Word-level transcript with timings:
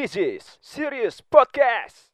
This 0.00 0.16
is 0.16 0.56
Serious 0.64 1.20
Podcast. 1.20 2.08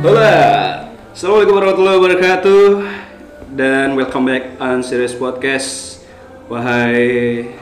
Halo, 0.00 0.24
Assalamualaikum 1.12 1.52
warahmatullahi 1.52 1.98
wabarakatuh 2.00 2.64
dan 3.52 3.92
welcome 3.92 4.24
back 4.24 4.56
on 4.56 4.80
Serious 4.80 5.12
Podcast. 5.12 6.00
Wahai 6.48 7.52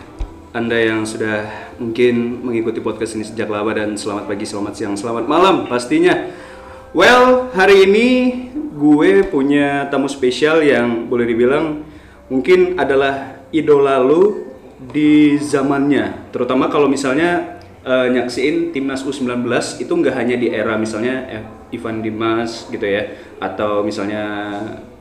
anda 0.55 0.79
yang 0.79 1.03
sudah 1.03 1.66
mungkin 1.77 2.41
mengikuti 2.45 2.81
podcast 2.81 3.17
ini 3.17 3.25
sejak 3.25 3.49
lama 3.53 3.73
dan 3.77 3.97
selamat 3.97 4.25
pagi, 4.29 4.45
selamat 4.49 4.73
siang, 4.73 4.95
selamat 4.97 5.25
malam 5.29 5.69
pastinya. 5.69 6.33
Well, 6.97 7.53
hari 7.53 7.85
ini 7.85 8.09
gue 8.77 9.25
punya 9.29 9.89
tamu 9.93 10.09
spesial 10.09 10.65
yang 10.65 11.09
boleh 11.09 11.29
dibilang 11.29 11.85
mungkin 12.33 12.81
adalah 12.81 13.45
idola 13.53 14.01
lu 14.01 14.53
di 14.77 15.37
zamannya, 15.41 16.33
terutama 16.33 16.69
kalau 16.69 16.89
misalnya 16.89 17.61
eh, 17.85 18.07
nyaksiin 18.13 18.77
timnas 18.77 19.05
U19 19.05 19.49
itu 19.81 19.93
nggak 19.93 20.15
hanya 20.17 20.37
di 20.37 20.53
era 20.53 20.77
misalnya 20.77 21.15
eh, 21.29 21.45
Ivan 21.73 22.05
Dimas 22.05 22.69
gitu 22.69 22.85
ya 22.85 23.17
atau 23.41 23.81
misalnya 23.81 24.25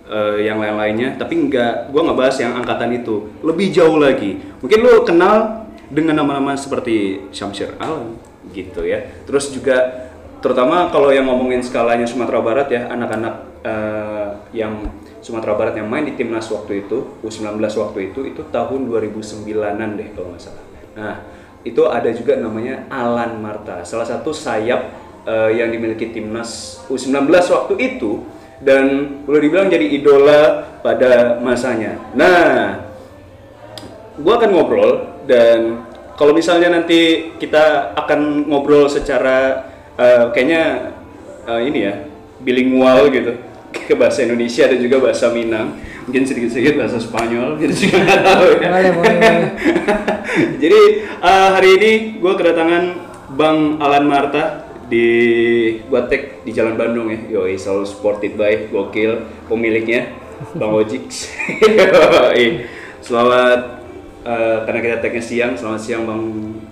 eh, 0.07 0.47
yang 0.47 0.63
lain-lainnya 0.63 1.19
tapi 1.19 1.35
nggak 1.47 1.91
gua 1.91 2.11
nggak 2.11 2.19
bahas 2.19 2.35
yang 2.39 2.55
angkatan 2.55 2.91
itu. 2.95 3.31
Lebih 3.43 3.67
jauh 3.75 3.99
lagi. 3.99 4.39
Mungkin 4.63 4.79
lu 4.79 5.03
kenal 5.03 5.64
dengan 5.89 6.21
nama-nama 6.21 6.57
seperti 6.57 7.27
Syamsir 7.29 7.75
Alam 7.77 8.17
gitu 8.53 8.85
ya. 8.85 9.01
Terus 9.25 9.51
juga 9.53 10.09
terutama 10.39 10.89
kalau 10.93 11.09
yang 11.09 11.25
ngomongin 11.25 11.65
skalanya 11.65 12.05
Sumatera 12.05 12.39
Barat 12.41 12.67
ya 12.69 12.87
anak-anak 12.91 13.35
eh, 13.65 14.27
yang 14.53 14.85
Sumatera 15.25 15.57
Barat 15.57 15.73
yang 15.81 15.89
main 15.89 16.05
di 16.05 16.13
timnas 16.13 16.45
waktu 16.53 16.85
itu 16.85 17.17
U19 17.25 17.57
waktu 17.57 18.13
itu 18.13 18.29
itu 18.29 18.41
tahun 18.53 18.85
2009an 18.85 19.89
deh 19.97 20.07
kalau 20.13 20.29
nggak 20.33 20.43
salah. 20.43 20.63
Nah 20.93 21.15
itu 21.65 21.81
ada 21.89 22.09
juga 22.13 22.37
namanya 22.37 22.85
Alan 22.93 23.41
Marta 23.41 23.81
salah 23.81 24.05
satu 24.05 24.29
sayap 24.29 24.93
eh, 25.25 25.57
yang 25.57 25.73
dimiliki 25.73 26.13
timnas 26.13 26.81
U19 26.85 27.25
waktu 27.33 27.73
itu 27.81 28.21
dan 28.61 29.17
boleh 29.25 29.41
dibilang 29.41 29.67
jadi 29.67 29.87
idola 29.89 30.41
pada 30.85 31.41
masanya. 31.41 31.97
Nah 32.13 32.85
gue 34.15 34.33
akan 34.33 34.49
ngobrol 34.53 35.14
dan 35.25 35.85
kalau 36.15 36.31
misalnya 36.31 36.71
nanti 36.71 37.31
kita 37.35 37.93
akan 37.97 38.47
ngobrol 38.47 38.87
secara 38.87 39.67
eh, 39.99 40.31
kayaknya 40.31 40.93
eh, 41.45 41.61
ini 41.67 41.79
ya 41.83 41.93
bilingual 42.41 43.11
gitu 43.11 43.35
ke 43.75 43.93
bahasa 43.93 44.23
Indonesia 44.23 44.65
dan 44.71 44.79
juga 44.79 45.03
bahasa 45.03 45.29
Minang 45.35 45.75
mungkin 46.07 46.23
sedikit-sedikit 46.23 46.79
bahasa 46.79 47.01
Spanyol 47.01 47.59
gitu 47.59 47.89
juga 47.89 47.97
nggak 48.05 48.21
tahu 48.23 48.45
ya 48.61 48.69
Boleh, 48.71 48.91
boleh, 48.93 49.13
boleh. 49.19 49.51
jadi 50.63 50.81
eh, 51.19 51.49
hari 51.51 51.69
ini 51.81 51.91
gue 52.21 52.33
kedatangan 52.37 52.83
Bang 53.35 53.81
Alan 53.83 54.05
Marta 54.07 54.65
di 54.85 55.07
Guatek 55.89 56.45
di 56.45 56.53
Jalan 56.53 56.77
Bandung 56.77 57.09
ya. 57.09 57.41
Yoi, 57.41 57.57
selalu 57.57 57.89
supported 57.89 58.37
by 58.37 58.69
gokil 58.69 59.25
pemiliknya 59.49 60.13
Bang 60.53 60.77
Ojik. 60.77 61.09
Yoi. 61.65 62.69
Selamat 63.01 63.74
eh, 64.25 64.57
karena 64.65 64.79
kita 64.81 64.95
tagnya 65.05 65.23
siang. 65.23 65.53
Selamat 65.53 65.81
siang 65.85 66.03
Bang 66.09 66.21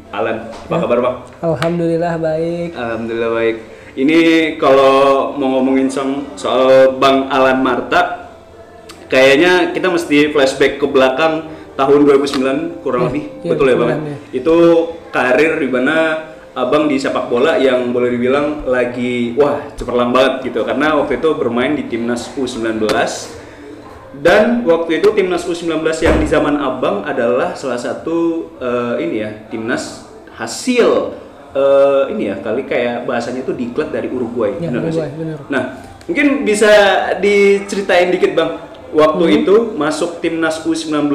Alan. 0.10 0.50
Apa 0.50 0.76
kabar 0.84 0.98
Bang? 1.00 1.16
Alhamdulillah 1.46 2.14
baik. 2.18 2.70
Alhamdulillah 2.74 3.32
baik. 3.32 3.56
Ini 3.94 4.20
kalau 4.58 5.38
mau 5.38 5.62
ngomongin 5.62 5.86
soal, 5.86 6.26
soal 6.34 6.98
Bang 6.98 7.30
Alan 7.30 7.62
Marta, 7.62 8.34
kayaknya 9.06 9.70
kita 9.70 9.94
mesti 9.94 10.34
flashback 10.34 10.82
ke 10.82 10.86
belakang 10.90 11.46
tahun 11.78 12.02
2009 12.06 12.82
kurang 12.82 13.06
Iya, 13.06 13.08
lebih, 13.10 13.24
iya, 13.46 13.50
betul 13.54 13.66
ya 13.70 13.76
bang? 13.78 13.90
2009, 13.90 14.10
ya. 14.10 14.18
Itu 14.34 14.56
karir 15.14 15.52
di 15.62 15.70
mana 15.70 15.98
abang 16.54 16.86
di 16.86 17.02
sepak 17.02 17.30
bola 17.34 17.58
yang 17.58 17.90
boleh 17.94 18.14
dibilang 18.14 18.66
lagi 18.70 19.34
wah 19.38 19.62
cemerlang 19.74 20.14
banget 20.14 20.54
gitu, 20.54 20.62
karena 20.66 20.98
waktu 20.98 21.18
itu 21.18 21.30
bermain 21.34 21.74
di 21.74 21.86
timnas 21.90 22.30
U19 22.34 22.82
dan 24.22 24.62
waktu 24.64 25.02
itu 25.02 25.10
timnas 25.14 25.42
U19 25.44 25.82
yang 26.00 26.18
di 26.20 26.28
zaman 26.28 26.54
abang 26.56 27.02
adalah 27.02 27.58
salah 27.58 27.80
satu 27.80 28.50
eh, 28.62 28.94
ini 29.02 29.16
ya 29.20 29.30
timnas 29.50 30.06
hasil 30.34 31.18
eh, 31.54 32.04
ini 32.14 32.30
ya 32.30 32.38
kali 32.38 32.66
kayak 32.66 33.06
bahasanya 33.06 33.42
itu 33.42 33.54
diklat 33.54 33.90
dari 33.90 34.10
Uruguay, 34.10 34.58
Ya, 34.58 34.70
benar? 34.70 34.90
Uruguay, 34.90 35.10
benar. 35.14 35.38
Nah, 35.50 35.64
mungkin 36.06 36.46
bisa 36.46 36.70
diceritain 37.18 38.10
dikit 38.10 38.34
bang, 38.34 38.52
waktu 38.92 39.24
Hmm. 39.24 39.38
itu 39.42 39.56
masuk 39.74 40.22
timnas 40.22 40.62
U19, 40.62 41.10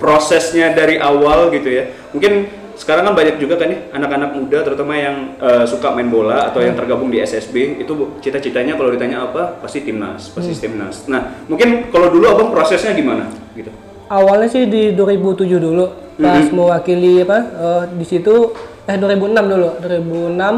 prosesnya 0.00 0.72
dari 0.72 0.96
awal 0.96 1.52
gitu 1.52 1.68
ya. 1.68 1.84
Mungkin 2.16 2.48
sekarang 2.80 3.04
kan 3.04 3.14
banyak 3.14 3.36
juga 3.36 3.60
kan 3.60 3.68
ya 3.68 3.78
anak-anak 3.92 4.30
muda, 4.32 4.58
terutama 4.64 4.96
yang 4.96 5.36
eh, 5.36 5.68
suka 5.68 5.92
main 5.92 6.08
bola 6.08 6.48
atau 6.48 6.64
yang 6.64 6.72
tergabung 6.72 7.12
di 7.12 7.20
SSB, 7.20 7.76
itu 7.76 7.92
cita-citanya 8.18 8.72
kalau 8.74 8.88
ditanya 8.88 9.28
apa, 9.28 9.60
pasti 9.60 9.84
timnas, 9.84 10.32
pasti 10.32 10.56
Hmm. 10.56 10.62
timnas. 10.64 11.04
Nah, 11.04 11.44
mungkin 11.44 11.92
kalau 11.92 12.08
dulu 12.08 12.24
abang 12.26 12.48
prosesnya 12.48 12.96
gimana 12.96 13.28
gitu? 13.52 13.68
Awalnya 14.08 14.48
sih 14.48 14.64
di 14.64 14.90
2007 14.90 15.60
dulu 15.60 15.86
pas 16.16 16.42
Mhm. 16.42 16.52
mewakili 16.52 17.22
apa 17.22 17.38
eh, 17.38 17.82
di 17.94 18.04
situ 18.04 18.52
eh 18.84 18.96
2006 18.96 19.44
dulu 19.46 19.68
2006 19.78 20.54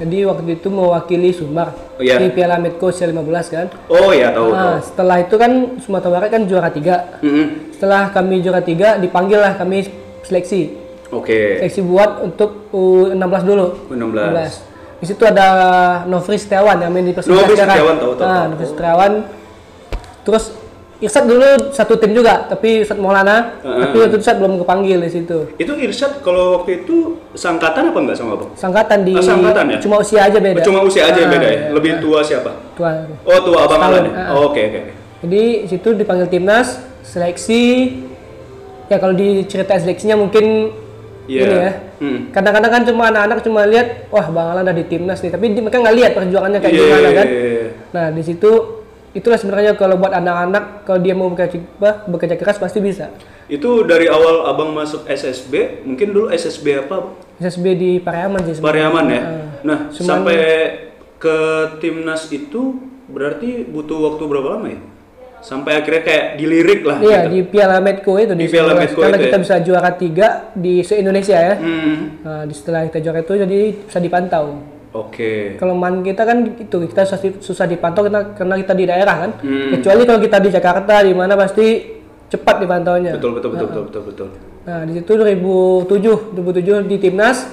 jadi 0.00 0.24
waktu 0.24 0.56
itu 0.56 0.72
mewakili 0.72 1.28
Sumbar 1.28 1.76
Oh, 1.94 2.00
iya. 2.00 2.16
di 2.16 2.32
Piala 2.32 2.56
Medco 2.56 2.88
C15 2.88 3.46
kan. 3.52 3.66
Oh 3.86 4.16
ya 4.16 4.32
tahu 4.32 4.48
tahu. 4.48 4.56
Nah, 4.56 4.80
setelah 4.80 5.16
itu 5.20 5.34
kan 5.36 5.52
Sumatera 5.76 6.10
Barat 6.16 6.28
kan 6.32 6.42
juara 6.48 6.72
tiga. 6.72 7.20
Mm-mm. 7.20 7.68
Setelah 7.76 8.08
kami 8.08 8.40
juara 8.40 8.64
tiga 8.64 8.96
dipanggil 8.96 9.36
lah 9.36 9.52
kami 9.54 9.84
seleksi. 10.24 10.79
Oke. 11.10 11.58
Seleksi 11.58 11.82
buat 11.82 12.22
untuk 12.22 12.70
U16 12.70 13.42
dulu. 13.42 13.66
U16. 13.90 14.50
Di 15.00 15.06
situ 15.08 15.22
ada 15.24 15.46
Novri 16.04 16.36
Setiawan 16.36 16.76
yang 16.76 16.92
main 16.92 17.02
di 17.02 17.10
Persija 17.10 17.32
Novri. 17.34 17.56
Setiawan, 17.56 17.96
tahu, 17.96 18.12
tahu, 18.14 18.26
Nah. 18.26 18.44
Novri 18.48 18.66
Setiawan. 18.66 19.12
Terus 20.22 20.44
Irsat 21.00 21.24
dulu 21.24 21.72
satu 21.72 21.96
tim 21.96 22.12
juga, 22.12 22.44
tapi 22.44 22.84
Irsat 22.84 23.00
Maulana, 23.00 23.56
Heeh. 23.58 23.72
tapi 23.80 23.96
waktu 23.96 24.12
itu 24.12 24.18
Irsat 24.20 24.36
belum 24.36 24.60
kepanggil 24.60 25.00
di 25.00 25.08
situ. 25.08 25.38
Itu 25.56 25.72
Irsyad 25.72 26.20
kalau 26.20 26.60
waktu 26.60 26.84
itu 26.84 27.16
sangkatan 27.32 27.88
apa 27.88 27.98
enggak 27.98 28.16
sama 28.20 28.36
abang? 28.36 28.52
Sangkatan 28.52 29.08
di 29.08 29.16
Ah, 29.16 29.24
sangkatan 29.24 29.64
ya? 29.66 29.78
cuma 29.80 29.96
usia 29.96 30.20
aja 30.20 30.36
beda. 30.36 30.60
Cuma 30.60 30.84
usia 30.84 31.08
aja 31.08 31.16
Ah, 31.16 31.30
beda 31.32 31.46
ya? 31.48 31.56
iya. 31.56 31.62
Lebih 31.72 31.90
Ah, 31.90 32.00
tua 32.04 32.18
siapa? 32.20 32.50
tua. 32.76 32.90
Oh 33.24 33.40
tua 33.40 33.58
abang 33.64 33.80
Alan 33.80 34.04
ya? 34.04 34.12
ah. 34.12 34.36
Oh, 34.36 34.52
Oke 34.52 34.60
oke. 34.60 34.78
oke. 34.78 34.92
Jadi 35.24 35.42
di 35.64 35.68
situ 35.72 35.88
dipanggil 35.96 36.28
timnas, 36.28 36.76
seleksi. 37.00 37.64
Ya 38.92 39.00
kalau 39.00 39.16
diceritain 39.16 39.80
seleksinya 39.80 40.20
mungkin 40.20 40.68
Iya. 41.26 41.40
ini 41.42 41.56
ya. 41.56 41.72
Hmm. 41.98 42.18
Kadang-kadang 42.30 42.70
kan 42.70 42.82
cuma 42.84 43.02
anak-anak 43.08 43.38
cuma 43.40 43.60
lihat, 43.64 44.08
wah 44.08 44.26
Bang 44.26 44.48
Alan 44.50 44.62
ada 44.62 44.72
di 44.72 44.84
timnas 44.84 45.20
nih, 45.20 45.28
tapi 45.28 45.50
mereka 45.50 45.78
nggak 45.78 45.96
lihat 45.96 46.12
perjuangannya 46.14 46.58
kayak 46.58 46.72
Iya, 46.72 46.82
gimana 46.82 47.08
kan. 47.10 47.26
iya, 47.26 47.40
iya. 47.44 47.66
Nah 47.90 48.06
di 48.08 48.22
situ 48.22 48.50
itulah 49.10 49.34
sebenarnya 49.34 49.74
kalau 49.74 49.96
buat 49.96 50.12
anak-anak 50.12 50.64
kalau 50.82 50.98
dia 50.98 51.12
mau 51.12 51.28
bekerja 51.28 51.58
bekerja 52.06 52.36
keras 52.36 52.56
pasti 52.56 52.78
bisa. 52.78 53.10
Itu 53.46 53.82
dari 53.82 54.06
awal 54.06 54.46
abang 54.46 54.70
masuk 54.70 55.04
SSB, 55.04 55.82
mungkin 55.82 56.14
dulu 56.14 56.30
SSB 56.30 56.66
apa? 56.80 57.18
SSB 57.36 57.66
di 57.74 57.90
Pariaman 57.98 58.40
sih. 58.42 58.54
sebenarnya. 58.54 58.68
Pariaman 58.86 59.04
ya. 59.06 59.20
Ah. 59.20 59.26
Nah, 59.60 59.78
Cuman- 59.90 60.06
sampai 60.22 60.38
ke 61.16 61.36
timnas 61.78 62.30
itu 62.30 62.78
berarti 63.06 63.66
butuh 63.66 63.98
waktu 64.08 64.22
berapa 64.24 64.48
lama 64.54 64.66
ya? 64.68 64.80
Sampai 65.40 65.80
akhirnya 65.80 66.04
kayak 66.04 66.26
dilirik 66.36 66.80
lah 66.84 67.00
Iya 67.00 67.20
gitu. 67.24 67.32
di 67.32 67.40
Piala 67.48 67.80
Medco 67.80 68.12
itu 68.20 68.36
Di 68.36 68.46
Piala 68.48 68.76
19. 68.76 68.80
Medco 68.84 69.00
karena 69.00 69.16
itu 69.16 69.24
kita 69.24 69.36
ya? 69.36 69.42
bisa 69.42 69.54
juara 69.64 69.90
tiga 69.96 70.28
di 70.52 70.74
se 70.84 70.94
Indonesia 71.00 71.38
ya. 71.40 71.54
Hmm. 71.56 71.96
Nah, 72.20 72.42
di 72.44 72.54
setelah 72.54 72.84
kita 72.92 72.98
juara 73.00 73.18
itu 73.24 73.32
jadi 73.40 73.60
bisa 73.88 73.98
dipantau. 73.98 74.60
Oke. 74.90 75.56
Kelemahan 75.56 76.02
kita 76.02 76.22
kan 76.28 76.38
itu 76.44 76.76
kita 76.90 77.02
susah, 77.06 77.20
susah 77.40 77.66
dipantau 77.70 78.04
karena, 78.04 78.36
karena 78.36 78.54
kita 78.60 78.72
di 78.76 78.84
daerah 78.84 79.16
kan. 79.26 79.30
Hmm. 79.40 79.80
Kecuali 79.80 80.02
kalau 80.04 80.20
kita 80.20 80.36
di 80.44 80.50
Jakarta 80.52 80.94
di 81.00 81.12
mana 81.16 81.34
pasti 81.38 81.66
cepat 82.28 82.56
dipantaunya. 82.62 83.16
Betul 83.16 83.40
betul 83.40 83.50
betul 83.56 83.66
betul 83.66 83.84
betul 83.88 84.02
betul. 84.12 84.28
Nah, 84.60 84.84
di 84.84 84.92
situ 84.92 85.12
2007, 85.16 86.36
2007 86.36 86.84
di 86.84 86.96
timnas 87.00 87.48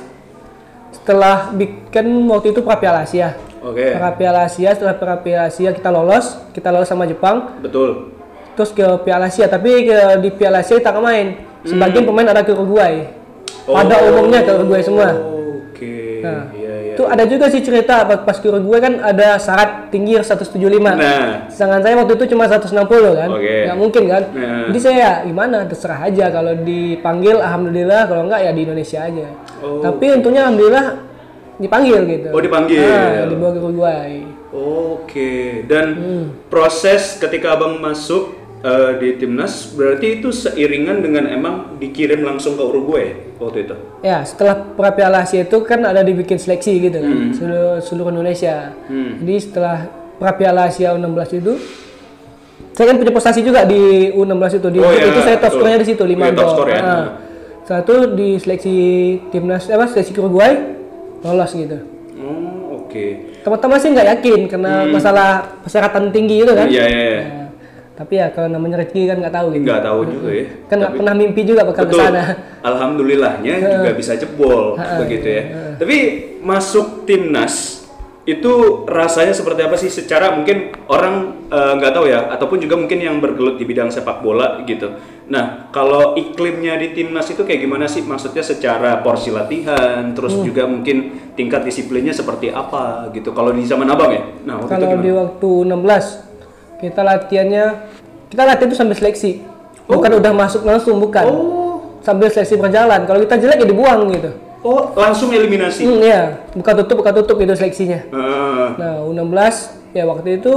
setelah 0.92 1.56
bikin 1.56 2.28
waktu 2.28 2.52
itu 2.52 2.60
Piala 2.60 3.08
Asia. 3.08 3.47
Oke. 3.68 3.88
Pra 3.94 4.10
Piala 4.12 4.40
Asia, 4.44 4.72
setelah 4.72 4.96
pra 4.96 5.16
Piala 5.18 5.48
Asia 5.48 5.70
kita 5.70 5.90
lolos, 5.90 6.40
kita 6.52 6.72
lolos 6.72 6.88
sama 6.88 7.04
Jepang, 7.04 7.60
Betul. 7.60 8.16
terus 8.54 8.72
ke 8.72 8.86
Piala 9.04 9.28
Asia, 9.28 9.46
tapi 9.46 9.84
ke, 9.84 9.96
di 10.18 10.30
Piala 10.32 10.64
Asia 10.64 10.80
kita 10.80 10.90
nggak 10.90 11.04
main. 11.04 11.28
Sebagian 11.62 12.04
pemain 12.04 12.26
ada 12.26 12.42
ke 12.42 12.52
Uruguay. 12.52 13.12
Pada 13.64 13.96
Hmm. 13.96 14.06
Oh. 14.08 14.12
umumnya 14.16 14.40
ke 14.40 14.52
Uruguay 14.54 14.80
semua. 14.80 15.12
Oke. 15.12 16.24
Nah. 16.24 16.48
Iya 16.56 16.74
iya 16.80 16.94
Itu 16.96 17.04
ada 17.06 17.28
juga 17.28 17.46
sih 17.46 17.60
cerita 17.60 18.02
pas 18.08 18.34
ke 18.34 18.48
Uruguay 18.48 18.80
kan 18.80 18.94
ada 18.98 19.36
syarat 19.36 19.92
tinggi 19.92 20.16
175. 20.16 20.96
Nah. 20.96 21.46
Sedangkan 21.52 21.84
saya 21.84 21.94
waktu 21.94 22.14
itu 22.16 22.26
cuma 22.32 22.48
160 22.48 22.72
kan. 23.14 23.30
Oke. 23.30 23.68
Nggak 23.68 23.78
mungkin 23.78 24.04
kan. 24.08 24.24
Nah. 24.32 24.66
Jadi 24.72 24.80
saya 24.80 24.96
ya 24.96 25.12
gimana 25.28 25.68
terserah 25.68 26.00
aja 26.02 26.26
kalau 26.32 26.54
dipanggil 26.58 27.36
alhamdulillah 27.38 28.02
kalau 28.08 28.22
enggak 28.32 28.40
ya 28.42 28.52
di 28.56 28.62
Indonesia 28.64 29.00
aja. 29.04 29.28
Oh. 29.60 29.84
Tapi 29.84 30.06
untungnya 30.16 30.48
alhamdulillah 30.48 30.86
dipanggil 31.58 32.00
gitu. 32.06 32.28
Oh, 32.30 32.40
dipanggil. 32.40 32.82
Nah, 32.82 33.26
dibawa 33.26 33.52
ke 33.52 33.60
Uruguay. 33.60 34.12
Oke, 34.50 35.34
dan 35.66 35.86
Hmm. 35.94 36.26
proses 36.48 37.18
ketika 37.18 37.54
abang 37.54 37.78
masuk 37.78 38.34
eh, 38.58 38.92
di 38.98 39.10
timnas 39.16 39.70
berarti 39.70 40.18
itu 40.18 40.34
seiringan 40.34 40.98
dengan 40.98 41.30
emang 41.30 41.56
dikirim 41.78 42.26
langsung 42.26 42.58
ke 42.58 42.64
Uruguay 42.64 43.14
waktu 43.38 43.64
itu. 43.64 43.76
Ya, 44.02 44.26
setelah 44.26 44.74
pra 44.74 44.90
Piala 44.90 45.22
Asia 45.22 45.46
itu 45.46 45.62
kan 45.62 45.78
ada 45.82 46.02
dibikin 46.02 46.36
seleksi 46.36 46.74
gitu 46.80 46.98
kan, 46.98 47.34
seluruh, 47.34 47.78
seluruh 47.80 48.10
Indonesia. 48.12 48.74
Hmm. 48.90 49.22
Jadi 49.22 49.36
setelah 49.40 49.86
pra 50.18 50.34
Piala 50.34 50.66
Asia 50.66 50.90
U16 50.90 51.38
itu, 51.38 51.54
saya 52.74 52.86
kan 52.88 52.98
punya 52.98 53.14
prestasi 53.14 53.42
juga 53.42 53.62
di 53.62 53.78
U16 54.12 54.58
itu. 54.58 54.68
Di 54.72 54.80
Oh, 54.80 54.90
iya, 54.90 55.06
itu 55.06 55.20
saya 55.22 55.38
top 55.38 55.52
skornya 55.54 55.78
di 55.78 55.88
situ 55.88 56.04
5 56.04 56.18
Iya, 56.18 56.34
top 56.34 56.42
gol. 56.42 56.52
skor 56.52 56.68
ya. 56.68 56.82
Nah, 56.82 57.06
itu 57.78 57.96
di 58.16 58.30
seleksi 58.38 58.76
timnas 59.30 59.70
apa 59.70 59.86
seleksi 59.86 60.18
Uruguay 60.18 60.52
lolos 61.24 61.52
gitu. 61.54 61.78
Oh, 62.18 62.82
oke. 62.84 63.06
Teman-teman 63.46 63.78
sih 63.78 63.90
nggak 63.94 64.08
yakin 64.18 64.42
karena 64.50 64.90
masalah 64.90 65.62
persyaratan 65.62 66.10
tinggi 66.10 66.42
itu 66.42 66.52
kan. 66.52 66.66
Hmm. 66.66 66.76
Iya, 66.76 66.86
iya, 66.90 67.04
iya. 67.06 67.22
Nah, 67.24 67.48
tapi 67.98 68.14
ya 68.22 68.30
kalau 68.34 68.50
namanya 68.50 68.82
rezeki 68.82 69.02
kan 69.10 69.18
nggak 69.22 69.34
tahu 69.34 69.48
gitu. 69.54 69.64
Nggak 69.66 69.84
tahu 69.86 70.00
juga 70.06 70.30
ya. 70.34 70.46
Kan 70.70 70.76
nggak 70.82 70.94
pernah 70.98 71.14
mimpi 71.18 71.42
juga 71.46 71.62
bakal 71.66 71.84
ke 71.90 71.96
sana. 71.98 72.24
Alhamdulillahnya 72.62 73.54
juga 73.58 73.90
bisa 73.94 74.12
jebol 74.18 74.78
begitu 75.02 75.28
ya. 75.30 75.44
Tapi 75.78 75.98
masuk 76.42 77.06
timnas 77.06 77.86
itu 78.28 78.54
rasanya 78.84 79.32
seperti 79.32 79.64
apa 79.64 79.74
sih? 79.74 79.88
Secara 79.88 80.36
mungkin 80.36 80.76
orang 80.86 81.48
eh, 81.48 81.74
nggak 81.80 81.92
tahu 81.92 82.06
ya, 82.06 82.28
ataupun 82.30 82.60
juga 82.60 82.76
mungkin 82.76 83.00
yang 83.00 83.18
bergelut 83.18 83.56
di 83.56 83.64
bidang 83.64 83.88
sepak 83.88 84.20
bola 84.20 84.60
gitu. 84.62 84.92
Nah, 85.28 85.72
kalau 85.72 86.12
iklimnya 86.14 86.76
di 86.76 86.92
timnas 86.92 87.28
itu 87.28 87.42
kayak 87.42 87.64
gimana 87.64 87.88
sih? 87.88 88.04
Maksudnya 88.04 88.44
secara 88.44 89.00
porsi 89.00 89.32
latihan, 89.32 90.12
terus 90.12 90.36
Hmm. 90.36 90.44
juga 90.44 90.68
mungkin 90.68 90.96
tingkat 91.34 91.64
disiplinnya 91.64 92.12
seperti 92.12 92.48
apa 92.48 93.08
gitu. 93.12 93.32
Kalau 93.32 93.52
di 93.52 93.64
zaman 93.64 93.88
abang 93.88 94.12
ya? 94.12 94.24
Nah, 94.44 94.60
waktu 94.60 94.68
itu 94.68 94.76
Kalau 94.76 94.88
gimana? 94.92 95.04
di 95.04 95.12
waktu 95.16 95.50
16 95.64 96.06
kita 96.78 97.02
latihannya 97.02 97.66
kita 98.28 98.42
latihan 98.44 98.68
itu 98.68 98.76
sambil 98.76 98.96
seleksi. 98.96 99.32
Bukan 99.88 100.12
udah 100.14 100.32
masuk 100.32 100.68
langsung 100.68 101.00
bukan. 101.00 101.24
Oh, 101.24 101.56
Sambil 102.00 102.28
seleksi 102.28 102.56
berjalan. 102.56 103.04
Kalau 103.04 103.20
kita 103.20 103.36
jelek 103.36 103.64
ya 103.64 103.68
dibuang 103.68 104.08
gitu. 104.12 104.32
Oh 104.68 104.92
langsung 104.94 105.32
eliminasi. 105.32 105.82
Hmm, 105.82 106.00
ya, 106.02 106.22
buka 106.52 106.76
tutup 106.76 107.00
buka 107.00 107.12
tutup 107.14 107.38
itu 107.38 107.54
seleksinya. 107.54 108.00
Ah, 108.10 108.68
Nah, 108.76 108.94
U16 109.02 109.56
ya 109.92 110.04
waktu 110.04 110.38
itu 110.38 110.54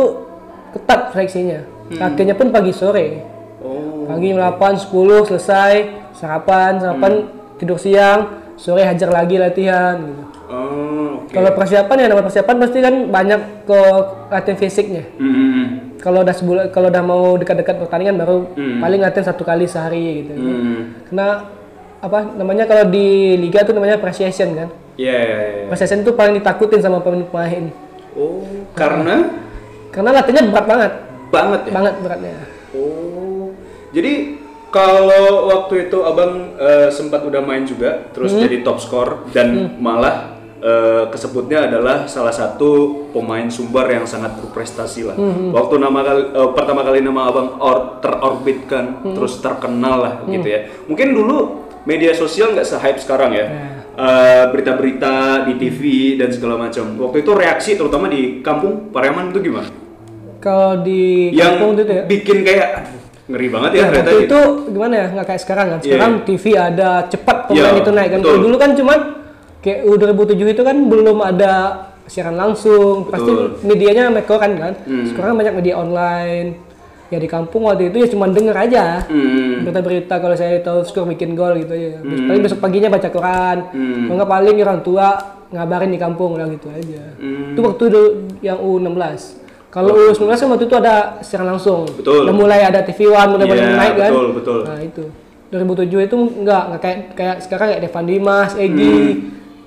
ketat 0.72 1.12
seleksinya. 1.12 1.62
Latihannya 1.90 2.34
pun 2.34 2.48
pagi 2.50 2.72
sore. 2.72 3.22
oh, 3.60 4.06
Pagi 4.06 4.30
8 4.30 4.50
10 4.90 4.90
selesai, 5.24 5.74
sarapan, 6.12 6.78
sarapan 6.78 7.12
tidur 7.56 7.76
siang, 7.76 8.26
sore 8.54 8.82
hajar 8.82 9.08
lagi 9.08 9.36
latihan 9.36 9.98
gitu. 10.00 10.22
oh, 10.48 11.22
oke. 11.22 11.30
Kalau 11.30 11.50
persiapan 11.52 11.96
ya 11.96 12.06
nama 12.06 12.22
persiapan 12.22 12.56
pasti 12.58 12.78
kan 12.78 12.94
banyak 13.06 13.40
ke 13.64 13.80
latihan 14.28 14.56
fisiknya. 14.56 15.02
Hmm, 15.14 15.28
hmm, 15.28 15.50
hmm. 15.52 15.66
kalau 15.98 16.22
udah 16.22 16.32
sebulan 16.32 16.64
kalau 16.70 16.88
udah 16.88 17.02
mau 17.02 17.36
dekat-dekat 17.36 17.76
pertandingan 17.78 18.16
baru 18.16 18.36
Hmm. 18.52 18.80
paling 18.80 19.00
latihan 19.00 19.26
satu 19.26 19.42
kali 19.42 19.66
sehari 19.66 20.24
gitu 20.24 20.32
Hmm. 20.32 20.78
karena 21.04 21.28
apa 22.00 22.32
namanya 22.32 22.64
kalau 22.64 22.88
di 22.88 23.37
liga 23.37 23.61
tuh 23.64 23.76
namanya 23.76 24.00
pre-season 24.00 24.56
kan? 24.56 24.69
Iya, 24.97 25.17
iya, 25.17 25.38
iya. 25.41 25.64
pre-season 25.69 26.05
tuh 26.05 26.17
paling 26.17 26.41
ditakutin 26.41 26.81
sama 26.81 27.00
pemain-pemain 27.00 27.91
Oh, 28.19 28.43
karena? 28.75 29.31
Karena 29.94 30.11
latihannya 30.14 30.50
berat 30.50 30.67
banget. 30.67 30.93
Banget 31.31 31.61
ya. 31.67 31.73
banget 31.75 31.94
beratnya. 32.02 32.35
Oh, 32.75 33.55
jadi 33.94 34.38
kalau 34.70 35.50
waktu 35.50 35.91
itu 35.91 35.99
abang 36.02 36.55
eh, 36.58 36.88
sempat 36.91 37.23
udah 37.23 37.43
main 37.43 37.67
juga, 37.67 38.11
terus 38.11 38.35
jadi 38.35 38.62
top 38.67 38.79
skor 38.82 39.31
dan 39.31 39.79
malah 39.79 40.38
eh, 40.58 41.06
kesebutnya 41.11 41.70
adalah 41.70 42.06
salah 42.11 42.35
satu 42.35 43.02
pemain 43.14 43.47
sumber 43.50 43.87
yang 43.91 44.06
sangat 44.06 44.38
berprestasi 44.43 45.06
lah. 45.06 45.17
Waktu 45.55 45.75
nama 45.79 45.99
kali, 46.02 46.23
eh, 46.35 46.50
pertama 46.55 46.81
kali 46.82 46.99
nama 47.02 47.31
abang 47.31 47.49
or, 47.62 48.02
terorbitkan, 48.02 49.14
terus 49.14 49.38
terkenal 49.38 50.02
lah 50.02 50.14
gitu 50.26 50.47
ya. 50.50 50.67
Mungkin 50.91 51.14
dulu 51.14 51.59
media 51.82 52.12
sosial 52.12 52.52
nggak 52.52 52.66
se-hype 52.66 52.98
sekarang 52.98 53.30
ya. 53.30 53.46
Eh, 53.92 54.44
berita-berita 54.48 55.12
di 55.44 55.54
TV 55.56 55.80
dan 56.16 56.30
segala 56.30 56.56
macam. 56.58 56.96
Waktu 56.98 57.20
itu 57.20 57.30
reaksi 57.32 57.70
terutama 57.74 58.06
di 58.06 58.40
kampung 58.40 58.88
Pariaman 58.88 59.30
itu 59.30 59.40
gimana? 59.42 59.68
kalau 60.40 60.80
di 60.80 61.28
yang 61.30 61.60
kampung 61.60 61.76
itu 61.76 61.84
ya 61.84 62.02
bikin 62.02 62.40
kayak 62.40 62.68
ngeri 63.28 63.46
banget 63.46 63.70
ya 63.70 63.76
Ya, 63.76 63.84
ternyata 63.84 64.08
waktu 64.08 64.16
gitu. 64.16 64.24
itu 64.24 64.40
gimana 64.72 64.94
ya 64.96 65.06
nggak 65.12 65.26
kayak 65.28 65.42
sekarang 65.44 65.66
kan 65.68 65.78
Iya. 65.78 65.84
sekarang 65.84 66.12
TV 66.24 66.44
ada 66.56 66.90
cepat 67.06 67.36
pemain 67.44 67.60
Iya, 67.60 67.76
itu 67.76 67.90
naik 67.92 68.10
kan 68.10 68.20
dulu 68.24 68.56
kan 68.56 68.70
cuman 68.72 68.98
kayak 69.60 69.78
U2007 69.84 70.40
itu 70.48 70.62
kan 70.64 70.76
belum 70.88 71.18
ada 71.20 71.52
siaran 72.08 72.34
langsung 72.34 73.04
pasti 73.06 73.28
Betul. 73.28 73.46
Hmm. 73.52 73.60
medianya 73.62 74.02
mekoran 74.08 74.52
kan 74.56 74.72
sekarang 75.06 75.36
banyak 75.36 75.54
media 75.54 75.74
online 75.76 76.48
ya 77.10 77.18
di 77.18 77.26
kampung 77.26 77.62
waktu 77.64 77.90
itu 77.90 77.98
ya 77.98 78.08
cuma 78.08 78.26
denger 78.26 78.56
aja. 78.56 79.02
Hmm. 79.04 79.60
berita-berita 79.60 80.14
kalau 80.16 80.32
saya 80.32 80.58
tahu 80.58 80.80
skor 80.82 81.04
bikin 81.06 81.34
gol 81.34 81.54
gitu 81.56 81.74
ya. 81.74 81.98
Paling 82.00 82.40
besok 82.40 82.58
paginya 82.58 82.88
baca 82.88 83.08
koran 83.08 83.58
Hmm. 83.68 84.06
kalau 84.06 84.16
nggak 84.16 84.30
paling 84.30 84.56
orang 84.58 84.80
tua 84.80 85.06
ngabarin 85.50 85.90
di 85.90 85.98
kampung 85.98 86.34
udah 86.34 86.46
gitu 86.48 86.68
aja. 86.68 87.02
Hmm. 87.16 87.52
itu 87.52 87.60
waktu 87.60 87.82
itu 87.84 88.02
yang 88.40 88.56
U16 88.56 89.42
kalau 89.68 89.94
U19 89.94 90.26
kan 90.28 90.48
waktu 90.48 90.64
itu 90.64 90.76
ada 90.76 90.94
siaran 91.20 91.46
langsung. 91.48 91.86
Betul. 91.92 92.26
udah 92.26 92.34
mulai 92.34 92.60
ada 92.60 92.82
TV 92.82 93.06
One 93.06 93.34
udah 93.34 93.44
mulai 93.44 93.58
Iya, 93.60 93.74
naik 93.76 93.94
kan. 93.96 94.10
betul, 94.10 94.26
betul. 94.32 94.60
nah 94.64 94.78
itu. 94.80 95.04
2007 95.50 96.06
itu 96.06 96.14
enggak 96.36 96.62
enggak 96.64 96.80
kayak 96.80 96.98
kayak 97.14 97.36
sekarang 97.42 97.66
kayak 97.68 97.82
Devan 97.84 98.06
Dimas 98.06 98.52
Egi 98.54 98.94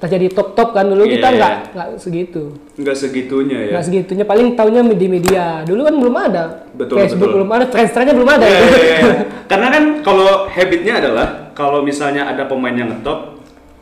terjadi 0.03 0.27
top 0.29 0.51
top 0.51 0.75
kan 0.75 0.83
dulu 0.83 1.07
kita 1.07 1.23
Hmm. 1.23 1.33
Iya. 1.33 1.39
enggak 1.39 1.53
enggak 1.71 1.87
segitu 1.95 2.43
nggak 2.75 2.95
segitunya 2.95 3.57
ya. 3.57 3.69
enggak 3.71 3.85
segitunya 3.87 4.25
paling 4.27 4.47
taunya 4.53 4.81
di 4.83 5.07
media 5.07 5.63
dulu 5.63 5.81
kan 5.81 5.95
belum 5.95 6.15
ada 6.19 6.43
Betul, 6.75 6.95
Facebook 6.99 7.31
betul. 7.31 7.35
belum 7.39 7.49
ada 7.49 7.65
Friendster-nya 7.65 8.11
belum 8.11 8.29
ada 8.29 8.43
Iya, 8.43 8.59
iya, 8.59 8.75
iya. 8.99 8.99
Karena 9.51 9.67
kan 9.69 9.83
kalau 10.01 10.49
habitnya 10.49 10.93
adalah 10.97 11.27
kalau 11.53 11.79
misalnya 11.79 12.25
ada 12.25 12.43
pemain 12.43 12.73
yang 12.73 12.89
ngetop, 12.89 13.32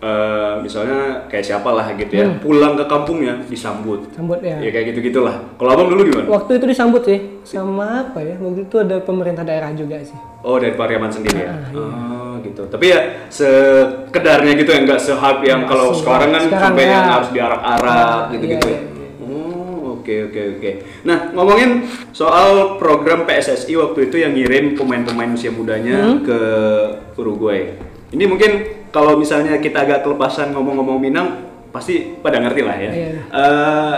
eh, 0.01 0.53
misalnya 0.59 0.99
kayak 1.25 1.45
siapa 1.45 1.69
lah 1.69 1.93
gitu 1.93 2.09
ya, 2.11 2.25
pulang 2.37 2.73
ke 2.73 2.85
kampungnya 2.85 3.37
disambut. 3.45 4.09
sambut 4.11 4.39
ya 4.39 4.57
Ya 4.57 4.69
kayak 4.69 4.85
gitu 4.89 4.99
gitulah. 5.03 5.37
Kalau 5.55 5.71
abang 5.71 5.87
dulu 5.87 6.01
gimana? 6.03 6.25
waktu 6.27 6.57
itu 6.57 6.65
disambut 6.67 7.01
sih 7.03 7.19
sama 7.43 7.87
apa 8.03 8.19
ya 8.19 8.33
waktu 8.35 8.61
itu 8.63 8.75
ada 8.77 8.97
pemerintah 8.99 9.41
daerah 9.41 9.69
juga 9.71 9.97
sih 9.99 10.17
Oh 10.41 10.57
dari 10.57 10.73
Pariaman 10.73 11.07
sendiri 11.07 11.37
ya. 11.39 11.49
Ah, 11.49 11.61
iya. 11.67 11.85
Oh 11.85 12.33
gitu. 12.41 12.65
Tapi 12.65 12.85
ya 12.87 12.99
sekedarnya 13.29 14.53
gitu 14.55 14.69
ya 14.69 14.79
nggak 14.81 14.97
se-hype 14.99 15.43
yang 15.43 15.61
kalau 15.63 15.93
se- 15.93 16.01
sekarang 16.01 16.29
kan 16.31 16.41
sekarang 16.43 16.65
sampai 16.67 16.83
ya. 16.83 16.91
yang 16.91 17.05
harus 17.07 17.29
diarak-arak 17.31 17.93
Ah, 17.93 18.21
gitu-gitu 18.27 18.67
iya, 18.67 18.73
ya. 18.73 18.81
iya, 18.81 19.09
Oh 19.21 19.95
oke 19.95 20.15
oke 20.27 20.41
oke. 20.57 20.71
Nah 21.03 21.29
ngomongin 21.31 21.69
soal 22.09 22.49
program 22.75 23.23
PSSI 23.23 23.73
waktu 23.75 24.09
itu 24.09 24.17
yang 24.17 24.33
ngirim 24.33 24.73
pemain-pemain 24.73 25.29
usia 25.29 25.51
mudanya 25.51 25.97
Hmm. 26.03 26.25
ke 26.25 26.39
Uruguay. 27.15 27.77
Ini 28.09 28.25
mungkin 28.25 28.51
kalau 28.91 29.15
misalnya 29.15 29.57
kita 29.57 29.87
agak 29.87 30.03
kelepasan 30.03 30.51
ngomong-ngomong 30.51 30.99
Minang 30.99 31.27
pasti 31.71 32.19
pada 32.19 32.43
ngerti 32.43 32.61
lah 32.61 32.75
ya. 32.75 32.91
Iya. 32.91 33.09
Eh, 33.31 33.97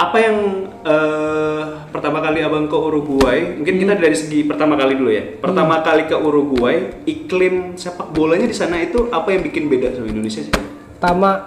apa 0.00 0.16
yang 0.18 0.36
eh, 0.82 1.62
pertama 1.92 2.24
kali 2.24 2.40
abang 2.40 2.66
ke 2.66 2.74
Uruguay 2.74 3.60
mungkin 3.60 3.76
kita 3.76 3.94
dari 4.00 4.16
segi 4.16 4.48
pertama 4.48 4.74
kali 4.74 4.96
dulu 4.96 5.12
ya. 5.12 5.22
Pertama 5.38 5.84
kali 5.84 6.08
ke 6.08 6.16
Uruguay 6.16 7.04
iklim 7.04 7.76
sepak 7.76 8.10
bolanya 8.10 8.48
di 8.48 8.56
sana 8.56 8.80
itu 8.80 9.12
apa 9.12 9.30
yang 9.36 9.44
bikin 9.44 9.68
beda 9.68 9.92
sama 9.94 10.08
Indonesia 10.08 10.40
sih? 10.42 10.52
Pertama 10.98 11.46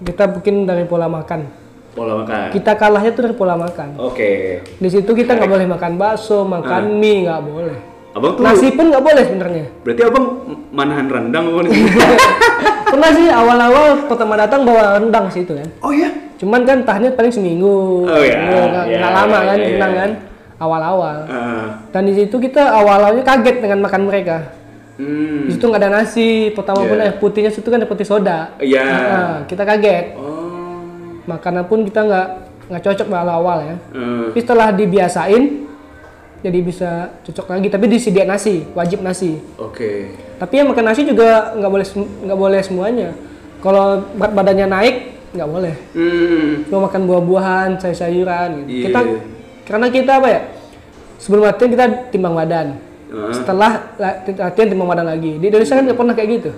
kita 0.00 0.30
bikin 0.38 0.64
dari 0.64 0.86
pola 0.86 1.10
makan. 1.10 1.50
Pola 1.90 2.22
makan. 2.22 2.54
Kita 2.54 2.78
kalahnya 2.78 3.10
tuh 3.10 3.22
dari 3.26 3.34
pola 3.34 3.58
makan. 3.58 3.98
Oke. 3.98 4.62
Di 4.78 4.88
situ 4.88 5.10
kita 5.10 5.34
nggak 5.34 5.50
boleh 5.50 5.66
makan 5.66 5.98
bakso 5.98 6.46
makan 6.46 6.82
Ah. 6.86 6.94
mie 6.94 7.26
nggak 7.26 7.42
boleh 7.42 7.89
abang 8.10 8.32
tuh 8.34 8.42
nasi 8.42 8.66
pun 8.74 8.90
nggak 8.90 9.04
boleh 9.04 9.22
sebenarnya. 9.22 9.64
Berarti 9.86 10.02
abang 10.02 10.26
manahan 10.74 11.06
rendang 11.06 11.44
apa 11.50 11.60
nih? 11.66 11.72
Pernah 12.90 13.10
sih 13.14 13.26
awal-awal 13.30 13.86
pertama 14.10 14.34
datang 14.34 14.66
bawa 14.66 14.98
rendang 14.98 15.30
situ 15.30 15.54
kan 15.54 15.68
oh 15.78 15.94
ya 15.94 16.10
cuman 16.42 16.64
kan 16.64 16.78
tahannya 16.82 17.12
paling 17.14 17.30
seminggu. 17.30 18.08
Oh, 18.08 18.22
iya, 18.24 18.40
nggak 18.48 18.84
iya, 18.88 19.12
lama 19.12 19.38
kan 19.44 19.56
iya. 19.60 19.66
rendang 19.76 19.92
kan 19.92 20.10
awal-awal. 20.56 21.16
Ah, 21.28 21.66
dan 21.92 22.08
di 22.08 22.16
situ 22.16 22.36
kita 22.40 22.64
awal-awalnya 22.64 23.24
kaget 23.24 23.56
dengan 23.60 23.84
makan 23.84 24.08
mereka. 24.08 24.48
Hmm. 25.00 25.48
Di 25.48 25.56
situ 25.56 25.64
nggak 25.68 25.80
ada 25.80 25.90
nasi 26.00 26.52
pertama 26.52 26.84
pun 26.84 26.96
Iya. 26.96 27.04
air 27.08 27.14
putihnya 27.16 27.52
situ 27.52 27.68
kan 27.68 27.80
ada 27.80 27.88
putih 27.88 28.08
soda. 28.08 28.52
Iya. 28.60 28.84
Nah, 28.84 29.36
kita 29.48 29.64
kaget. 29.64 30.16
Oh. 30.16 31.20
Makanan 31.24 31.64
pun 31.68 31.84
kita 31.84 32.04
nggak 32.04 32.28
nggak 32.72 32.82
cocok 32.88 33.06
awal-awal 33.08 33.58
ya. 33.64 33.76
Eh, 33.96 34.24
tapi 34.32 34.40
setelah 34.40 34.68
dibiasain 34.72 35.42
jadi 36.40 36.58
bisa 36.64 36.90
cocok 37.24 37.46
lagi 37.52 37.68
tapi 37.68 37.84
disediakan 37.88 38.36
nasi 38.36 38.64
wajib 38.72 39.04
nasi 39.04 39.40
oke 39.60 40.16
tapi 40.40 40.54
yang 40.56 40.72
makan 40.72 40.84
nasi 40.88 41.04
juga 41.04 41.52
nggak 41.56 41.70
boleh 41.70 41.86
nggak 42.24 42.38
boleh 42.38 42.60
semuanya 42.64 43.08
kalau 43.60 44.08
berat 44.16 44.32
badannya 44.32 44.66
naik 44.66 44.96
nggak 45.30 45.48
boleh. 45.48 45.74
Hmm. 45.94 46.48
Cuma 46.66 46.90
makan 46.90 47.02
buah-buahan, 47.06 47.68
sayur-sayuran. 47.78 48.66
Gitu. 48.66 48.68
Iya. 48.70 48.84
Kita 48.88 49.00
karena 49.70 49.86
kita 49.92 50.12
apa 50.18 50.28
ya? 50.28 50.40
Sebelum 51.20 51.42
latihan 51.46 51.70
kita 51.70 51.84
timbang 52.10 52.34
badan. 52.34 52.80
Heeh. 53.12 53.34
Setelah 53.36 53.94
la- 54.00 54.18
latihan 54.26 54.68
timbang 54.74 54.88
badan 54.90 55.06
lagi. 55.06 55.38
Di 55.38 55.46
Indonesia 55.46 55.78
kan 55.78 55.84
nggak 55.86 55.98
pernah 55.98 56.14
kayak 56.16 56.30
gitu. 56.40 56.50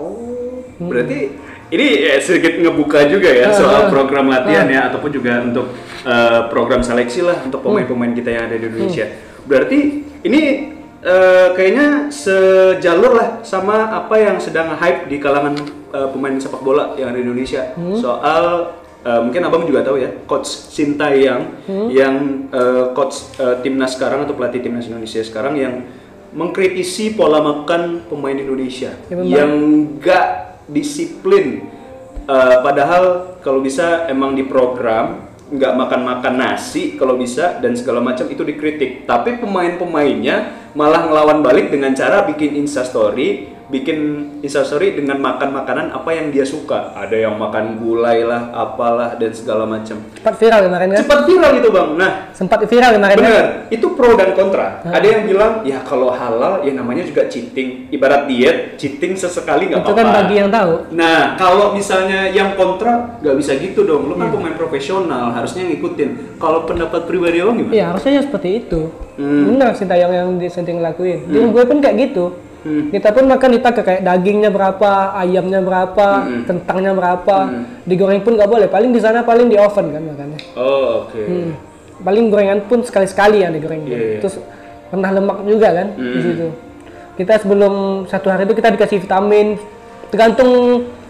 Oh, 0.00 0.64
berarti 0.80 1.34
ini 1.70 1.86
ya, 2.02 2.18
sedikit 2.18 2.58
ngebuka 2.58 3.06
juga 3.06 3.30
ya 3.30 3.50
Ah, 3.50 3.54
soal 3.54 3.80
ah. 3.86 3.88
program 3.88 4.26
latihan 4.26 4.66
ya 4.66 4.90
ataupun 4.90 5.10
juga 5.10 5.38
untuk 5.40 5.70
eh, 6.02 6.40
program 6.50 6.82
seleksi 6.82 7.22
lah 7.22 7.38
untuk 7.42 7.62
pemain-pemain 7.62 8.10
kita 8.10 8.30
yang 8.30 8.44
ada 8.46 8.56
di 8.56 8.66
Indonesia. 8.66 9.06
Berarti 9.46 9.78
ini 10.22 10.42
eh, 11.00 11.48
kayaknya 11.54 12.10
sejalur 12.10 13.12
lah 13.14 13.28
sama 13.42 13.88
apa 13.88 14.14
yang 14.18 14.36
sedang 14.36 14.74
hype 14.74 15.06
di 15.06 15.16
kalangan 15.16 15.54
eh, 15.94 16.08
pemain 16.10 16.34
sepak 16.36 16.60
bola 16.60 16.98
yang 16.98 17.14
ada 17.14 17.18
di 17.18 17.24
Indonesia. 17.24 17.70
Soal 17.94 18.74
eh, 19.00 19.20
mungkin 19.22 19.40
abang 19.46 19.62
juga 19.62 19.80
tahu 19.80 19.96
ya 19.96 20.10
coach 20.26 20.50
Sintayang 20.74 21.54
yang 21.88 22.46
eh, 22.50 22.90
coach 22.92 23.30
eh, 23.38 23.62
timnas 23.62 23.94
sekarang 23.94 24.26
atau 24.26 24.34
pelatih 24.34 24.58
timnas 24.58 24.90
Indonesia 24.90 25.22
sekarang 25.22 25.54
yang 25.54 25.74
mengkritisi 26.30 27.14
pola 27.14 27.42
makan 27.42 28.06
pemain 28.06 28.34
Indonesia 28.34 28.94
Ya, 29.10 29.18
yang 29.18 29.50
nggak 29.98 30.49
disiplin. 30.70 31.66
Eh, 32.30 32.56
padahal 32.62 33.36
kalau 33.42 33.60
bisa 33.60 34.06
emang 34.06 34.38
di 34.38 34.46
program 34.46 35.30
nggak 35.50 35.74
makan-makan 35.74 36.34
nasi 36.38 36.94
kalau 36.94 37.18
bisa 37.18 37.58
dan 37.58 37.74
segala 37.74 37.98
macam 37.98 38.30
itu 38.30 38.46
dikritik. 38.46 39.04
Tapi 39.04 39.42
pemain-pemainnya 39.42 40.70
malah 40.78 41.10
ngelawan 41.10 41.42
balik 41.42 41.74
dengan 41.74 41.90
cara 41.92 42.22
bikin 42.22 42.54
instastory 42.54 43.59
bikin 43.70 43.98
instastory 44.42 44.98
dengan 44.98 45.22
makan 45.22 45.54
makanan 45.54 45.86
apa 45.94 46.10
yang 46.10 46.28
dia 46.28 46.42
suka 46.42 46.90
ada 46.92 47.14
yang 47.14 47.38
makan 47.38 47.78
gulai 47.78 48.26
lah 48.26 48.50
apalah 48.50 49.14
dan 49.14 49.30
segala 49.30 49.62
macam 49.64 50.02
Sempat 50.12 50.34
viral 50.36 50.60
kemarin 50.66 50.86
kan? 50.90 50.98
cepat 51.00 51.20
viral 51.24 51.50
gitu 51.54 51.68
bang 51.70 51.88
nah 51.94 52.12
Sempat 52.34 52.60
viral 52.66 52.90
kemarin 52.96 53.14
kan? 53.14 53.20
Benar, 53.20 53.46
itu 53.68 53.86
pro 53.92 54.16
dan 54.16 54.32
kontra. 54.32 54.80
Ada 54.80 55.04
yang 55.04 55.22
bilang, 55.28 55.52
ya 55.60 55.84
kalau 55.84 56.08
halal, 56.08 56.64
ya 56.64 56.72
namanya 56.72 57.04
juga 57.04 57.28
cheating. 57.28 57.92
Ibarat 57.92 58.24
diet, 58.32 58.80
cheating 58.80 59.12
sesekali 59.12 59.68
nggak 59.68 59.84
Itu 59.84 59.92
apa-apa. 59.92 60.00
kan 60.00 60.16
bagi 60.24 60.34
yang 60.40 60.48
tahu. 60.48 60.72
Nah, 60.96 61.36
kalau 61.36 61.76
misalnya 61.76 62.32
yang 62.32 62.56
kontra, 62.56 63.20
nggak 63.20 63.36
bisa 63.36 63.60
gitu 63.60 63.84
dong. 63.84 64.08
Lu 64.08 64.16
kan 64.16 64.32
pemain 64.32 64.56
profesional, 64.56 65.36
harusnya 65.36 65.68
ngikutin. 65.68 66.40
Kalau 66.40 66.64
pendapat 66.64 67.04
pribadi 67.04 67.44
lo 67.44 67.52
gimana? 67.52 67.76
Iya 67.76 67.84
harusnya 67.92 68.12
ya 68.16 68.22
seperti 68.24 68.48
itu. 68.64 68.80
Hmm. 69.20 69.52
Benar 69.52 69.76
Sintayong 69.76 70.12
yang 70.16 70.28
disenting 70.40 70.80
lakuin. 70.80 71.28
Di 71.28 71.44
gue 71.44 71.64
pun 71.68 71.76
kayak 71.84 72.08
gitu. 72.08 72.32
Hmm. 72.60 72.92
Kita 72.92 73.08
pun 73.10 73.24
makan 73.24 73.50
kita 73.56 73.68
ke 73.72 73.80
kayak 73.80 74.02
dagingnya 74.04 74.50
berapa, 74.52 75.16
ayamnya 75.16 75.64
berapa, 75.64 76.08
Hmm. 76.28 76.42
kentangnya 76.44 76.92
berapa. 76.92 77.36
Digoreng 77.88 78.20
pun 78.20 78.36
nggak 78.36 78.50
boleh. 78.50 78.68
Paling 78.68 78.92
di 78.92 79.00
sana 79.00 79.24
paling 79.24 79.48
di 79.48 79.56
oven 79.56 79.86
kan 79.90 80.02
makannya. 80.04 80.38
Oh, 80.54 81.08
oke. 81.08 81.20
Hmm. 81.20 81.50
Paling 82.00 82.24
gorengan 82.28 82.60
pun 82.64 82.84
sekali-sekali 82.84 83.44
yang 83.44 83.52
digoreng. 83.56 83.84
Iya, 83.84 83.98
iya. 83.98 84.18
Terus 84.20 84.40
rendah 84.92 85.12
lemak 85.12 85.38
juga 85.44 85.68
kan 85.72 85.86
di 85.96 86.04
Hmm. 86.04 86.20
situ. 86.20 86.46
Kita 87.16 87.32
sebelum 87.40 88.04
satu 88.08 88.28
hari 88.32 88.44
itu 88.44 88.54
kita 88.56 88.72
dikasih 88.72 88.98
vitamin 89.00 89.60
tergantung 90.08 90.50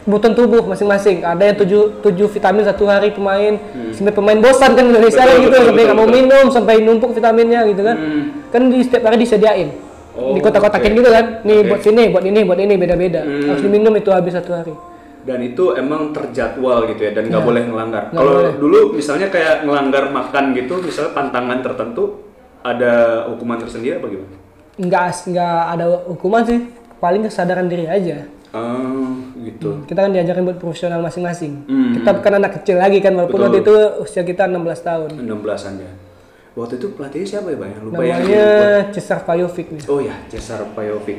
kebutuhan 0.00 0.34
tubuh 0.34 0.62
masing-masing. 0.66 1.22
Ada 1.22 1.42
yang 1.50 1.56
tujuh, 1.62 1.82
tujuh 2.02 2.26
vitamin 2.30 2.66
satu 2.66 2.82
hari 2.86 3.14
pemain, 3.14 3.54
sampai 3.94 4.10
pemain 4.10 4.38
bosan 4.38 4.74
kan 4.74 4.84
Indonesia 4.86 5.22
Hmm. 5.22 5.30
Betul, 5.30 5.42
gitu, 5.42 5.50
betul, 5.50 5.66
sampai 5.70 5.82
nggak 5.86 5.98
betul, 5.98 6.06
mau 6.06 6.14
minum, 6.14 6.44
sampai 6.50 6.74
numpuk 6.82 7.10
vitaminnya 7.14 7.60
gitu 7.70 7.82
kan. 7.82 7.96
Hmm. 7.98 8.22
Kan 8.50 8.62
di 8.70 8.78
setiap 8.82 9.02
hari 9.06 9.18
disediain. 9.18 9.89
Oh, 10.20 10.36
di 10.36 10.40
kotak-kotakin 10.44 10.92
oke. 10.92 10.98
gitu 11.00 11.10
kan. 11.10 11.24
Nih 11.42 11.56
Oke. 11.58 11.68
buat 11.72 11.80
sini, 11.80 12.02
buat 12.12 12.24
ini, 12.24 12.40
buat 12.44 12.60
ini 12.60 12.74
beda-beda. 12.76 13.20
Hmm. 13.24 13.48
Harus 13.48 13.62
diminum 13.64 13.94
itu 13.96 14.10
habis 14.12 14.36
satu 14.36 14.52
hari. 14.52 14.74
Dan 15.20 15.40
itu 15.40 15.72
emang 15.72 16.12
terjadwal 16.12 16.88
gitu 16.88 17.00
ya, 17.00 17.12
dan 17.12 17.28
nggak 17.28 17.40
Iya. 17.40 17.48
boleh 17.48 17.62
ngelanggar. 17.68 18.04
Kalau 18.08 18.36
dulu 18.56 18.78
misalnya 18.94 19.28
kayak 19.28 19.64
ngelanggar 19.64 20.08
makan 20.08 20.52
gitu, 20.52 20.80
misalnya 20.80 21.12
pantangan 21.12 21.58
tertentu, 21.60 22.24
ada 22.60 22.92
hukuman 23.28 23.56
tersendiri 23.56 23.96
apa 23.96 24.06
gimana? 24.08 24.36
Nggak 24.76 25.04
nggak 25.28 25.56
ada 25.72 25.84
hukuman 26.06 26.42
sih. 26.44 26.60
Paling 27.00 27.24
kesadaran 27.24 27.64
diri 27.64 27.88
aja. 27.88 28.28
Ah, 28.50 29.14
gitu. 29.40 29.86
Kita 29.86 30.04
kan 30.04 30.10
diajarin 30.10 30.42
buat 30.42 30.58
profesional 30.58 31.00
masing-masing. 31.00 31.64
Hmm. 31.64 31.96
Kita 31.96 32.12
bukan 32.12 32.32
anak 32.36 32.60
kecil 32.60 32.76
lagi 32.76 32.98
kan, 32.98 33.14
walaupun 33.14 33.40
Betul. 33.40 33.46
waktu 33.46 33.58
itu 33.62 33.72
usia 34.02 34.22
kita 34.22 34.44
16 34.44 34.80
tahun. 34.82 35.08
16-an 35.16 35.74
ya. 35.78 35.92
Waktu 36.58 36.82
itu 36.82 36.86
pelatihnya 36.98 37.26
siapa 37.26 37.54
ya 37.54 37.58
bang? 37.62 37.70
Lupa 37.78 38.02
ya. 38.02 38.18
Namanya 38.18 38.46
Cesar 38.90 39.22
Pajovic 39.22 39.66
nih. 39.70 39.82
Oh 39.86 40.02
ya, 40.02 40.14
Cesar 40.26 40.66
Pajovic. 40.74 41.18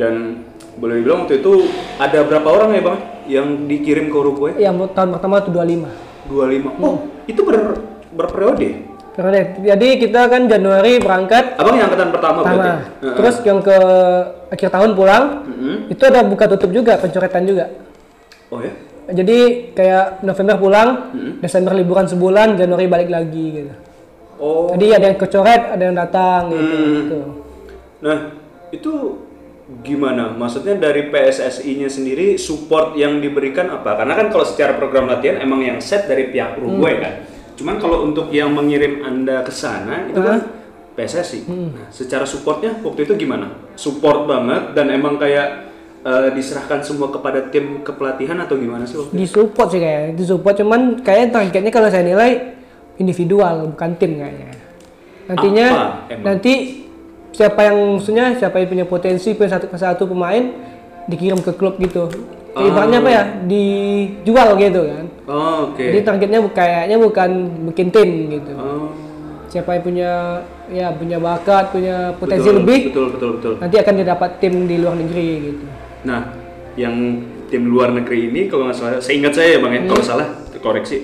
Dan 0.00 0.40
boleh 0.80 1.04
dibilang 1.04 1.28
waktu 1.28 1.44
itu 1.44 1.68
ada 2.00 2.24
berapa 2.24 2.48
orang 2.48 2.70
ya 2.72 2.82
bang 2.82 2.98
yang 3.28 3.46
dikirim 3.68 4.08
ke 4.08 4.16
Uruguay? 4.16 4.52
Yang 4.56 4.96
tahun 4.96 5.08
pertama 5.12 5.44
itu 5.44 5.50
25. 5.52 6.32
25. 6.32 6.80
Oh, 6.80 6.96
itu 7.28 7.40
ber 7.44 7.56
berperiode. 8.10 8.70
Periode. 9.10 9.42
Jadi 9.60 9.88
kita 10.00 10.30
kan 10.30 10.46
Januari 10.48 10.96
berangkat 11.02 11.58
Abang 11.58 11.76
yang 11.76 11.90
angkatan 11.90 12.08
pertama, 12.14 12.38
berarti. 12.40 12.56
pertama. 12.56 12.72
Heeh. 12.80 13.14
Terus 13.20 13.36
yang 13.44 13.58
ke 13.60 13.76
akhir 14.48 14.68
tahun 14.70 14.90
pulang, 14.96 15.24
Mm-mm. 15.44 15.76
itu 15.92 16.02
ada 16.06 16.24
buka 16.24 16.46
tutup 16.46 16.70
juga, 16.72 16.96
pencoretan 16.96 17.44
juga. 17.44 17.68
Oh 18.48 18.62
ya. 18.62 18.72
Jadi 19.10 19.70
kayak 19.74 20.22
November 20.22 20.56
pulang, 20.56 20.88
Mm-mm. 21.12 21.32
Desember 21.42 21.74
liburan 21.74 22.06
sebulan, 22.06 22.54
Januari 22.54 22.86
balik 22.86 23.10
lagi 23.10 23.44
gitu. 23.60 23.72
Oh. 24.40 24.72
Jadi 24.72 24.86
ada 24.96 25.06
yang 25.12 25.18
kecoret, 25.20 25.62
ada 25.76 25.82
yang 25.84 25.96
datang 25.96 26.42
gitu. 26.48 26.64
Hmm. 26.64 26.94
gitu. 26.96 27.18
Nah, 28.00 28.16
itu 28.72 28.92
gimana? 29.84 30.32
Maksudnya 30.32 30.80
dari 30.80 31.12
PSSI-nya 31.12 31.92
sendiri 31.92 32.40
support 32.40 32.96
yang 32.96 33.20
diberikan 33.20 33.68
apa? 33.68 34.00
Karena 34.00 34.16
kan 34.16 34.32
kalau 34.32 34.48
secara 34.48 34.74
program 34.80 35.06
latihan 35.12 35.38
emang 35.38 35.60
yang 35.60 35.78
set 35.78 36.08
dari 36.08 36.32
pihak 36.32 36.56
Uruguay 36.56 36.96
Hmm. 36.96 37.04
kan. 37.04 37.14
Cuman 37.60 37.76
kalau 37.76 38.08
untuk 38.08 38.32
yang 38.32 38.56
mengirim 38.56 39.04
Anda 39.04 39.44
ke 39.44 39.52
sana 39.52 40.08
itu 40.08 40.16
kan 40.16 40.40
PSSI. 40.96 41.44
Hmm. 41.44 41.76
Nah, 41.76 41.88
secara 41.92 42.24
supportnya 42.24 42.72
waktu 42.80 43.04
itu 43.04 43.14
gimana? 43.20 43.52
Support 43.76 44.24
banget 44.24 44.72
dan 44.72 44.88
emang 44.88 45.20
kayak 45.20 45.68
eh, 46.00 46.32
diserahkan 46.32 46.80
semua 46.80 47.12
kepada 47.12 47.52
tim 47.52 47.84
kepelatihan 47.84 48.40
atau 48.40 48.56
gimana 48.56 48.88
sih 48.88 48.96
waktu 48.96 49.12
itu? 49.12 49.20
Disupport 49.20 49.68
sih 49.68 49.80
kayaknya, 49.84 50.10
disupport 50.16 50.56
cuman 50.64 50.80
kayaknya 51.04 51.28
targetnya 51.28 51.68
kalau 51.68 51.88
saya 51.92 52.00
nilai 52.08 52.56
individual 53.00 53.72
bukan 53.72 53.90
tim 53.96 54.20
kayaknya. 54.20 54.52
Nantinya 55.26 55.66
nanti 56.20 56.84
siapa 57.32 57.60
yang 57.64 57.96
maksudnya 57.96 58.36
siapa 58.36 58.60
yang 58.60 58.68
punya 58.68 58.86
potensi 58.86 59.32
punya 59.32 59.56
satu 59.56 59.66
satu 59.72 60.04
pemain 60.04 60.52
dikirim 61.08 61.40
ke 61.40 61.56
klub 61.56 61.80
gitu. 61.80 62.06
Ah. 62.52 62.66
Ibaratnya 62.66 62.98
apa 63.00 63.10
ya? 63.10 63.22
Dijual 63.46 64.58
gitu 64.58 64.80
kan. 64.84 65.04
Oh, 65.30 65.70
oke. 65.70 65.80
Jadi 65.82 66.00
targetnya 66.02 66.40
kayaknya 66.50 66.96
bukan 66.98 67.30
bikin 67.70 67.88
tim 67.94 68.10
gitu. 68.28 68.52
Oh, 68.58 68.90
Siapa 69.50 69.78
yang 69.78 69.82
punya 69.82 70.12
ya 70.70 70.94
punya 70.94 71.18
bakat, 71.18 71.74
punya 71.74 72.14
potensi 72.14 72.46
betul, 72.46 72.58
lebih, 72.62 72.80
Betul, 72.94 73.06
betul, 73.18 73.30
betul. 73.38 73.54
nanti 73.58 73.76
akan 73.82 73.94
didapat 73.98 74.30
tim 74.38 74.54
di 74.70 74.76
luar 74.78 74.94
negeri 74.94 75.28
gitu. 75.50 75.64
Nah, 76.06 76.20
yang 76.78 76.94
tim 77.50 77.66
luar 77.66 77.90
negeri 77.90 78.30
ini 78.30 78.46
kalau 78.46 78.70
nggak 78.70 78.78
salah, 78.78 79.02
seingat 79.02 79.34
saya 79.34 79.58
ya 79.58 79.58
bang 79.58 79.72
ya, 79.74 79.80
kalau 79.90 80.04
salah 80.06 80.28
koreksi, 80.62 81.02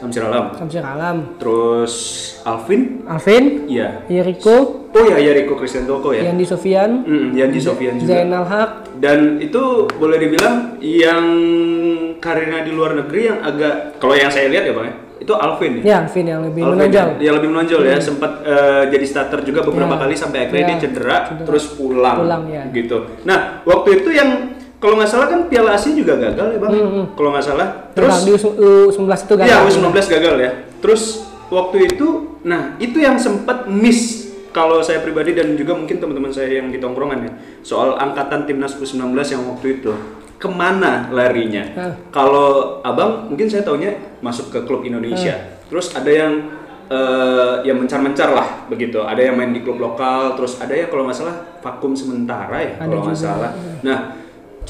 Samsir 0.00 0.24
Alam, 0.24 0.56
Samsir 0.56 0.80
Alam, 0.80 1.36
terus 1.36 1.92
Alvin, 2.42 3.04
Alvin, 3.04 3.68
iya, 3.68 4.00
Yeriko, 4.08 4.88
oh 4.88 5.04
ya 5.04 5.20
ya 5.20 5.36
Rico 5.36 5.54
Christian 5.54 5.84
Toko 5.84 6.10
ya, 6.10 6.24
Yandi 6.24 6.42
Sofian, 6.42 7.04
Mm, 7.04 7.36
Yanji 7.36 7.60
Sofian 7.60 8.00
juga, 8.00 8.08
Zainal 8.10 8.44
Haq, 8.44 8.96
dan 8.96 9.36
itu 9.38 9.60
boleh 9.92 10.16
dibilang 10.16 10.80
yang 10.80 11.24
karirnya 12.16 12.64
di 12.64 12.72
luar 12.72 12.96
negeri 12.96 13.28
yang 13.28 13.38
agak, 13.40 14.00
kalau 14.00 14.16
yang 14.16 14.28
saya 14.28 14.48
lihat 14.48 14.64
ya 14.64 14.72
bang 14.72 14.86
ya, 14.88 14.94
itu 15.20 15.32
Alvin 15.34 15.72
ya. 15.74 15.82
ya 15.84 15.96
Alvin 16.00 16.26
yang 16.26 16.40
lebih 16.42 16.62
Alvin 16.62 16.76
menonjol. 16.80 17.08
ya, 17.12 17.20
ya 17.20 17.30
lebih 17.36 17.48
menonjol 17.50 17.80
ya. 17.84 17.96
Sempat 18.00 18.32
eh, 18.40 18.82
jadi 18.88 19.04
starter 19.04 19.40
juga 19.42 19.60
beberapa 19.60 19.94
Ya. 19.94 20.00
kali 20.00 20.14
sampai 20.16 20.38
akhirnya 20.42 20.64
Ya, 20.64 20.68
dia 20.70 20.78
cedera, 20.80 21.16
cedera. 21.28 21.44
terus 21.44 21.64
pulang, 21.76 22.16
Pulang, 22.18 22.42
ya. 22.48 22.64
gitu. 22.72 23.04
Nah 23.22 23.60
waktu 23.62 24.00
itu 24.00 24.10
yang 24.10 24.30
kalau 24.80 24.96
nggak 24.96 25.10
salah 25.12 25.28
kan 25.28 25.40
Piala 25.46 25.76
Asia 25.76 25.92
juga 25.92 26.16
gagal 26.16 26.56
ya 26.56 26.58
bang, 26.58 26.72
kalau 27.12 27.30
nggak 27.36 27.44
salah. 27.44 27.68
Terus 27.92 28.24
Terus 28.24 28.24
di 28.24 28.32
U19 28.96 29.04
itu 29.12 29.34
gagal. 29.36 29.48
Iya, 29.52 29.56
U19 29.68 29.92
gagal 29.92 30.34
ya. 30.40 30.50
Terus 30.80 31.02
waktu 31.52 31.76
itu, 31.84 32.08
nah 32.48 32.80
itu 32.80 32.96
yang 32.96 33.20
sempat 33.20 33.68
miss 33.68 34.32
kalau 34.50 34.82
saya 34.82 35.04
pribadi 35.04 35.36
dan 35.36 35.54
juga 35.54 35.78
mungkin 35.78 36.00
teman-teman 36.00 36.32
saya 36.34 36.58
yang 36.58 36.74
di 36.74 36.82
tongkrongan 36.82 37.18
ya 37.22 37.32
soal 37.62 37.94
angkatan 38.00 38.48
timnas 38.48 38.74
U19 38.74 39.14
yang 39.14 39.42
waktu 39.46 39.78
itu 39.78 39.92
ke 40.40 40.48
mana 40.48 41.12
larinya? 41.12 41.64
Hah. 41.76 41.92
Kalau 42.08 42.80
abang 42.80 43.28
mungkin 43.28 43.46
saya 43.52 43.60
taunya 43.60 43.92
masuk 44.24 44.48
ke 44.48 44.64
klub 44.64 44.80
Indonesia. 44.88 45.36
Terus 45.68 45.92
ada 45.92 46.08
yang 46.08 46.32
eh, 46.88 47.54
yang 47.68 47.76
mencar-mencar 47.76 48.32
lah 48.32 48.48
begitu. 48.72 49.04
Ada 49.04 49.28
yang 49.28 49.36
main 49.36 49.52
di 49.52 49.60
klub 49.60 49.76
lokal. 49.76 50.40
Terus 50.40 50.56
ada 50.56 50.72
ya 50.72 50.88
kalau 50.88 51.04
nggak 51.04 51.18
salah 51.20 51.36
vakum 51.60 51.92
sementara 51.92 52.56
ya 52.56 52.72
kalau 52.80 53.04
nggak 53.04 53.20
salah. 53.20 53.52
Nah, 53.84 54.19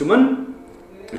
cuman 0.00 0.49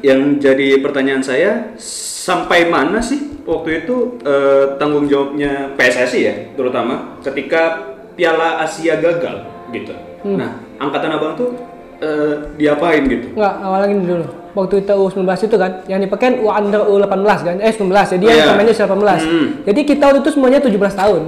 yang 0.02 0.42
jadi 0.42 0.82
pertanyaan 0.82 1.22
saya 1.22 1.78
sampai 2.26 2.66
mana 2.66 2.98
sih 2.98 3.38
waktu 3.46 3.86
itu 3.86 4.18
eh, 4.26 4.76
tanggung 4.82 5.06
jawabnya 5.06 5.76
PSSI 5.78 6.20
ya 6.26 6.36
terutama 6.58 7.22
ketika 7.22 7.94
Piala 8.18 8.60
Asia 8.66 8.98
gagal 8.98 9.46
gitu. 9.72 9.94
Hmm. 10.26 10.38
Nah 10.42 10.52
angkatan 10.78 11.14
abang 11.14 11.34
tuh 11.38 11.54
eh, 12.02 12.34
diapain 12.58 13.06
gitu? 13.06 13.38
Enggak, 13.38 13.56
awalnya 13.62 13.88
gini 13.94 14.06
dulu. 14.08 14.28
waktu 14.52 14.84
itu 14.84 14.92
U19 14.92 15.24
itu 15.48 15.56
kan, 15.56 15.72
yang 15.88 16.04
dipakai 16.04 16.44
U 16.44 16.52
under 16.52 16.84
U18 16.84 17.24
kan, 17.40 17.56
eh 17.64 17.72
19, 17.72 17.88
jadi 17.88 18.20
Iya. 18.20 18.36
yang 18.36 18.48
pemainnya 18.52 18.76
usia 18.76 18.84
18. 18.84 19.24
Hmm. 19.24 19.48
Jadi 19.64 19.80
kita 19.88 20.04
waktu 20.12 20.20
itu 20.28 20.32
semuanya 20.36 20.60
17 20.60 20.92
tahun. 20.92 21.22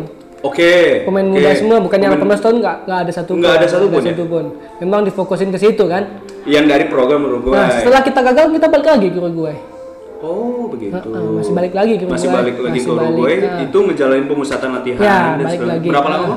Oke. 0.43 1.07
Pemain 1.07 1.23
oke. 1.23 1.33
muda 1.33 1.51
semua, 1.55 1.77
bukan 1.79 1.97
yang 1.97 2.13
Pemain 2.13 2.35
18 2.35 2.43
tahun 2.43 2.55
nggak 2.59 2.75
nggak 2.83 3.00
ada 3.00 3.12
satu 3.15 3.31
Nggak 3.33 3.53
ada 3.55 3.67
satu 3.71 3.85
pun 3.88 4.01
ya? 4.03 4.13
pun. 4.13 4.45
Memang 4.83 5.01
difokusin 5.07 5.50
ke 5.50 5.57
situ 5.57 5.83
kan. 5.88 6.19
Yang 6.43 6.65
dari 6.67 6.85
program 6.91 7.23
Uruguay. 7.23 7.55
Nah, 7.55 7.69
setelah 7.71 8.03
kita 8.03 8.19
gagal 8.19 8.45
kita 8.51 8.67
balik 8.67 8.88
lagi 8.91 9.07
ke 9.07 9.17
Uruguay. 9.17 9.55
Oh 10.19 10.67
begitu. 10.67 11.00
Heeh, 11.00 11.31
masih 11.33 11.53
balik 11.55 11.73
lagi 11.73 11.93
ke 11.95 12.03
Masih 12.03 12.27
Uruguay. 12.27 12.35
balik 12.43 12.55
lagi 12.59 12.71
Masih 12.75 12.83
ke 12.83 12.91
balik, 12.91 13.07
Uruguay. 13.07 13.35
nah. 13.39 13.59
Itu 13.63 13.77
ngejalanin 13.88 14.25
pemusatan 14.27 14.69
latihan 14.75 15.00
Ya, 15.00 15.15
dan 15.15 15.45
balik 15.47 15.62
lagi. 15.63 15.88
Berapa 15.88 16.09
lama? 16.12 16.35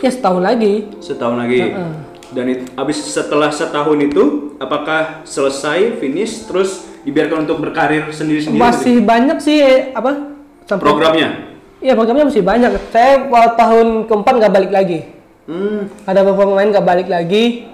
Ya 0.00 0.10
setahun 0.10 0.42
lagi. 0.42 0.72
Setahun 0.98 1.36
lagi. 1.36 1.60
Heeh. 1.60 1.92
Dan 2.32 2.44
it- 2.48 2.72
abis 2.72 2.98
setelah 3.04 3.52
setahun 3.52 3.98
itu, 4.00 4.24
apakah 4.56 5.20
selesai, 5.28 6.00
finish, 6.00 6.48
terus 6.48 6.88
dibiarkan 7.04 7.44
untuk 7.44 7.60
berkarir 7.60 8.08
sendiri-sendiri? 8.08 8.56
Masih 8.56 9.04
banyak 9.04 9.36
sih 9.36 9.60
eh, 9.60 9.80
apa? 9.92 10.32
Sampai 10.64 10.88
Programnya? 10.88 11.51
Iya 11.82 11.98
programnya 11.98 12.30
masih 12.30 12.46
banyak. 12.46 12.70
Saya 12.94 13.26
tahun 13.58 14.06
keempat 14.06 14.34
nggak 14.38 14.54
balik 14.54 14.70
lagi. 14.70 15.02
Hmm. 15.50 15.90
Ada 16.06 16.22
beberapa 16.22 16.54
pemain 16.54 16.70
nggak 16.70 16.86
balik 16.86 17.08
lagi. 17.10 17.66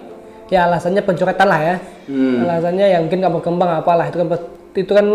Ya 0.49 0.65
alasannya 0.65 1.05
pencoretan 1.05 1.45
lah 1.45 1.61
ya. 1.61 1.77
Hmm. 2.09 2.49
Alasannya 2.49 2.87
yang 2.89 3.05
mungkin 3.05 3.21
nggak 3.21 3.35
berkembang 3.37 3.71
apalah 3.85 4.09
itu 4.09 4.17
kan 4.17 4.27
itu 4.73 4.93
kan 4.97 5.07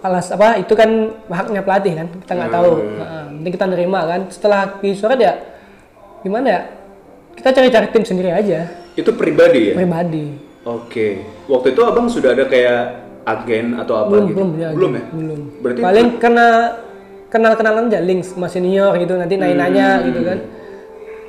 alas 0.00 0.32
apa 0.32 0.56
itu 0.56 0.72
kan 0.74 1.12
haknya 1.30 1.62
pelatih 1.62 1.92
kan 1.94 2.06
kita 2.26 2.32
nggak 2.34 2.50
tahu. 2.50 2.70
Nah, 2.98 3.30
nanti 3.30 3.48
kita 3.54 3.64
nerima 3.70 4.00
kan. 4.10 4.20
Setelah 4.26 4.60
dicoret 4.82 5.20
ya 5.22 5.32
gimana 6.26 6.46
ya? 6.50 6.60
Kita 7.38 7.54
cari-cari 7.56 7.86
tim 7.94 8.04
sendiri 8.04 8.34
aja 8.34 8.68
Itu 8.98 9.14
pribadi 9.14 9.70
ya? 9.70 9.74
pribadi. 9.78 10.34
Oke. 10.66 11.22
Waktu 11.46 11.72
itu 11.72 11.80
abang 11.86 12.10
sudah 12.10 12.34
ada 12.34 12.44
kayak 12.50 13.06
agen 13.22 13.78
atau 13.78 13.94
apa 14.02 14.10
belum 14.10 14.26
gitu? 14.26 14.34
belum 14.34 14.50
ya, 14.58 14.68
belum 14.74 14.92
ya? 14.98 15.04
belum. 15.14 15.40
Berarti 15.62 15.80
Paling 15.80 16.08
karena 16.18 16.46
kenal-kenalan 17.30 17.86
aja 17.88 18.02
links 18.02 18.34
sama 18.34 18.50
senior 18.50 18.92
gitu 18.98 19.14
nanti 19.14 19.38
nanya-nanya 19.38 20.02
gitu 20.10 20.20
kan. 20.26 20.38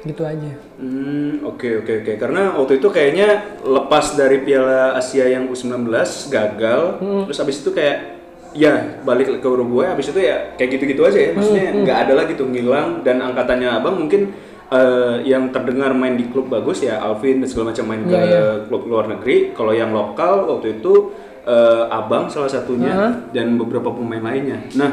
Gitu 0.01 0.24
aja. 0.25 0.51
Hmm, 0.81 1.46
oke 1.46 1.86
oke 1.86 1.93
oke. 2.01 2.13
Karena 2.17 2.58
waktu 2.58 2.81
itu 2.81 2.88
kayaknya 2.89 3.62
lepas 3.62 4.17
dari 4.17 4.41
Piala 4.41 4.98
Asia 4.98 5.29
yang 5.29 5.46
U19 5.46 5.93
gagal, 6.34 6.81
terus 7.29 7.38
abis 7.38 7.62
itu 7.62 7.70
kayak 7.70 8.17
ya 8.51 9.00
balik 9.05 9.29
ke 9.39 9.48
Uruguay, 9.48 9.93
abis 9.93 10.10
itu 10.10 10.25
ya 10.25 10.58
kayak 10.58 10.81
gitu-gitu 10.81 11.05
aja 11.05 11.20
ya. 11.22 11.31
Maksudnya 11.38 11.70
nggak 11.86 11.98
ada 12.10 12.13
lagi 12.17 12.34
tuh 12.34 12.50
ngilang 12.50 13.05
dan 13.05 13.22
angkatannya 13.22 13.70
abang 13.70 14.01
mungkin 14.01 14.34
eh, 14.74 15.22
yang 15.22 15.53
terdengar 15.53 15.93
main 15.93 16.17
di 16.17 16.25
klub 16.34 16.50
bagus 16.50 16.81
ya 16.81 16.98
Alvin 16.98 17.46
dan 17.46 17.48
segala 17.48 17.70
macam 17.70 17.86
main 17.86 18.01
ke 18.10 18.22
klub 18.74 18.89
luar 18.89 19.05
negeri. 19.05 19.53
Kalau 19.53 19.70
yang 19.70 19.93
lokal 19.93 20.50
waktu 20.50 20.81
itu 20.81 21.13
eh, 21.46 21.86
abang 21.93 22.25
salah 22.25 22.50
satunya 22.50 23.22
dan 23.29 23.53
beberapa 23.53 23.93
pemain 23.93 24.34
lainnya. 24.34 24.65
Nah. 24.74 24.91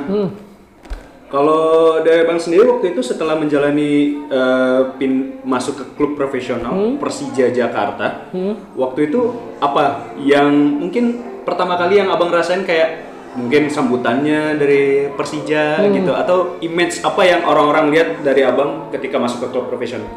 Kalau 1.28 2.00
dari 2.00 2.24
Bang 2.24 2.40
sendiri 2.40 2.64
waktu 2.64 2.96
itu 2.96 3.04
setelah 3.04 3.36
menjalani 3.36 4.16
eh, 4.32 4.80
pin 4.96 5.44
masuk 5.44 5.76
ke 5.76 5.84
klub 5.92 6.16
profesional 6.16 6.96
Persija 6.96 7.52
Jakarta, 7.52 8.32
waktu 8.72 9.12
itu 9.12 9.36
apa 9.60 10.16
yang 10.16 10.48
mungkin 10.80 11.20
pertama 11.44 11.76
kali 11.76 12.00
yang 12.00 12.08
abang 12.08 12.32
rasain 12.32 12.64
kayak 12.64 13.08
mungkin 13.36 13.68
sambutannya 13.68 14.56
dari 14.56 15.12
Persija 15.12 15.84
gitu 15.92 16.12
atau 16.16 16.56
image 16.64 17.04
apa 17.04 17.22
yang 17.28 17.44
orang-orang 17.44 17.92
lihat 17.92 18.08
dari 18.24 18.42
abang 18.42 18.88
ketika 18.88 19.20
masuk 19.20 19.44
ke 19.44 19.48
klub 19.52 19.68
profesional? 19.68 20.08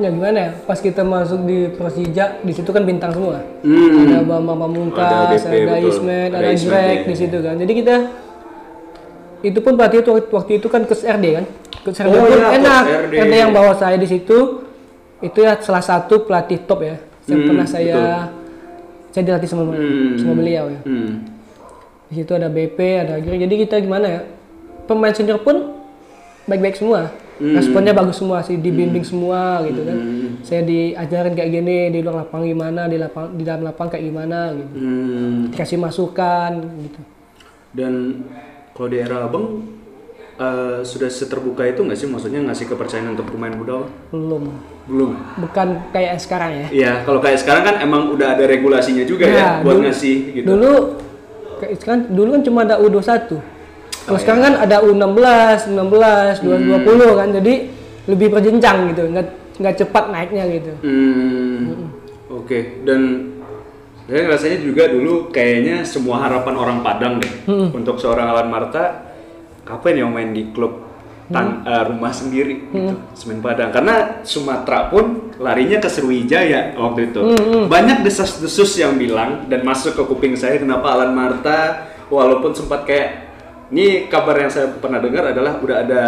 Ya 0.00 0.08
gimana 0.08 0.38
ya? 0.48 0.50
Pas 0.64 0.80
kita 0.80 1.04
masuk 1.04 1.44
di 1.44 1.68
Persija, 1.76 2.40
di 2.40 2.52
situ 2.56 2.72
kan 2.72 2.88
bintang 2.88 3.12
semua. 3.12 3.44
Hmm. 3.60 4.08
Ada 4.08 4.24
Bambang 4.24 4.56
Pamungkas, 4.64 5.04
Ada 5.04 5.36
ada, 5.36 5.52
BP. 5.52 5.88
Ismet, 5.92 6.28
Ada 6.32 6.38
ada 6.40 6.50
Ismet, 6.56 6.72
Jrek 6.72 6.96
iya. 6.96 7.08
di 7.08 7.14
situ 7.20 7.38
kan. 7.44 7.54
Jadi 7.60 7.72
kita 7.84 7.94
itu 9.42 9.58
pun 9.58 9.74
berarti 9.74 10.00
itu 10.00 10.10
waktu 10.10 10.52
itu 10.56 10.66
kan 10.66 10.82
ke 10.84 10.94
RD 10.94 11.24
kan. 11.36 11.44
Ke 11.80 11.90
RD 11.90 12.08
Oh 12.08 12.24
pun 12.24 12.30
iya, 12.30 12.48
enak. 12.56 12.82
RD. 13.08 13.14
RD 13.16 13.34
yang 13.34 13.52
bawa 13.52 13.72
saya 13.74 13.96
di 13.96 14.06
situ 14.06 14.64
itu 15.20 15.38
ya 15.38 15.56
salah 15.60 15.84
satu 15.84 16.24
pelatih 16.24 16.64
top 16.64 16.80
ya. 16.80 16.96
Yang 17.24 17.40
Hmm, 17.40 17.48
pernah 17.48 17.66
saya 17.68 17.98
saya 19.10 19.22
dilatih 19.22 19.48
sama 19.48 19.62
Hmm. 19.70 20.16
sama 20.16 20.32
beliau 20.36 20.64
ya. 20.68 20.80
Hmm. 20.82 21.26
Di 22.08 22.14
situ 22.18 22.32
ada 22.32 22.48
BP, 22.48 22.78
ada 22.98 23.18
Giri. 23.18 23.38
Jadi 23.38 23.54
kita 23.60 23.78
gimana 23.78 24.06
ya? 24.08 24.20
Pemain 24.86 25.14
senior 25.14 25.38
pun 25.38 25.78
baik-baik 26.44 26.74
semua. 26.74 27.10
Hmm. 27.40 27.56
Responnya 27.56 27.96
bagus 27.96 28.20
semua 28.20 28.44
sih, 28.44 28.58
dibimbing 28.58 29.00
semua 29.00 29.64
gitu 29.64 29.80
kan. 29.80 29.96
Saya 30.42 30.60
diajarin 30.60 31.32
kayak 31.32 31.50
gini, 31.50 31.78
di 31.88 31.98
luar 32.02 32.26
lapangan 32.26 32.44
gimana, 32.44 32.82
di 32.84 32.96
lapang 32.98 33.32
di 33.32 33.42
dalam 33.46 33.64
lapangan 33.64 33.96
kayak 33.96 34.04
gimana 34.04 34.38
gitu. 34.52 34.72
Hmm. 34.74 35.36
Dikasih 35.48 35.78
masukan 35.78 36.52
gitu. 36.82 37.00
Dan 37.70 37.92
kalau 38.80 38.88
di 38.88 38.96
era 38.96 39.28
abang 39.28 39.60
eh, 40.40 40.80
sudah 40.80 41.12
seterbuka 41.12 41.68
itu 41.68 41.84
nggak 41.84 42.00
sih 42.00 42.08
maksudnya 42.08 42.40
ngasih 42.48 42.64
kepercayaan 42.64 43.12
untuk 43.12 43.28
pemain 43.28 43.52
muda? 43.52 43.84
Belum. 44.08 44.56
Belum. 44.88 45.20
Bukan 45.36 45.92
kayak 45.92 46.16
sekarang 46.16 46.50
ya. 46.56 46.66
Iya, 46.72 46.92
kalau 47.04 47.20
kayak 47.20 47.44
sekarang 47.44 47.68
kan 47.68 47.76
emang 47.84 48.08
udah 48.08 48.40
ada 48.40 48.48
regulasinya 48.48 49.04
juga 49.04 49.28
ya, 49.28 49.36
Ya, 49.36 49.50
buat 49.60 49.76
dulu- 49.76 49.84
ngasih 49.84 50.16
gitu. 50.32 50.46
Dulu 50.48 50.72
kayak 51.60 51.74
sekarang 51.76 52.00
dulu 52.08 52.28
kan 52.32 52.40
cuma 52.40 52.58
ada 52.64 52.80
U21. 52.80 53.36
Oh, 53.36 53.40
Kalau 54.08 54.16
iya. 54.16 54.22
sekarang 54.24 54.40
kan 54.48 54.54
ada 54.64 54.76
U16, 54.80 55.58
19, 55.68 56.40
20 56.40 57.20
kan. 57.20 57.28
Jadi 57.36 57.54
lebih 58.08 58.28
berjenjang 58.32 58.96
gitu, 58.96 59.02
nggak 59.12 59.26
nggak 59.60 59.74
cepat 59.76 60.04
naiknya 60.08 60.44
gitu. 60.48 60.72
Hmm, 60.80 61.92
Oke, 62.32 62.80
dan 62.88 63.28
saya 64.10 64.26
rasanya 64.26 64.58
juga 64.58 64.84
dulu 64.86 65.30
kayaknya 65.30 65.86
semua 65.86 66.18
harapan 66.20 66.54
orang 66.56 66.78
Padang 66.82 67.14
deh. 67.16 67.30
Untuk 67.70 67.96
seorang 67.96 68.26
Alan 68.26 68.50
Marta 68.50 69.06
kapan 69.62 70.02
ya 70.02 70.06
main 70.06 70.34
di 70.34 70.50
klub 70.50 70.82
tan- 71.30 71.62
eh, 71.62 71.84
rumah 71.86 72.10
sendiri 72.10 72.66
gitu, 72.66 72.90
Semen 73.14 73.38
Padang. 73.38 73.70
Karena 73.70 74.18
Sumatera 74.20 74.90
pun 74.90 75.30
larinya 75.38 75.78
ke 75.78 75.86
Sriwijaya 75.86 76.74
waktu 76.74 77.08
itu. 77.08 77.20
Banyak 77.64 78.02
desas-desus 78.02 78.74
yang 78.76 78.98
bilang 78.98 79.46
dan 79.46 79.62
masuk 79.62 79.94
ke 79.94 80.02
kuping 80.04 80.34
saya 80.34 80.58
kenapa 80.58 80.90
Alan 80.90 81.14
Marta 81.14 81.86
walaupun 82.10 82.50
sempat 82.50 82.82
kayak 82.82 83.30
ini 83.70 84.10
kabar 84.10 84.34
yang 84.34 84.50
saya 84.50 84.66
pernah 84.74 84.98
dengar 84.98 85.30
adalah 85.30 85.62
udah 85.62 85.76
ada 85.78 86.02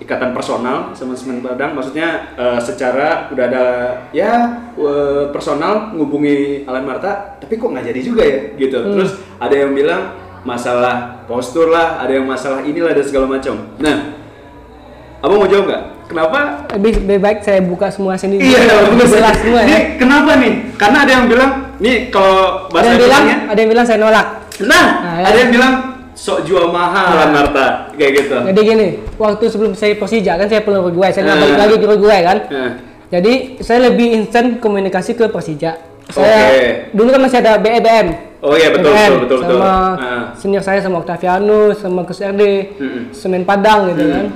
ikatan 0.00 0.36
personal 0.36 0.92
sama 0.92 1.16
Semen 1.16 1.40
Padang. 1.40 1.72
Maksudnya 1.72 2.36
eh, 2.36 2.60
secara 2.60 3.28
udah 3.32 3.44
ada 3.48 3.64
ya 4.12 4.32
eh, 4.76 5.24
personal 5.32 5.96
ngubungi 5.96 6.68
Alan 6.68 6.84
Marta 6.84 7.36
tapi 7.40 7.56
kok 7.56 7.72
nggak 7.72 7.86
jadi 7.92 8.00
juga 8.04 8.22
ya? 8.24 8.38
Gitu. 8.54 8.76
Terus 8.76 9.10
ada 9.40 9.54
yang 9.54 9.72
bilang 9.72 10.14
masalah 10.46 11.26
postur 11.26 11.72
lah 11.74 11.98
ada 11.98 12.14
yang 12.14 12.26
masalah 12.28 12.62
inilah 12.62 12.92
dan 12.94 13.04
segala 13.04 13.26
macam. 13.26 13.56
Nah 13.82 14.14
abang 15.24 15.42
mau 15.42 15.48
jawab 15.48 15.66
nggak? 15.66 15.84
Kenapa? 16.06 16.38
Lebih, 16.78 17.02
lebih 17.02 17.18
baik 17.18 17.38
saya 17.42 17.58
buka 17.66 17.90
semua 17.90 18.14
sini. 18.14 18.38
iya 18.38 18.62
lebih 18.86 19.10
jelas 19.10 19.34
semua 19.42 19.60
ya. 19.64 19.66
Ini 19.66 19.78
kenapa 19.98 20.38
nih? 20.38 20.52
Karena 20.78 20.98
ada 21.02 21.12
yang 21.18 21.26
bilang 21.26 21.50
nih 21.82 22.14
kalau 22.14 22.70
Ada 22.70 22.72
bahasa 22.72 22.88
yang 22.94 23.00
bilang, 23.02 23.24
ada 23.50 23.58
yang 23.58 23.70
bilang 23.74 23.86
saya 23.88 23.98
nolak. 23.98 24.26
nah 24.62 24.86
Nah, 25.02 25.14
ya. 25.20 25.24
ada 25.28 25.38
yang 25.42 25.50
bilang 25.50 25.74
sok 26.16 26.42
jual 26.42 26.66
mahal 26.66 27.12
Alan 27.12 27.30
Marta 27.30 27.66
kayak 27.92 28.12
gitu 28.16 28.36
Jadi 28.42 28.60
gini, 28.62 28.86
waktu 29.14 29.44
sebelum 29.46 29.72
saya 29.72 29.92
Persija 29.94 30.32
kan 30.34 30.48
saya 30.48 30.60
pulang 30.60 30.80
Uruguay, 30.82 31.12
saya 31.12 31.22
nggak 31.22 31.36
Eh. 31.36 31.42
balik 31.44 31.58
lagi 31.58 31.74
ke 31.74 31.84
Uruguay 31.86 32.20
kan. 32.22 32.38
Nah. 32.48 32.72
Jadi 33.06 33.32
saya 33.60 33.78
lebih 33.86 34.08
instan 34.14 34.56
komunikasi 34.56 35.12
ke 35.12 35.28
Persija. 35.28 35.76
Saya 36.08 36.38
Oke. 36.48 36.64
dulu 36.90 37.08
kan 37.10 37.20
masih 37.20 37.38
ada 37.38 37.52
BEBM. 37.56 38.06
Oh 38.38 38.54
iya 38.54 38.70
betul 38.70 38.88
BBM, 38.88 39.10
betul 39.12 39.20
betul 39.20 39.38
betul. 39.38 39.58
Sama 39.58 39.74
Nah. 39.92 40.24
senior 40.32 40.62
saya 40.62 40.80
sama 40.80 40.96
Octavianus, 40.98 41.76
sama 41.76 42.00
Kus 42.02 42.18
RD, 42.18 42.42
Mm-mm. 42.74 43.02
Semen 43.10 43.42
Padang 43.42 43.90
gitu 43.90 44.08
kan. 44.08 44.26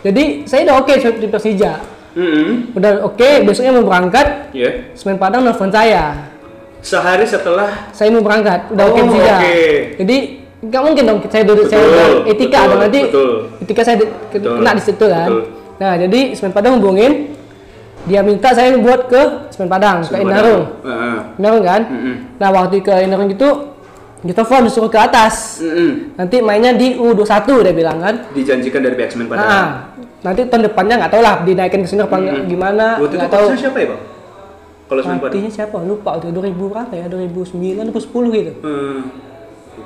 Jadi 0.00 0.24
saya 0.44 0.64
udah 0.64 0.76
oke 0.78 0.92
di 0.96 1.28
Persija. 1.28 1.72
Mm-mm. 2.14 2.72
Udah 2.72 3.04
oke, 3.04 3.28
besoknya 3.44 3.72
mau 3.72 3.84
berangkat, 3.84 4.50
Iya. 4.50 4.94
Semen 4.94 5.18
Padang 5.18 5.42
nelfon 5.42 5.68
saya. 5.68 6.32
Sehari 6.78 7.22
setelah 7.22 7.90
Saya 7.90 8.08
mau 8.08 8.22
berangkat, 8.22 8.70
udah 8.70 8.80
Oh, 8.80 8.88
oke 8.88 9.00
Persija. 9.04 9.36
oke. 9.36 9.58
Jadi 9.98 10.16
nggak 10.60 10.82
mungkin 10.82 11.02
dong 11.04 11.18
saya 11.24 11.44
duduk 11.44 11.66
saya 11.66 11.80
Betul, 11.80 12.14
etika 12.26 12.58
betul, 12.58 12.68
dong 12.68 12.80
nanti 12.80 13.00
betul. 13.04 13.30
etika 13.60 13.82
saya 13.82 13.96
Betul, 14.28 14.52
kena 14.56 14.70
di 14.72 14.82
situ 14.82 15.04
kan. 15.06 15.28
betul. 15.28 15.42
Nah 15.78 15.92
jadi 15.96 16.20
Semen 16.34 16.50
Padang 16.50 16.72
hubungin, 16.76 17.12
dia 18.04 18.20
minta 18.20 18.50
saya 18.50 18.74
buat 18.74 19.06
ke 19.06 19.22
Semen 19.48 19.66
Padang, 19.66 20.02
ke 20.02 20.16
Indarung. 20.16 20.82
Heeh. 20.82 21.18
Indarung 21.38 21.62
kan? 21.62 21.80
Mm-mm. 21.84 22.14
Nah 22.34 22.48
waktu 22.50 22.80
ke 22.80 22.94
Indarung 22.98 23.30
itu 23.30 23.48
kita 24.20 24.42
phone 24.42 24.66
disuruh 24.66 24.88
ke 24.88 24.98
atas. 24.98 25.62
Mm-mm. 25.62 26.18
Nanti 26.18 26.36
mainnya 26.40 26.74
di 26.74 26.98
U21 26.98 27.30
dia 27.62 27.70
bilang 27.72 27.98
kan. 27.98 28.14
Dijanjikan 28.28 28.82
dari 28.82 28.94
pihak 28.94 29.14
Semen 29.14 29.30
Padang. 29.30 29.46
Nah, 29.46 29.66
nanti 30.20 30.42
tahun 30.42 30.66
depannya 30.66 30.94
nggak 30.98 31.12
tahu 31.12 31.22
lah 31.22 31.34
dinaikin 31.40 31.80
ke 31.80 31.88
sini 31.88 32.02
apa 32.02 32.16
nggak- 32.16 32.44
gimana 32.44 32.98
Waktu 32.98 33.14
itu 33.16 33.28
tahu. 33.30 33.46
siapa 33.54 33.78
ya 33.78 33.86
bang? 33.88 34.02
Kalau 34.88 35.00
Semen 35.06 35.18
Padang? 35.20 35.46
Siapa? 35.48 35.76
Lupa 35.80 36.08
waktu 36.12 36.34
2000 36.34 36.50
berapa 36.66 36.92
ya? 36.92 37.06
2009 37.06 37.86
atau 37.86 38.02
10 38.02 38.34
gitu. 38.34 38.52
Hmm. 38.58 38.98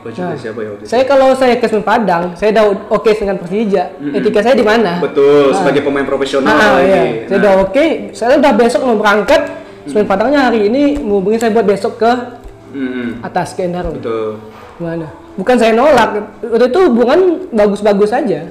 Juga 0.05 0.23
Nah, 0.25 0.35
siapa 0.35 0.59
ya 0.59 0.69
waktu 0.69 0.83
itu. 0.83 0.91
Saya 0.91 1.05
kalau 1.05 1.29
saya 1.33 1.55
ke 1.57 1.67
Semen 1.67 1.87
Padang, 1.87 2.35
saya 2.35 2.51
udah 2.51 2.65
oke 2.91 3.11
dengan 3.12 3.38
Persija. 3.38 3.85
Etika 4.11 4.41
saya 4.43 4.55
di 4.55 4.67
mana? 4.67 4.99
Betul, 4.99 5.55
sebagai 5.55 5.81
pemain 5.81 6.03
profesional 6.03 6.51
Ah, 6.51 6.75
lagi. 6.75 6.85
iya. 6.85 7.03
Saya 7.23 7.31
Nah, 7.31 7.38
udah 7.38 7.53
oke. 7.62 7.85
Saya 8.11 8.31
udah 8.37 8.53
besok 8.53 8.81
mau 8.83 8.99
berangkat. 8.99 9.41
Semen 9.85 10.07
Padangnya 10.07 10.41
hari 10.45 10.67
ini 10.67 10.95
menghubungi 10.97 11.38
saya 11.38 11.51
buat 11.51 11.62
besok 11.65 11.99
ke 11.99 12.11
Hmm, 12.73 13.21
atas 13.21 13.53
ke 13.53 13.62
Endaro. 13.62 13.93
betul. 13.93 14.43
Gimana? 14.77 15.07
Bukan 15.33 15.57
saya 15.57 15.73
nolak, 15.73 16.11
waktu 16.41 16.67
itu 16.67 16.81
hubungan 16.83 17.21
bagus-bagus 17.51 18.11
aja. 18.11 18.49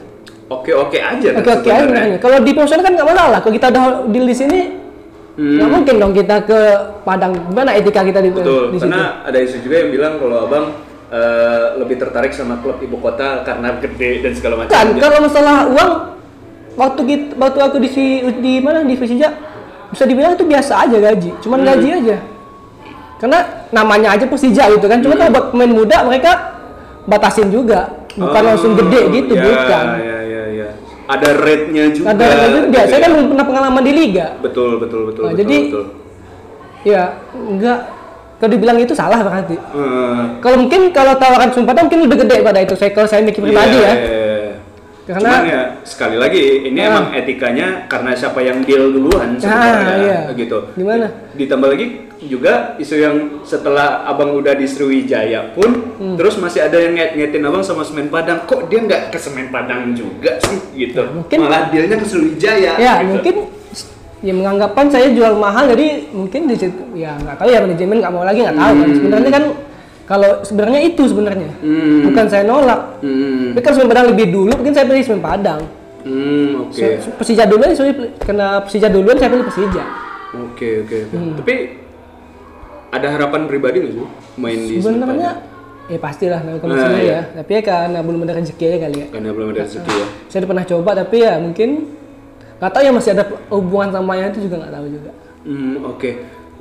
Oke 0.47 0.71
oke 0.71 0.97
aja. 0.97 1.29
Oke 1.33 1.51
oke 1.53 1.69
aja. 1.69 2.15
Kalau 2.17 2.37
di 2.39 2.51
profesional 2.51 2.83
kan 2.85 2.93
nggak 2.93 3.07
masalah. 3.07 3.39
Kalau 3.39 3.53
kita 3.53 3.67
udah 3.69 3.83
deal 4.07 4.23
di 4.23 4.35
sini, 4.35 4.59
Hmm. 5.31 5.63
mungkin 5.65 5.95
dong 5.97 6.11
kita 6.11 6.43
ke 6.43 6.59
Padang. 7.01 7.31
Gimana 7.45 7.71
etika 7.71 8.03
kita 8.03 8.19
di, 8.19 8.29
Betul, 8.29 8.69
di 8.69 8.77
situ? 8.77 8.85
karena 8.85 9.23
ada 9.23 9.37
isu 9.37 9.57
juga 9.59 9.75
yang 9.79 9.89
bilang 9.89 10.13
kalau 10.15 10.37
abang 10.43 10.65
eh, 11.11 11.65
lebih 11.75 11.99
tertarik 11.99 12.31
sama 12.31 12.55
klub 12.57 12.79
ibu 12.79 12.95
kota 12.97 13.43
karena 13.43 13.75
gede 13.77 14.23
dan 14.23 14.31
segala 14.31 14.55
macam. 14.57 14.71
Kan 14.71 14.87
kalau 14.95 15.17
masalah 15.19 15.67
uang, 15.67 15.91
waktu 16.73 17.01
kita, 17.03 17.25
waktu 17.35 17.59
aku 17.59 17.77
di 17.77 17.89
si- 17.91 18.23
di 18.39 18.53
mana 18.57 18.81
di 18.81 18.95
Persija 18.95 19.27
bisa 19.87 20.03
dibilang 20.07 20.33
itu 20.33 20.47
biasa 20.47 20.87
aja 20.87 20.97
gaji, 20.97 21.35
cuman 21.39 21.59
Hmm. 21.59 21.67
gaji 21.67 21.87
aja. 21.93 22.17
Karena 23.19 23.39
namanya 23.69 24.15
aja 24.15 24.25
Persija 24.25 24.71
gitu 24.71 24.87
kan. 24.87 25.03
Cuma 25.03 25.13
Hmm. 25.13 25.21
kalau 25.21 25.31
buat 25.31 25.45
pemain 25.51 25.69
muda 25.69 25.97
mereka 26.01 26.31
batasin 27.03 27.51
juga, 27.51 27.91
bukan 28.13 28.41
Oh, 28.41 28.47
langsung 28.47 28.73
gede 28.73 29.01
gitu, 29.11 29.33
ya, 29.35 29.43
bukan. 29.43 29.85
Ya, 29.99 30.17
ya, 30.23 30.43
ya. 30.49 30.67
Ada 31.05 31.29
rate-nya 31.35 31.83
juga. 31.91 32.07
Ada 32.09 32.25
juga. 32.49 32.79
gitu 32.79 32.87
Saya 32.87 32.97
ya. 32.97 33.03
kan 33.03 33.11
belum 33.11 33.27
pernah 33.29 33.45
pengalaman 33.45 33.83
di 33.83 33.91
liga. 33.91 34.25
Betul, 34.39 34.79
betul, 34.79 35.11
betul, 35.11 35.21
Nah, 35.21 35.35
betul, 35.35 35.41
jadi- 35.43 35.65
betul. 35.67 35.85
Ya, 36.81 37.03
enggak. 37.35 37.79
Kalau 38.41 38.51
dibilang 38.51 38.73
itu 38.75 38.91
salah 38.91 39.21
berarti. 39.21 39.53
Eh, 39.53 40.21
Kalau 40.41 40.57
mungkin 40.57 40.89
kalau 40.89 41.13
tawaran 41.13 41.53
Sumpah 41.53 41.77
mungkin 41.77 42.09
lebih 42.09 42.25
gede 42.25 42.41
pada 42.41 42.57
itu. 42.57 42.73
Saya 42.73 42.89
kalau 42.89 43.05
saya 43.05 43.21
mikir 43.21 43.37
pribadi 43.39 43.77
iya, 43.77 43.85
ya. 43.85 43.93
iya, 43.93 44.09
iya. 44.09 44.53
Karena- 45.01 45.29
Cuman 45.29 45.45
ya 45.45 45.61
sekali 45.83 46.15
lagi 46.15 46.41
ini 46.63 46.79
Ah. 46.79 46.89
emang 46.89 47.05
etikanya 47.11 47.67
karena 47.85 48.11
siapa 48.11 48.39
yang 48.39 48.61
deal 48.61 48.89
duluan 48.89 49.37
sebenarnya 49.37 49.95
iya. 49.99 50.19
gitu. 50.33 50.57
Gimana? 50.73 51.05
Ditambah 51.33 51.69
lagi 51.69 51.85
juga 52.21 52.77
isu 52.77 52.95
yang 52.95 53.15
setelah 53.41 54.05
abang 54.05 54.29
udah 54.31 54.53
di 54.53 54.65
Sriwijaya 54.65 55.53
pun 55.53 55.97
Hmm. 55.97 56.17
terus 56.17 56.37
masih 56.37 56.61
ada 56.61 56.77
yang 56.77 56.93
ngait-ngaitin 56.93 57.41
abang 57.43 57.61
sama 57.61 57.81
Semen 57.81 58.09
Padang. 58.09 58.45
Kok 58.45 58.69
dia 58.69 58.77
nggak 58.79 59.09
ke 59.09 59.17
Semen 59.17 59.49
Padang 59.49 59.93
juga 59.93 60.37
sih 60.39 60.57
gitu? 60.75 61.01
mungkin- 61.07 61.39
Malah 61.41 61.69
dealnya 61.69 61.97
ke 61.97 62.05
Sriwijaya. 62.05 62.73
Ya, 62.75 62.93
gitu. 62.99 63.09
mungkin 63.11 63.35
ya 64.21 64.31
menganggapan 64.31 64.85
saya 64.87 65.09
jual 65.09 65.33
mahal 65.35 65.65
jadi 65.67 66.05
mungkin 66.09 66.45
di 66.45 66.55
situ 66.55 66.77
ya 66.93 67.17
nggak 67.17 67.35
tahu 67.35 67.49
ya 67.49 67.59
manajemen 67.59 67.97
nggak 67.97 68.11
mau 68.11 68.21
lagi 68.21 68.39
nggak 68.39 68.53
tahu 68.55 68.73
kan. 68.75 68.89
Sebenarnya 68.93 69.31
kan 69.31 69.43
kalau 70.03 70.31
sebenarnya 70.41 70.79
itu 70.83 71.03
sebenarnya. 71.05 71.51
Hmm. 71.57 72.03
Bukan 72.05 72.25
saya 72.27 72.43
nolak. 72.43 72.81
Hmm, 72.99 73.55
Tapi 73.55 73.61
kan 73.61 73.73
Semen 73.73 73.87
Padang 73.87 74.07
lebih 74.09 74.27
dulu, 74.27 74.51
mungkin 74.51 74.71
saya 74.71 74.83
pilih 74.83 75.01
Semen 75.01 75.19
Padang. 75.19 75.61
hmm, 76.01 76.67
oke. 76.67 76.75
Se- 76.75 77.13
Persija 77.13 77.45
duluan, 77.45 77.71
saya 77.71 77.93
kena 78.19 78.59
Persija 78.61 78.87
duluan 78.87 79.15
saya 79.15 79.29
pilih 79.29 79.45
Persija. 79.45 79.83
Oke 80.33 80.83
oke 80.83 80.97
oke. 81.01 81.15
Hmm. 81.15 81.33
Tapi 81.35 81.53
ada 82.91 83.07
harapan 83.09 83.41
pribadi 83.45 83.77
nggak 83.79 83.93
sih 83.93 84.05
main 84.35 84.59
di 84.59 84.75
Sebenarnya 84.77 85.31
ya 85.87 85.97
pastilah 85.97 86.39
namanya 86.41 86.67
Nah, 86.67 86.91
iya. 86.93 87.03
ya. 87.03 87.21
Tapi 87.37 87.51
ya 87.53 87.61
karena 87.61 87.99
belum 87.99 88.19
ada 88.21 88.33
rezeki 88.35 88.63
aja 88.65 88.77
kali 88.81 88.95
ya. 88.97 89.07
Karena 89.09 89.29
belum 89.31 89.47
ada 89.49 89.61
rezeki 89.63 89.91
ya. 89.91 90.07
Saya 90.27 90.37
udah 90.39 90.49
pernah 90.49 90.65
coba 90.67 90.91
tapi 90.97 91.17
ya 91.19 91.33
mungkin 91.37 91.69
nggak 92.61 92.71
tahu 92.71 92.83
ya 92.85 92.91
masih 92.93 93.11
ada 93.17 93.23
hubungan 93.49 93.89
sama 93.89 94.13
yang 94.21 94.29
itu 94.29 94.45
juga 94.45 94.55
nggak 94.61 94.73
tahu 94.77 94.85
juga. 94.87 95.11
Hmm, 95.41 95.75
oke. 95.89 96.11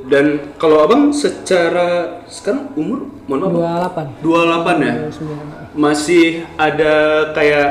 Dan 0.00 0.56
kalau 0.56 0.80
abang 0.80 1.12
secara 1.12 2.24
sekarang 2.24 2.72
umur 2.72 3.12
mohon 3.28 3.60
maaf 3.60 3.92
28. 4.24 4.24
28 4.24 4.80
ya. 4.80 4.94
29. 5.12 5.76
Masih 5.76 6.26
ada 6.56 6.94
kayak 7.36 7.68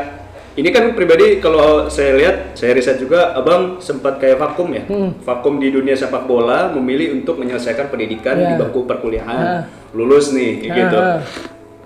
ini 0.54 0.70
kan 0.70 0.94
pribadi 0.94 1.42
kalau 1.42 1.90
saya 1.90 2.14
lihat 2.20 2.54
saya 2.54 2.78
riset 2.78 3.02
juga 3.02 3.34
abang 3.34 3.82
sempat 3.82 4.22
kayak 4.22 4.38
vakum 4.38 4.70
ya. 4.78 4.86
Hmm. 4.86 5.18
Vakum 5.26 5.58
di 5.58 5.74
dunia 5.74 5.98
sepak 5.98 6.30
bola 6.30 6.70
memilih 6.70 7.18
untuk 7.18 7.42
menyelesaikan 7.42 7.90
pendidikan 7.90 8.38
di 8.38 8.46
Iya. 8.46 8.62
bangku 8.62 8.86
perkuliahan. 8.86 9.42
Ah. 9.42 9.62
Lulus 9.98 10.30
nih 10.30 10.70
gitu. 10.70 10.98
Ah, 11.02 11.18
ah. 11.18 11.20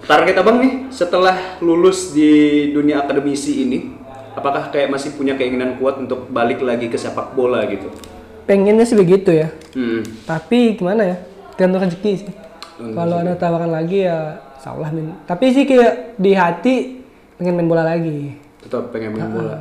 Target 0.04 0.36
abang 0.36 0.60
nih 0.60 0.92
setelah 0.92 1.56
lulus 1.64 2.12
di 2.12 2.68
dunia 2.76 3.08
akademisi 3.08 3.64
ini 3.64 4.03
apakah 4.34 4.70
kayak 4.70 4.90
masih 4.90 5.14
punya 5.14 5.34
keinginan 5.34 5.78
kuat 5.78 5.98
untuk 5.98 6.28
balik 6.28 6.60
lagi 6.60 6.88
ke 6.88 6.96
sepak 6.96 7.34
bola 7.34 7.64
gitu? 7.66 7.90
Pengennya 8.44 8.84
sih 8.84 8.94
begitu 8.94 9.32
ya. 9.32 9.48
Hmm. 9.72 10.04
Tapi 10.24 10.76
gimana 10.76 11.02
ya? 11.06 11.18
Tergantung 11.54 11.82
rezeki 11.82 12.12
sih. 12.20 12.32
Kalau 12.76 13.16
ada 13.18 13.34
tawaran 13.34 13.70
lagi 13.70 14.04
ya 14.04 14.18
insya 14.58 14.74
Allah 14.74 14.90
min. 14.92 15.14
Tapi 15.24 15.46
sih 15.50 15.64
kayak 15.64 16.18
di 16.18 16.32
hati 16.34 16.76
pengen 17.36 17.56
main 17.56 17.70
bola 17.70 17.86
lagi. 17.86 18.36
Tetap 18.60 18.92
pengen 18.92 19.14
main 19.14 19.30
bola. 19.30 19.58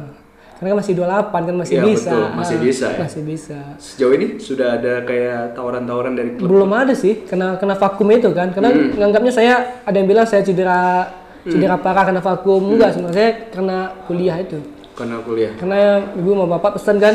Karena 0.57 0.69
kan 0.73 0.79
masih 0.79 0.95
28 0.95 1.43
kan 1.43 1.57
masih 1.59 1.75
Iya, 1.75 1.85
bisa. 1.85 2.07
betul. 2.09 2.25
Masih 2.33 2.55
Ah, 2.55 2.63
bisa 2.63 2.87
ya. 2.87 2.99
Masih 3.03 3.23
bisa. 3.23 3.59
Sejauh 3.79 4.15
ini 4.15 4.27
sudah 4.39 4.69
ada 4.73 5.03
kayak 5.03 5.55
tawaran-tawaran 5.55 6.15
dari 6.15 6.31
klub? 6.33 6.47
Belum 6.49 6.71
ada 6.71 6.95
sih 6.95 7.23
kena 7.23 7.59
kena 7.59 7.75
vakum 7.75 8.07
itu 8.09 8.31
kan. 8.31 8.51
Karena 8.51 8.71
Hmm. 8.71 8.95
nganggapnya 8.95 9.33
saya 9.33 9.55
ada 9.83 9.93
yang 9.93 10.07
bilang 10.07 10.23
saya 10.23 10.43
cedera 10.43 11.11
cedera 11.47 11.77
parah 11.79 12.05
karena 12.07 12.23
vakum. 12.23 12.61
Hmm. 12.63 12.73
Enggak, 12.79 12.91
sebenarnya 12.95 13.31
karena 13.51 13.77
kuliah 14.07 14.37
itu. 14.39 14.59
Karena 14.93 15.17
kuliah. 15.25 15.53
Karena 15.59 15.79
ibu 16.15 16.31
sama 16.37 16.47
bapak 16.59 16.71
pesan 16.79 16.97
kan 17.03 17.15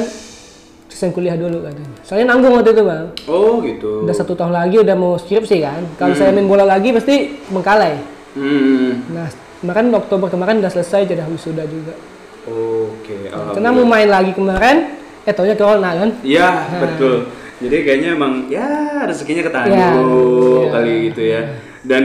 selesai 0.87 1.13
kuliah 1.13 1.35
dulu 1.37 1.61
katanya. 1.61 1.93
Soalnya 2.01 2.25
nanggung 2.33 2.57
waktu 2.57 2.73
itu 2.73 2.83
bang. 2.83 3.05
Oh 3.29 3.61
gitu. 3.61 4.01
Udah 4.03 4.15
satu 4.17 4.33
tahun 4.33 4.53
lagi 4.55 4.81
udah 4.81 4.95
mau 4.97 5.13
skripsi 5.15 5.57
kan. 5.61 5.81
Kalau 6.01 6.17
saya 6.17 6.33
main 6.33 6.49
bola 6.49 6.65
lagi 6.65 6.89
pasti 6.89 7.37
bengkalai. 7.53 8.01
Hmm. 8.33 9.05
Nah 9.13 9.29
kemarin 9.61 9.93
Oktober 9.93 10.27
kemarin 10.29 10.57
udah 10.57 10.71
selesai 10.73 11.05
jadi 11.05 11.21
wisuda 11.29 11.63
juga. 11.69 11.93
Oke. 12.47 13.29
Karena 13.29 13.69
mau 13.75 13.83
main 13.83 14.07
lagi 14.07 14.31
kemarin, 14.31 14.97
eh 15.27 15.33
taunya 15.35 15.53
corona 15.53 15.91
kan. 15.93 16.09
Iya 16.23 16.49
betul. 16.79 17.29
Jadi 17.57 17.77
kayaknya 17.83 18.09
emang 18.13 18.45
ya 18.53 19.01
rezekinya 19.09 19.41
ketangguh 19.49 19.73
Ya, 19.73 19.89
iya. 19.97 20.69
kali 20.71 20.93
gitu 21.09 21.21
ya. 21.25 21.41
Dan 21.81 22.03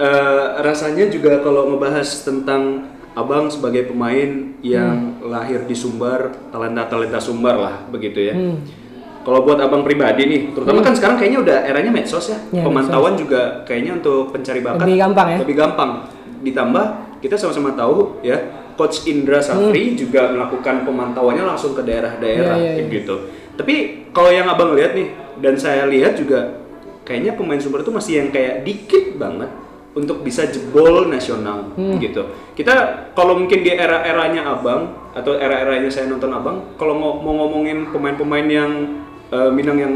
eh, 0.00 0.44
rasanya 0.60 1.06
juga 1.06 1.38
kalau 1.38 1.68
ngebahas 1.68 2.24
tentang 2.24 2.88
abang 3.12 3.50
sebagai 3.50 3.84
pemain 3.84 4.56
yang 4.60 5.20
Hmm. 5.20 5.28
lahir 5.28 5.66
di 5.66 5.74
Sumbar, 5.74 6.32
talenta-talenta 6.48 7.20
Sumbar 7.20 7.54
lah 7.54 7.74
begitu 7.86 8.22
ya. 8.22 8.32
Hmm. 8.32 8.64
Kalau 9.20 9.44
buat 9.44 9.60
abang 9.60 9.84
pribadi 9.84 10.24
nih, 10.24 10.42
terutama 10.56 10.80
kan 10.80 10.96
sekarang 10.96 11.20
kayaknya 11.20 11.44
udah 11.44 11.58
eranya 11.68 11.92
medsos 11.92 12.32
ya. 12.32 12.38
Ya, 12.50 12.64
Pemantauan 12.64 13.20
juga 13.20 13.60
kayaknya 13.62 14.00
untuk 14.00 14.32
pencari 14.32 14.64
bakat 14.64 14.80
Lebih 14.80 14.96
gampang 14.98 15.26
ya? 15.28 15.38
Lebih 15.44 15.56
gampang. 15.58 15.90
Ditambah 16.40 16.84
kita 17.20 17.36
sama-sama 17.36 17.76
tahu 17.76 18.24
ya, 18.24 18.40
Coach 18.80 19.04
Indra 19.04 19.44
Safri 19.44 19.92
juga 19.92 20.32
melakukan 20.32 20.88
pemantauannya 20.88 21.44
langsung 21.44 21.76
ke 21.76 21.84
daerah-daerah 21.84 22.56
Hmm. 22.56 22.64
Ya, 22.64 22.72
ya, 22.72 22.80
ya. 22.80 22.88
gitu. 22.88 23.14
Tapi 23.60 23.74
kalau 24.08 24.32
yang 24.32 24.48
abang 24.48 24.72
lihat 24.72 24.96
nih 24.96 25.12
dan 25.36 25.52
saya 25.52 25.84
lihat 25.84 26.16
juga 26.16 26.64
kayaknya 27.04 27.36
pemain 27.36 27.60
Sumber 27.60 27.84
itu 27.84 27.92
masih 27.92 28.24
yang 28.24 28.28
kayak 28.32 28.64
dikit 28.64 29.20
banget 29.20 29.52
untuk 29.92 30.22
bisa 30.22 30.46
jebol 30.46 31.06
nasional 31.06 31.74
Hmm. 31.74 31.98
gitu. 31.98 32.22
Kita 32.52 32.72
kalau 33.10 33.34
mungkin 33.34 33.60
di 33.60 33.70
era-eranya 33.70 34.46
abang 34.48 34.86
atau 35.10 35.34
era-eranya 35.34 35.90
saya 35.90 36.06
nonton 36.06 36.30
abang, 36.30 36.74
kalau 36.76 36.94
mau, 36.94 37.18
mau 37.18 37.34
ngomongin 37.40 37.88
pemain-pemain 37.88 38.46
yang 38.46 38.70
eh, 39.28 39.46
Minang 39.48 39.78
yang 39.78 39.94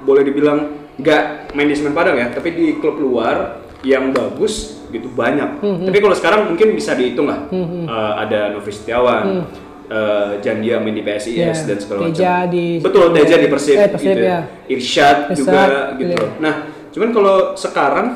boleh 0.00 0.22
dibilang 0.22 0.58
nggak 0.96 1.22
main 1.52 1.66
di 1.66 1.74
Semen 1.74 1.90
Padang 1.92 2.14
ya, 2.14 2.26
tapi 2.28 2.50
di 2.50 2.66
klub 2.76 2.96
luar 2.96 3.58
yang 3.82 4.10
bagus 4.10 4.82
gitu 4.88 5.06
banyak. 5.08 5.58
Hmm, 5.58 5.82
Tapi 5.82 5.98
kalau 5.98 6.12
sekarang 6.12 6.40
mungkin 6.46 6.74
bisa 6.74 6.92
dihitung 6.92 7.26
lah. 7.26 7.46
Eh, 7.48 7.86
ada 8.16 8.50
Novi 8.50 8.70
Setiawan, 8.70 9.42
eh, 9.84 10.30
Jandia 10.38 10.78
main 10.78 10.92
di 10.92 11.00
PSIS 11.00 11.34
Hmm. 11.34 11.42
Ya, 11.44 11.54
dan 11.64 11.78
segala 11.78 11.98
macam. 12.00 12.10
Teja 12.12 12.34
di- 12.46 12.78
Betul, 12.78 13.04
Teja 13.12 13.36
di 13.36 13.48
Persib, 13.48 13.74
Eh, 13.76 13.88
Persib, 13.88 14.06
gitu. 14.08 14.22
ya. 14.24 14.38
Irsyad 14.68 15.16
juga 15.32 15.62
gitu. 15.96 16.14
iya. 16.14 16.26
Nah, 16.38 16.54
cuman 16.90 17.08
kalau 17.10 17.36
sekarang 17.54 18.06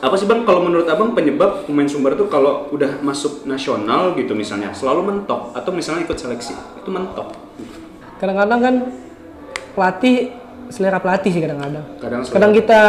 apa 0.00 0.14
sih 0.16 0.24
bang 0.24 0.48
kalau 0.48 0.64
menurut 0.64 0.88
abang 0.88 1.12
penyebab 1.12 1.68
pemain 1.68 1.84
Sumber 1.84 2.16
tuh 2.16 2.32
kalau 2.32 2.72
udah 2.72 3.04
masuk 3.04 3.44
nasional 3.44 4.16
gitu 4.16 4.32
misalnya 4.32 4.72
selalu 4.72 5.12
mentok 5.12 5.52
atau 5.52 5.70
misalnya 5.76 6.08
ikut 6.08 6.16
seleksi 6.16 6.56
itu 6.56 6.88
mentok 6.88 7.36
Kadang-kadang 8.20 8.60
kan 8.60 8.74
pelatih 9.72 10.28
selera 10.68 11.00
pelatih 11.00 11.32
sih 11.32 11.40
kadang-kadang. 11.40 11.84
kadang 11.96 12.20
Kadang 12.28 12.52
kita 12.52 12.80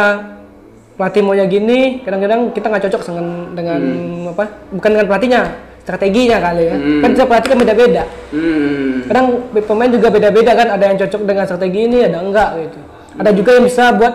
pelatih 1.00 1.20
maunya 1.24 1.48
gini, 1.48 2.04
kadang-kadang 2.04 2.52
kita 2.52 2.66
nggak 2.68 2.84
cocok 2.84 3.02
dengan 3.08 3.26
dengan 3.56 3.80
apa? 4.28 4.44
Bukan 4.76 4.90
dengan 4.92 5.06
pelatihnya, 5.08 5.42
strateginya 5.88 6.36
kali 6.36 6.62
ya. 6.68 6.76
Hmm. 6.76 7.00
Kan 7.00 7.10
setiap 7.16 7.28
pelatih 7.32 7.48
kan 7.48 7.58
beda-beda. 7.64 8.02
hmm, 8.28 8.92
Kadang 9.08 9.26
pemain 9.64 9.90
juga 9.90 10.08
beda-beda 10.12 10.52
kan, 10.52 10.68
ada 10.68 10.84
yang 10.84 10.96
cocok 11.00 11.20
dengan 11.24 11.44
strategi 11.48 11.80
ini, 11.80 11.98
ada 12.04 12.18
enggak 12.20 12.50
gitu. 12.60 12.78
Ada 13.16 13.30
juga 13.32 13.50
yang 13.56 13.64
bisa 13.64 13.84
buat 13.96 14.14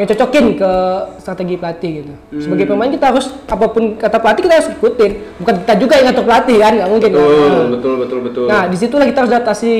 yang 0.00 0.08
cocokin 0.08 0.46
ke 0.56 0.72
strategi 1.16 1.54
pelatih 1.54 1.90
gitu. 2.00 2.12
Sebagai 2.40 2.64
Hmm. 2.64 2.72
pemain 2.72 2.88
kita 2.88 3.06
harus 3.12 3.26
apa 3.44 3.66
pun 3.68 3.84
kata 3.94 4.16
pelatih 4.16 4.42
kita 4.42 4.54
harus 4.56 4.68
ikutin. 4.72 5.12
Bukan 5.36 5.54
kita 5.60 5.74
juga 5.76 5.94
yang 5.94 6.06
ngatur 6.08 6.24
pelatih 6.24 6.56
kan, 6.56 6.72
nggak 6.74 6.88
mungkin. 6.88 7.10
kan? 7.10 7.20
betul 7.20 7.36
Nah. 7.36 7.68
betul 7.68 7.94
betul 7.98 8.18
betul 8.24 8.44
Nah, 8.48 8.62
di 8.64 8.76
situlah 8.76 9.04
kita 9.04 9.18
harus 9.20 9.32
adaptasi 9.32 9.72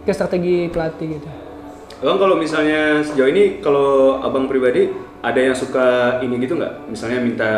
ke 0.00 0.12
strategi 0.12 0.56
pelatih 0.68 1.18
gitu. 1.18 1.28
Bang 1.98 2.16
kalau 2.16 2.36
misalnya 2.36 3.00
sejauh 3.00 3.26
ini 3.26 3.58
kalau 3.58 4.20
abang 4.20 4.44
pribadi 4.44 4.92
ada 5.18 5.40
yang 5.40 5.56
suka 5.56 6.20
ini 6.20 6.36
gitu 6.38 6.54
nggak? 6.54 6.86
Misalnya 6.86 7.18
minta 7.18 7.50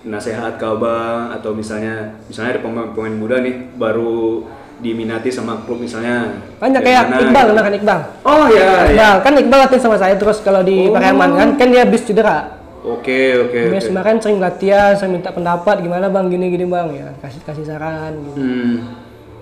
nasihat 0.00 0.56
ke 0.56 0.64
abang 0.64 1.28
atau 1.30 1.52
misalnya 1.52 2.16
misalnya 2.24 2.56
ada 2.56 2.60
pemain-pemain 2.60 3.12
muda 3.12 3.36
nih 3.38 3.76
baru 3.76 4.48
diminati 4.80 5.28
sama 5.28 5.60
klub 5.64 5.80
misalnya. 5.80 6.40
Banyak 6.56 6.80
kayak 6.80 7.02
mana 7.08 7.20
Iqbal, 7.20 7.46
gitu. 7.52 7.60
kan 7.60 7.72
Iqbal. 7.76 8.00
Oh 8.24 8.44
ya, 8.48 8.60
ya. 8.60 8.74
Iqbal, 8.90 9.16
kan 9.20 9.32
Iqbal 9.36 9.58
latihan 9.64 9.82
sama 9.84 9.96
saya 10.00 10.14
terus 10.16 10.40
kalau 10.40 10.64
di 10.64 10.88
Oh. 10.88 10.96
Kan, 10.96 11.60
kan 11.60 11.66
dia 11.68 11.84
habis 11.84 12.02
cedera. 12.04 12.56
Oke, 12.80 13.36
oke, 13.36 13.58
oke. 13.60 13.76
Biasa 13.76 14.00
kan 14.00 14.16
sering 14.24 14.40
latihan, 14.40 14.96
sering 14.96 15.20
minta 15.20 15.28
pendapat 15.28 15.84
gimana 15.84 16.08
bang 16.08 16.32
gini 16.32 16.48
gini 16.48 16.64
bang 16.64 16.88
ya 16.96 17.08
kasih 17.20 17.40
kasih 17.44 17.64
saran. 17.68 18.16
Gitu. 18.24 18.40
Hmm. 18.40 18.74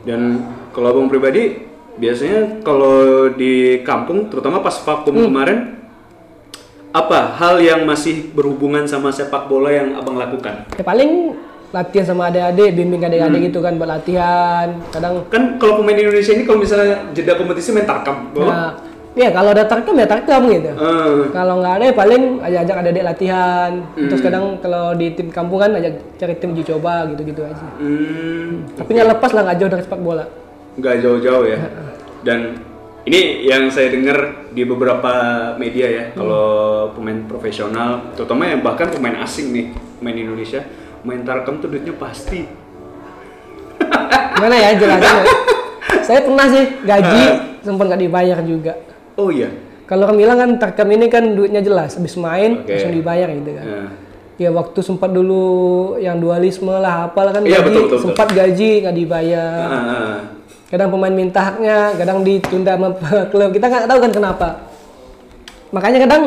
Dan 0.03 0.21
kalau 0.75 0.91
abang 0.91 1.07
pribadi, 1.07 1.63
biasanya 2.03 2.67
kalau 2.67 3.31
di 3.31 3.87
kampung, 3.87 4.27
terutama 4.27 4.59
pas 4.59 4.75
vakum 4.83 5.15
Hmm. 5.15 5.31
kemarin, 5.31 5.59
apa 6.91 7.39
hal 7.39 7.63
yang 7.63 7.87
masih 7.87 8.35
berhubungan 8.35 8.91
sama 8.91 9.15
sepak 9.15 9.47
bola 9.47 9.71
yang 9.71 9.95
abang 9.95 10.19
lakukan? 10.19 10.67
Ya 10.75 10.83
paling 10.83 11.39
latihan 11.69 12.05
sama 12.07 12.29
adik-adik, 12.29 12.73
bimbing 12.73 12.97
Hmm. 12.99 13.11
adik-adik 13.11 13.41
gitu 13.49 13.59
kan 13.61 13.77
buat 13.77 13.91
latihan. 13.91 14.67
Kadang 14.89 15.29
Kan 15.29 15.43
kalau 15.57 15.81
pemain 15.81 15.97
Indonesia 15.97 16.33
ini 16.33 16.45
kalau 16.45 16.59
misalnya 16.59 17.13
jeda 17.13 17.37
kompetisi 17.37 17.71
main 17.71 17.85
tarkam, 17.85 18.33
oh. 18.33 18.49
ya, 18.49 18.73
ya 19.15 19.29
kalau 19.29 19.53
ada 19.53 19.69
tarkam 19.69 19.95
ya 19.95 20.07
tarkam 20.07 20.49
gitu. 20.49 20.73
Eh, 20.73 21.29
Kalau 21.29 21.61
nggak 21.61 21.75
ada 21.77 21.85
ya 21.85 21.95
paling 21.95 22.23
ajak-ajak 22.41 22.77
adik-adik 22.81 23.05
latihan. 23.05 23.71
Hmm. 23.93 24.09
Terus 24.09 24.21
kadang 24.21 24.45
kalau 24.59 24.97
di 24.97 25.13
tim 25.13 25.29
kampung 25.29 25.61
kan 25.61 25.77
ajak 25.77 25.93
cari 26.17 26.35
tim 26.37 26.57
uji 26.57 26.65
coba 26.65 27.05
gitu-gitu 27.13 27.45
aja. 27.45 27.67
hmm, 27.77 28.81
Tapi 28.81 28.89
nggak 28.89 29.09
lepas 29.13 29.31
lah 29.37 29.43
nggak 29.45 29.59
jauh 29.59 29.71
dari 29.71 29.83
sepak 29.85 30.01
bola. 30.01 30.25
nggak 30.75 30.95
jauh-jauh 31.03 31.45
ya. 31.45 31.59
Dan 32.23 32.55
ini 33.03 33.43
yang 33.43 33.67
saya 33.69 33.91
dengar 33.91 34.47
di 34.49 34.63
beberapa 34.63 35.11
media 35.55 35.87
ya, 35.87 36.05
kalau 36.13 36.47
pemain 36.93 37.25
profesional, 37.25 38.15
terutama 38.15 38.47
yang 38.47 38.61
bahkan 38.61 38.87
pemain 38.89 39.19
asing 39.19 39.51
nih, 39.51 39.67
pemain 39.99 40.15
Indonesia, 40.15 40.63
main 41.03 41.23
tarkam 41.23 41.59
tuh 41.59 41.69
duitnya 41.69 41.95
pasti. 41.95 42.47
Gimana 44.35 44.55
ya 44.57 44.71
jelasin 44.75 45.03
ya? 45.03 45.25
Saya 46.07 46.21
pernah 46.23 46.47
sih 46.49 46.65
gaji 46.83 47.25
sempat 47.61 47.85
nggak 47.87 48.01
dibayar 48.01 48.39
juga. 48.41 48.73
Oh 49.15 49.29
iya. 49.29 49.51
Kalau 49.85 50.05
orang 50.05 50.19
bilang 50.19 50.37
kan 50.37 50.51
tarkam 50.59 50.89
ini 50.91 51.09
kan 51.09 51.33
duitnya 51.33 51.59
jelas, 51.59 51.97
habis 51.97 52.15
main 52.15 52.61
Oke. 52.61 52.71
langsung 52.71 52.93
dibayar 52.93 53.29
gitu 53.29 53.51
kan. 53.53 53.67
Nah, 53.67 53.91
Ya 54.39 54.55
waktu 54.55 54.79
sempat 54.81 55.11
dulu 55.11 55.43
yang 55.99 56.23
dualisme 56.23 56.71
lah 56.71 57.11
apalah 57.11 57.35
kan 57.35 57.43
Iya, 57.43 57.59
gaji 57.59 57.67
betul, 57.67 57.83
betul, 57.85 57.99
sempat 57.99 58.29
gaji 58.31 58.71
nggak 58.81 58.95
dibayar. 58.95 59.67
ah, 59.67 60.19
Kadang 60.71 60.95
pemain 60.95 61.11
minta 61.11 61.41
haknya, 61.43 61.91
kadang 61.99 62.23
ditunda 62.23 62.79
sama 62.79 62.89
klub. 63.35 63.51
Kita 63.51 63.67
nggak 63.67 63.91
tahu 63.91 63.99
kan 63.99 64.13
kenapa. 64.15 64.49
Makanya 65.75 65.99
kadang 66.07 66.23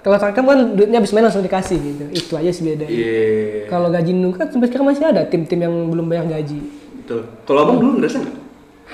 kalau 0.00 0.16
tarkam 0.16 0.44
kan 0.44 0.58
duitnya 0.72 0.98
habis 0.98 1.12
main 1.12 1.24
langsung 1.24 1.44
dikasih 1.44 1.76
gitu. 1.76 2.04
Itu 2.08 2.32
aja 2.34 2.48
sih 2.48 2.62
bedanya. 2.64 2.88
iya. 2.88 3.68
Kalau 3.68 3.88
gaji 3.88 4.10
nunggu 4.10 4.36
kan 4.36 4.48
sampai 4.48 4.68
sekarang 4.68 4.86
masih 4.88 5.04
ada 5.04 5.22
tim-tim 5.28 5.60
yang 5.60 5.74
belum 5.88 6.08
bayar 6.08 6.24
gaji. 6.24 6.58
Betul. 7.04 7.20
Kalau 7.44 7.60
abang 7.64 7.76
dulu 7.78 7.92
ngerasa 8.00 8.16
nggak? 8.18 8.36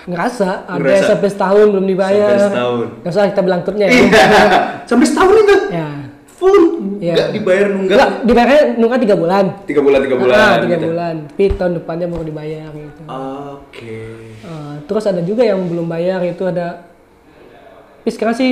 Ngerasa 0.06 0.48
ada 0.66 0.78
Ngerasa. 0.82 1.06
sampai 1.08 1.28
setahun 1.30 1.66
belum 1.72 1.86
dibayar. 1.86 2.36
Sampai 2.36 2.50
setahun. 2.52 2.86
Nggak 3.00 3.12
usah 3.14 3.22
kita 3.30 3.42
bilang 3.42 3.60
klubnya 3.62 3.86
ya. 3.86 3.92
Iya. 3.96 4.24
Sampai 4.90 5.06
setahun 5.06 5.34
itu. 5.40 5.56
ya. 5.72 5.88
Full. 6.36 6.62
Iya. 7.00 7.14
Nggak 7.16 7.28
dibayar 7.32 7.66
nunggak. 7.72 7.96
Nggak, 7.96 8.10
dibayarnya 8.22 8.60
nunggu 8.76 8.96
tiga 9.00 9.16
bulan. 9.16 9.44
Tiga 9.64 9.80
bulan, 9.80 9.98
tiga 10.04 10.16
bulan. 10.20 10.36
Ah, 10.36 10.54
tiga 10.60 10.76
gitu. 10.76 10.86
bulan. 10.92 11.14
Tapi 11.32 11.44
tahun 11.56 11.72
depannya 11.80 12.06
baru 12.06 12.24
dibayar 12.24 12.70
gitu. 12.70 13.02
Oke. 13.08 13.98
Ah, 14.44 14.74
terus 14.84 15.04
ada 15.06 15.22
juga 15.22 15.42
yang 15.42 15.64
belum 15.64 15.86
bayar 15.86 16.20
itu 16.22 16.44
ada. 16.44 16.86
Tapi 18.02 18.10
sekarang 18.12 18.34
sih 18.36 18.50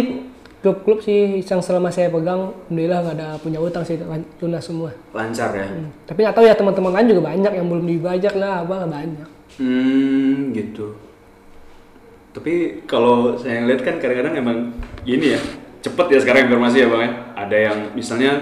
klub-klub 0.65 1.05
sih 1.05 1.45
yang 1.45 1.61
selama 1.61 1.93
saya 1.93 2.09
pegang, 2.09 2.57
alhamdulillah 2.73 2.99
nggak 3.05 3.17
ada 3.21 3.29
punya 3.37 3.61
utang 3.61 3.85
sih 3.85 4.01
lunas 4.41 4.65
semua. 4.65 4.97
Lancar 5.13 5.53
ya. 5.53 5.69
Hmm. 5.69 5.93
Tapi 6.09 6.25
nggak 6.25 6.33
tahu 6.33 6.49
ya 6.49 6.57
teman-teman 6.57 6.93
lain 6.97 7.13
juga 7.13 7.23
banyak 7.29 7.53
yang 7.53 7.67
belum 7.69 7.85
dibayar 7.85 8.33
lah, 8.33 8.55
apa 8.65 8.89
banyak. 8.89 9.29
Hmm, 9.61 10.57
gitu. 10.57 10.97
Tapi 12.33 12.83
kalau 12.89 13.37
saya 13.37 13.69
lihat 13.69 13.85
kan 13.85 14.01
kadang-kadang 14.01 14.35
emang 14.41 14.59
gini 15.05 15.37
ya, 15.37 15.41
cepet 15.85 16.07
ya 16.17 16.19
sekarang 16.25 16.49
informasi 16.49 16.77
ya 16.81 16.89
bang 16.89 17.03
ya. 17.05 17.13
Ada 17.37 17.57
yang 17.61 17.79
misalnya, 17.93 18.33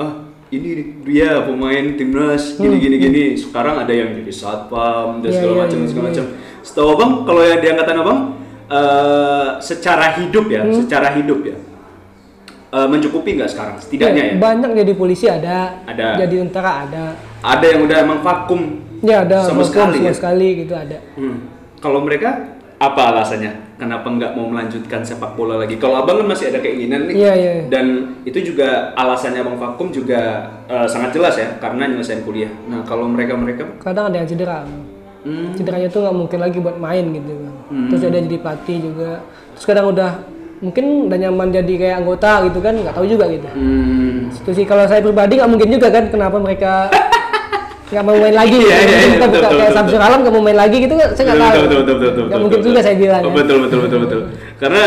ah 0.00 0.26
ini 0.48 1.02
dia 1.04 1.44
pemain 1.44 1.84
timnas 1.94 2.56
gini 2.56 2.80
gini 2.80 2.96
gini. 2.96 3.24
Sekarang 3.36 3.78
ada 3.78 3.92
yang 3.92 4.16
jadi 4.16 4.32
satpam 4.32 5.20
dan 5.20 5.28
Iya, 5.28 5.36
segala 5.38 5.52
iya, 5.52 5.60
macam 5.68 5.78
iya, 5.78 5.88
segala 5.92 6.06
iya. 6.08 6.10
macam. 6.16 6.26
Setahu 6.64 6.88
abang 6.98 7.12
kalau 7.22 7.42
yang 7.44 7.60
di 7.62 7.68
angkatan 7.70 7.96
abang, 8.02 8.20
eh, 8.66 9.48
secara 9.62 10.06
hidup 10.18 10.46
ya, 10.50 10.66
secara 10.74 11.14
hidup 11.14 11.46
ya, 11.46 11.56
eh, 12.76 12.86
mencukupi 12.86 13.40
nggak 13.40 13.50
sekarang? 13.50 13.76
Setidaknya 13.80 14.22
ya. 14.22 14.34
Banyak 14.36 14.70
jadi 14.76 14.92
polisi 14.92 15.26
ada, 15.26 15.80
Ada. 15.88 16.20
jadi 16.20 16.44
tentara 16.44 16.84
ada. 16.84 17.04
Ada 17.40 17.66
yang 17.72 17.80
udah 17.88 17.96
emang 18.04 18.20
vakum. 18.20 18.62
Ya 19.00 19.24
ada 19.24 19.44
Sama 19.44 19.64
sekali 19.64 20.00
sama 20.00 20.08
ya? 20.08 20.12
sekali 20.12 20.48
gitu 20.64 20.72
ada. 20.76 20.98
Hmm. 21.16 21.48
Kalau 21.80 22.00
mereka 22.00 22.56
apa 22.76 23.12
alasannya? 23.12 23.64
Kenapa 23.76 24.08
nggak 24.08 24.32
mau 24.32 24.48
melanjutkan 24.48 25.04
sepak 25.04 25.36
bola 25.36 25.60
lagi? 25.60 25.76
Kalau 25.76 26.00
abang 26.00 26.24
kan 26.24 26.32
masih 26.32 26.48
ada 26.48 26.64
keinginan 26.64 27.12
nih. 27.12 27.14
Iya, 27.20 27.32
iya. 27.36 27.52
Dan 27.68 28.16
itu 28.24 28.40
juga 28.40 28.96
alasannya 28.96 29.44
abang 29.44 29.60
vakum 29.60 29.92
juga 29.92 30.48
eh, 30.64 30.88
sangat 30.88 31.12
jelas 31.12 31.36
ya, 31.36 31.60
karena 31.60 31.84
nyelesain 31.84 32.24
kuliah. 32.24 32.48
Nah 32.72 32.80
kalau 32.88 33.04
mereka 33.04 33.36
mereka, 33.36 33.68
Kadang 33.84 34.08
ada 34.08 34.16
yang 34.16 34.28
cedera. 34.28 34.64
hmm, 35.28 35.60
Cederanya 35.60 35.88
tuh 35.92 36.08
nggak 36.08 36.16
mungkin 36.16 36.38
lagi 36.40 36.58
buat 36.58 36.80
main 36.80 37.04
gitu. 37.12 37.32
Hmm. 37.68 37.88
Terus 37.92 38.02
ada 38.08 38.18
jadi 38.24 38.38
pelatih 38.40 38.76
juga. 38.80 39.10
Terus 39.60 39.64
kadang 39.68 39.86
udah 39.92 40.10
mungkin 40.56 40.84
udah 41.06 41.18
nyaman 41.18 41.48
jadi 41.52 41.72
kayak 41.76 41.96
anggota 42.00 42.30
gitu 42.44 42.58
kan 42.58 42.74
nggak 42.74 42.94
tahu 42.94 43.06
juga 43.06 43.24
gitu. 43.28 43.46
hmm, 43.46 44.32
Itu 44.32 44.50
sih 44.52 44.64
kalau 44.64 44.88
saya 44.88 45.00
pribadi 45.00 45.36
nggak 45.36 45.50
mungkin 45.50 45.68
juga 45.68 45.88
kan 45.90 46.04
kenapa 46.08 46.36
mereka 46.36 46.72
nggak 47.92 48.02
mau 48.02 48.16
main 48.16 48.34
lagi. 48.34 48.58
Iya, 48.58 48.76
Mungkin 48.76 48.88
iya, 48.90 49.08
kita 49.12 49.16
betul, 49.20 49.30
buka 49.30 49.46
betul, 49.46 49.58
kayak 49.58 49.72
Samsung 49.72 50.02
Alam 50.02 50.18
nggak 50.20 50.34
mau 50.34 50.42
main 50.42 50.58
lagi 50.58 50.76
gitu 50.80 50.94
kan 50.94 51.08
saya 51.12 51.24
nggak 51.24 51.38
tahu. 51.38 51.46
betul, 51.46 51.62
betul, 51.62 51.96
betul, 51.96 52.22
betul, 52.26 52.38
mungkin 52.40 52.58
betul, 52.58 52.68
juga 52.68 52.80
saya 52.82 52.96
bilang. 52.96 53.22
Oh, 53.22 53.30
ya. 53.30 53.36
betul, 53.36 53.56
betul, 53.62 53.78
betul, 53.80 53.98
betul. 54.02 54.20
Karena 54.56 54.82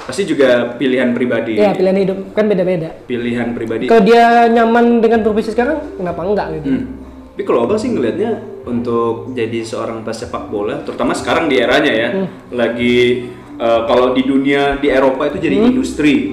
pasti 0.00 0.22
juga 0.26 0.48
pilihan 0.74 1.08
pribadi. 1.12 1.52
Ya 1.54 1.70
pilihan 1.70 1.98
hidup 2.00 2.18
kan 2.32 2.44
beda-beda. 2.50 2.90
Pilihan 3.06 3.48
pribadi. 3.54 3.84
Kalau 3.86 4.02
dia 4.02 4.24
nyaman 4.48 4.98
dengan 4.98 5.20
profesi 5.20 5.52
sekarang 5.52 5.78
kenapa 5.94 6.20
enggak 6.24 6.46
gitu? 6.58 6.68
Hmm. 6.72 6.84
Tapi 7.30 7.42
kalau 7.46 7.60
abang 7.62 7.78
sih 7.78 7.88
ngelihatnya 7.88 8.30
untuk 8.60 9.32
jadi 9.32 9.62
seorang 9.62 10.02
pesepak 10.02 10.50
bola, 10.50 10.82
terutama 10.82 11.14
sekarang 11.14 11.46
di 11.46 11.56
eranya 11.56 11.88
ya, 11.88 12.08
Hmm. 12.10 12.26
lagi 12.50 13.30
eh, 13.60 13.80
kalau 13.84 14.16
di 14.16 14.24
dunia 14.24 14.80
di 14.80 14.88
Eropa 14.88 15.28
itu 15.28 15.36
jadi 15.36 15.60
Hmm. 15.60 15.68
industri, 15.68 16.32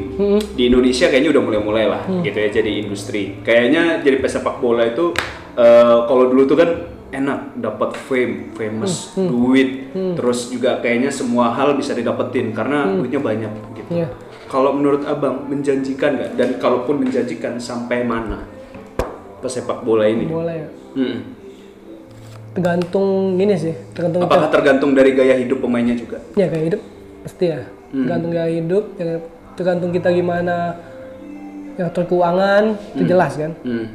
di 0.56 0.64
Indonesia 0.72 1.12
kayaknya 1.12 1.36
udah 1.36 1.44
mulai-mulai 1.44 1.86
lah, 1.86 2.02
gitu 2.24 2.38
ya 2.40 2.50
jadi 2.50 2.72
industri. 2.88 3.44
Kayaknya 3.44 4.00
jadi 4.00 4.18
pesepak 4.24 4.64
bola 4.64 4.88
itu 4.88 5.12
eh, 5.58 5.98
kalau 6.08 6.30
dulu 6.32 6.48
tuh 6.48 6.54
kan 6.56 6.70
enak 7.08 7.58
dapat 7.58 7.98
fame, 7.98 8.54
famous, 8.54 9.18
Hmm. 9.18 9.26
duit, 9.28 9.90
terus 10.14 10.54
juga 10.54 10.78
kayaknya 10.80 11.10
semua 11.10 11.50
hal 11.50 11.74
bisa 11.74 11.98
didapetin 11.98 12.54
karena 12.54 12.86
duitnya 12.94 13.18
banyak 13.20 13.52
gitu. 13.74 13.92
Iya. 14.04 14.08
Kalau 14.48 14.72
menurut 14.72 15.04
abang 15.04 15.50
menjanjikan 15.50 16.16
nggak? 16.16 16.32
Dan 16.38 16.50
kalaupun 16.62 17.04
menjanjikan 17.04 17.58
sampai 17.60 18.06
mana 18.06 18.48
pesepak 19.42 19.84
bola 19.84 20.08
ini? 20.08 20.30
Bola 20.30 20.54
ya. 20.56 20.68
Mm. 20.96 21.18
Tergantung 22.56 23.38
gini 23.38 23.54
sih, 23.54 23.74
tergantung. 23.94 24.22
Apakah 24.26 24.50
tergantung 24.50 24.92
dari 24.94 25.12
gaya 25.14 25.36
hidup 25.38 25.62
pemainnya 25.62 25.94
juga? 25.94 26.22
Ya 26.38 26.48
kayak 26.50 26.66
hidup 26.74 26.82
pasti 27.28 27.52
ya. 27.52 27.62
Tergantung 27.92 28.32
gaya 28.32 28.48
hidup, 28.48 28.84
ya, 28.96 29.20
tergantung 29.60 29.92
kita 29.92 30.08
gimana 30.16 30.80
yang 31.76 31.92
atur 31.92 32.08
keuangan 32.08 32.80
itu 32.96 33.04
jelas 33.04 33.36
kan. 33.36 33.52
Hmm. 33.68 33.86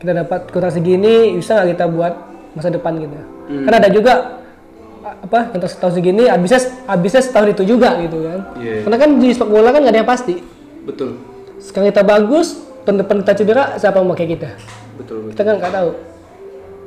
Kita 0.00 0.16
dapat 0.16 0.48
kurang 0.48 0.72
segini 0.72 1.36
bisa 1.36 1.60
nggak 1.60 1.76
kita 1.76 1.84
buat 1.92 2.12
masa 2.56 2.72
depan 2.72 2.96
kita. 2.96 3.20
Kan 3.68 3.72
ada 3.76 3.88
juga 3.92 4.40
apa 5.00 5.52
yang 5.52 5.60
setahun 5.64 5.94
segini 5.96 6.24
habisnya 6.28 6.60
habisnya 6.88 7.20
setahun 7.20 7.52
itu 7.52 7.76
juga 7.76 8.00
gitu 8.00 8.24
kan. 8.24 8.40
Iya. 8.56 8.88
Karena 8.88 8.96
kan 8.96 9.10
di 9.20 9.28
sepak 9.32 9.48
bola 9.52 9.68
kan 9.72 9.80
nggak 9.84 9.92
ada 9.92 10.00
yang 10.00 10.10
pasti. 10.10 10.34
Betul, 10.80 11.20
Sekarang 11.60 11.92
kita 11.92 12.00
bagus, 12.00 12.56
tahun 12.88 13.04
depan 13.04 13.20
kita 13.20 13.32
cedera, 13.36 13.64
siapa 13.76 14.00
mau 14.00 14.16
kayak 14.16 14.30
kita? 14.40 14.50
betul, 14.96 15.28
betul. 15.28 15.32
Kita 15.36 15.42
kan 15.44 15.54
nggak 15.60 15.74
tahu. 15.76 15.90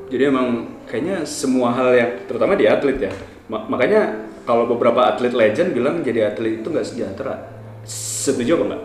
Jadi 0.09 0.23
emang 0.25 0.47
kayaknya 0.89 1.15
semua 1.29 1.69
hal 1.77 1.89
yang 1.93 2.11
terutama 2.25 2.57
di 2.57 2.65
atlet 2.65 2.97
ya. 2.97 3.11
Ma- 3.49 3.69
makanya 3.69 4.32
kalau 4.43 4.67
beberapa 4.67 5.07
atlet 5.07 5.31
legend 5.31 5.71
bilang 5.71 6.03
jadi 6.03 6.31
atlet 6.31 6.59
itu 6.59 6.67
nggak 6.67 6.85
sejahtera. 6.87 7.35
Setuju 7.83 8.59
apa 8.59 8.63
enggak? 8.67 8.81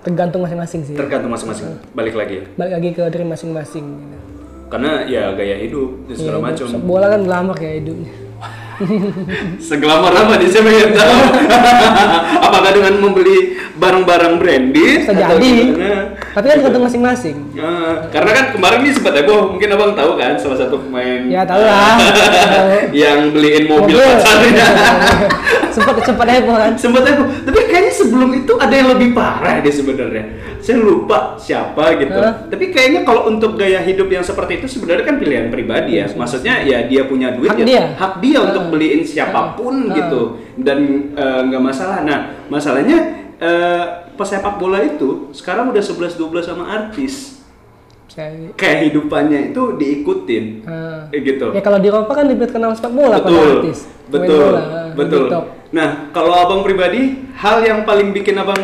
Tergantung 0.00 0.40
masing-masing 0.42 0.80
sih. 0.86 0.94
Tergantung 0.96 1.30
masing-masing. 1.30 1.76
Balik 1.92 2.14
lagi 2.16 2.34
ya. 2.40 2.44
Balik 2.56 2.72
lagi 2.80 2.88
ke 2.96 3.02
diri 3.10 3.26
masing-masing. 3.26 3.86
Gitu. 4.00 4.16
Karena 4.70 5.02
ya 5.04 5.34
gaya 5.34 5.56
hidup 5.58 6.06
dan 6.06 6.14
segala 6.14 6.38
Iya, 6.38 6.44
macam. 6.46 6.66
bola 6.86 7.06
kan 7.10 7.20
glamor 7.26 7.54
kayak 7.58 7.74
hidupnya. 7.82 8.12
Seglamor 9.70 10.12
apa 10.12 10.34
nih 10.36 10.48
saya 10.48 10.62
pengen 10.64 10.90
tahu. 10.92 11.16
Apakah 12.46 12.70
dengan 12.72 12.94
membeli 12.98 13.38
barang-barang 13.76 14.34
branded 14.36 15.04
Bisa 15.04 15.12
atau 15.12 15.36
jadi. 15.36 15.52
gimana? 15.66 16.00
Tapi 16.30 16.44
kan 16.46 16.56
tergantung 16.60 16.84
masing-masing. 16.84 17.36
Nah, 17.52 18.08
karena 18.08 18.30
kan 18.30 18.44
kemarin 18.52 18.78
nih 18.80 18.92
sempat 18.92 19.12
heboh, 19.16 19.52
mungkin 19.52 19.68
abang 19.70 19.92
tahu 19.92 20.10
kan 20.14 20.36
salah 20.36 20.58
satu 20.58 20.80
pemain 20.80 21.26
Ya 21.26 21.42
tahu 21.42 21.60
lah. 21.60 21.96
yang 22.96 23.30
beliin 23.30 23.64
mobil, 23.66 23.96
Mobil. 23.96 24.04
pacarnya. 24.16 24.66
sempat 25.70 25.94
sempat 26.02 26.26
heboh 26.28 26.56
kan. 26.56 26.72
sempat 26.76 27.02
heboh. 27.04 27.26
Tapi 27.46 27.58
kayaknya 27.66 27.92
sebelum 27.94 28.30
itu 28.34 28.52
ada 28.56 28.74
yang 28.74 28.88
lebih 28.90 29.12
parah 29.12 29.60
deh 29.60 29.72
sebenarnya. 29.72 30.24
Saya 30.60 30.76
lupa 30.78 31.34
siapa 31.36 31.96
gitu. 31.96 32.14
Hah? 32.14 32.46
Tapi 32.46 32.68
kayaknya 32.68 33.00
kalau 33.02 33.26
untuk 33.26 33.56
gaya 33.56 33.80
hidup 33.80 34.06
yang 34.06 34.20
seperti 34.20 34.60
itu 34.60 34.66
sebenarnya 34.68 35.04
kan 35.04 35.16
pilihan 35.16 35.48
pribadi 35.48 35.96
ya. 35.96 36.06
Maksudnya 36.06 36.60
ya 36.62 36.84
dia 36.84 37.04
punya 37.04 37.32
duit 37.32 37.48
Hak 37.48 37.58
ya 37.58 37.66
dia. 37.66 37.84
hak 37.96 38.12
dia 38.20 38.38
untuk 38.40 38.62
Ah. 38.62 38.70
beliin 38.70 39.02
siapa 39.02 39.54
pun 39.54 39.88
Ah. 39.88 39.94
gitu 39.94 40.22
dan 40.56 40.78
eh, 41.12 41.40
nggak 41.46 41.62
masalah. 41.62 42.00
Nah 42.00 42.18
masalahnya 42.46 42.98
eh, 43.36 43.84
pesepak 44.14 44.56
bola 44.56 44.78
itu 44.80 45.32
sekarang 45.32 45.72
udah 45.72 45.80
11-12 45.80 46.44
sama 46.44 46.68
artis. 46.68 47.40
Saya 48.04 48.52
Kayak 48.52 48.90
hidupannya 48.90 49.48
itu 49.48 49.62
diikutin. 49.74 50.44
Kayak 51.08 51.22
gitu. 51.24 51.46
Ya 51.54 51.62
kalau 51.62 51.78
di 51.78 51.86
Eropa 51.86 52.12
kan 52.12 52.26
lebih 52.26 52.44
terkenal 52.44 52.74
sepak 52.74 52.90
bola 52.90 53.16
betul, 53.16 53.48
artis. 53.62 53.86
Betul, 54.10 54.50
bola, 54.50 54.62
betul. 54.92 55.24
Nah, 55.70 56.10
kalau 56.10 56.34
abang 56.34 56.60
pribadi, 56.60 57.14
hal 57.32 57.62
yang 57.62 57.86
paling 57.86 58.10
bikin 58.10 58.34
abang 58.34 58.58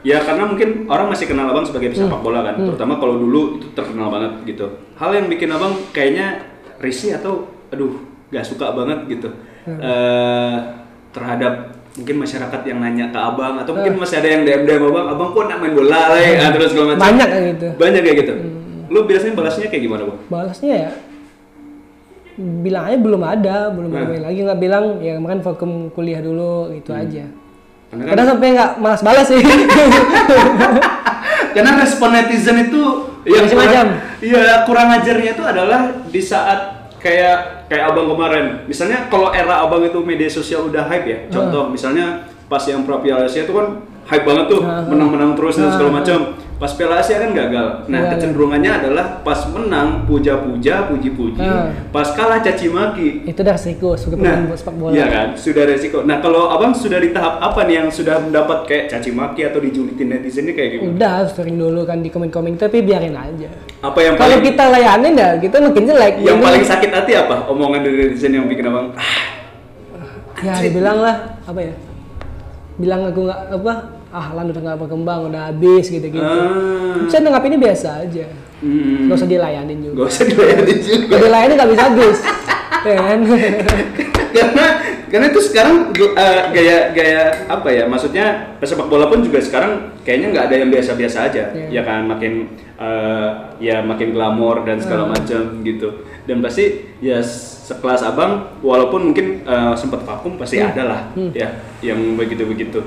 ya 0.00 0.18
karena 0.18 0.44
mungkin 0.44 0.86
orang 0.86 1.08
masih 1.08 1.26
kenal 1.26 1.46
abang 1.46 1.62
sebagai 1.62 1.88
Hmm. 1.88 2.08
pesepak 2.08 2.20
bola 2.20 2.40
kan, 2.42 2.54
terutama 2.58 2.96
kalau 2.96 3.16
dulu 3.16 3.56
itu 3.56 3.66
terkenal 3.70 4.08
banget 4.08 4.32
gitu. 4.46 4.66
Hal 4.94 5.10
yang 5.12 5.26
bikin 5.26 5.48
abang 5.48 5.76
kayaknya 5.90 6.40
risih 6.78 7.14
atau 7.14 7.44
aduh 7.68 8.00
gak 8.28 8.42
suka 8.42 8.72
banget 8.72 9.04
gitu 9.08 9.28
Hmm. 9.62 9.76
eh, 9.76 10.56
terhadap 11.10 11.52
mungkin 11.92 12.16
masyarakat 12.18 12.60
yang 12.64 12.78
nanya 12.78 13.10
ke 13.10 13.18
abang 13.18 13.58
atau 13.58 13.74
mungkin 13.74 13.92
Hmm. 13.94 14.00
masih 14.00 14.16
ada 14.18 14.28
yang 14.30 14.42
DM 14.42 14.62
DM 14.64 14.82
abang, 14.86 15.06
abang 15.10 15.28
kok 15.30 15.44
nak 15.46 15.58
main 15.58 15.74
bola 15.74 16.00
lah 16.08 16.18
ya, 16.18 16.48
terus 16.48 16.70
segala 16.70 16.94
macam. 16.94 17.02
Banyak 17.02 17.28
kayak 17.28 17.44
gitu. 17.52 17.66
Banyak 17.76 18.00
kayak 18.00 18.16
gitu. 18.18 18.34
Lu 18.88 19.00
biasanya 19.04 19.34
balasnya 19.34 19.68
kayak 19.68 19.84
gimana 19.84 20.02
bang? 20.06 20.20
Balasnya 20.26 20.74
ya 20.78 20.90
bilang 22.40 22.88
aja 22.88 22.96
belum 22.96 23.20
ada, 23.20 23.56
belum 23.68 23.90
Nah. 23.90 24.06
main 24.06 24.22
lagi 24.22 24.40
nggak 24.40 24.56
bilang 24.58 24.84
ya 24.98 25.12
kemarin 25.14 25.44
fokus 25.44 25.68
kuliah 25.92 26.24
dulu 26.24 26.72
gitu 26.72 26.90
aja. 26.90 27.28
Karena 27.90 28.14
Kadang 28.14 28.26
sampai 28.34 28.48
nggak 28.54 28.70
malas 28.78 29.02
balas 29.02 29.26
sih. 29.26 29.42
Karena 31.54 31.70
respon 31.82 32.14
netizen 32.14 32.70
itu 32.70 32.82
yang 33.26 33.44
Macam-macam. 33.44 33.86
Iya, 34.22 34.64
kurang 34.64 34.88
ajarnya 34.94 35.30
itu 35.34 35.42
adalah 35.42 35.80
di 36.06 36.22
saat 36.22 36.88
kayak 37.02 37.66
kayak 37.66 37.84
abang 37.90 38.06
kemarin. 38.14 38.46
Misalnya 38.70 39.10
kalau 39.10 39.34
era 39.34 39.66
abang 39.66 39.82
itu 39.82 39.98
media 40.06 40.30
sosial 40.30 40.70
udah 40.70 40.86
hype 40.86 41.06
ya. 41.08 41.18
Contoh 41.28 41.66
misalnya 41.72 42.30
pas 42.46 42.62
yang 42.70 42.86
Piala 42.86 43.26
Asia 43.26 43.42
itu 43.42 43.52
kan 43.54 43.82
hype 44.04 44.24
banget 44.24 44.46
tuh, 44.48 44.60
menang-menang 44.62 45.32
terus 45.34 45.54
dan 45.56 45.68
segala 45.70 46.00
macam. 46.00 46.20
Pas 46.60 46.76
Piala 46.76 47.00
Asia 47.00 47.16
kan 47.16 47.32
gagal. 47.32 47.88
Nah, 47.88 48.04
Gagal. 48.04 48.20
kecenderungannya 48.20 48.68
adalah 48.70 49.24
pas 49.24 49.48
menang 49.48 50.04
puja-puja, 50.04 50.84
puji-puji, 50.84 51.40
pas 51.88 52.04
kalah 52.12 52.36
caci 52.38 52.68
maki. 52.68 53.24
itu 53.24 53.40
dah 53.40 53.56
resiko 53.56 53.96
sebagai 53.96 54.20
Nah, 54.20 54.44
pemain 54.44 54.60
sepak 54.60 54.74
bola. 54.76 54.92
iya 54.92 55.06
kan, 55.08 55.28
sudah 55.32 55.64
resiko. 55.64 56.04
Nah, 56.04 56.20
kalau 56.20 56.52
abang 56.52 56.76
sudah 56.76 57.00
di 57.00 57.16
tahap 57.16 57.40
apa 57.40 57.64
nih 57.64 57.80
yang 57.80 57.88
sudah 57.88 58.20
mendapat 58.20 58.68
kayak 58.68 58.92
caci 58.92 59.08
maki 59.08 59.40
atau 59.42 59.56
dijulitin 59.56 60.12
netizen 60.12 60.44
ini 60.44 60.52
kayak 60.52 60.68
gimana? 60.76 60.92
Udah 60.92 61.14
sering 61.32 61.56
dulu 61.56 61.80
kan 61.82 62.04
di 62.04 62.12
komen-komen 62.12 62.60
tapi 62.60 62.84
biarin 62.84 63.16
aja. 63.16 63.48
Apa 63.80 63.98
yang 63.98 64.20
Kalau 64.20 64.36
kita 64.38 64.64
layanin 64.68 65.16
ya 65.16 65.30
kita 65.40 65.64
makin 65.64 65.84
jelek. 65.88 66.14
yang 66.20 66.44
paling 66.44 66.60
sakit 66.60 66.90
hati 66.92 67.12
apa? 67.16 67.48
Omongan 67.48 67.80
dari 67.80 67.96
netizen 68.04 68.36
yang 68.36 68.44
bikin 68.44 68.68
abang 68.68 68.92
ah, 68.92 69.24
ya 70.38 70.60
dibilang 70.60 71.00
lah 71.00 71.40
apa 71.40 71.56
ya? 71.58 71.72
Bilang 72.80 73.00
aku 73.04 73.28
nggak 73.28 73.40
apa? 73.52 73.74
Ah, 74.10 74.26
lan 74.32 74.48
udah 74.48 74.62
nggak 74.64 74.78
berkembang, 74.80 75.20
udah 75.28 75.52
habis 75.52 75.86
gitu-gitu. 75.86 76.18
ah, 76.18 76.98
Bisa 77.04 77.20
nanggapinnya 77.20 77.60
biasa 77.60 78.02
aja. 78.02 78.24
hmm, 78.58 79.06
Gak 79.06 79.16
usah 79.16 79.28
dilayanin 79.28 79.78
juga. 79.80 79.94
gak 80.00 80.08
usah 80.10 80.24
dilayanin 80.26 80.78
juga. 80.80 81.04
Kalau 81.06 81.22
dilayanin 81.22 81.54
nggak 81.54 81.70
bisa 81.70 81.84
habis. 81.86 82.18
Ya 82.80 82.96
kan? 82.96 83.20
karena 84.32 84.66
karena 85.10 85.26
itu 85.28 85.40
sekarang 85.42 85.90
uh, 85.92 86.42
gaya 86.54 86.94
gaya 86.94 87.22
apa 87.46 87.68
ya? 87.68 87.84
Maksudnya 87.84 88.54
pesepak 88.56 88.86
bola 88.86 89.10
pun 89.10 89.20
juga 89.20 89.42
sekarang 89.42 89.98
kayaknya 90.00 90.26
nggak 90.30 90.44
ada 90.46 90.54
yang 90.56 90.70
biasa-biasa 90.70 91.18
aja, 91.26 91.44
Iya. 91.50 91.66
ya 91.68 91.82
kan? 91.82 92.06
Makin 92.06 92.32
uh, 92.78 93.28
ya 93.58 93.82
makin 93.82 94.14
glamor 94.14 94.62
dan 94.62 94.78
segala 94.78 95.10
Hmm. 95.10 95.12
macam 95.12 95.42
gitu. 95.60 95.88
Dan 96.24 96.38
pasti 96.40 96.94
ya 97.02 97.18
sekelas 97.20 98.06
abang, 98.06 98.54
walaupun 98.62 99.10
mungkin 99.10 99.42
uh, 99.42 99.74
sempat 99.74 100.06
vakum 100.06 100.38
pasti 100.38 100.62
Hmm. 100.62 100.70
ada 100.70 100.82
lah, 100.86 101.00
ya 101.34 101.48
yang 101.82 102.14
begitu-begitu. 102.14 102.80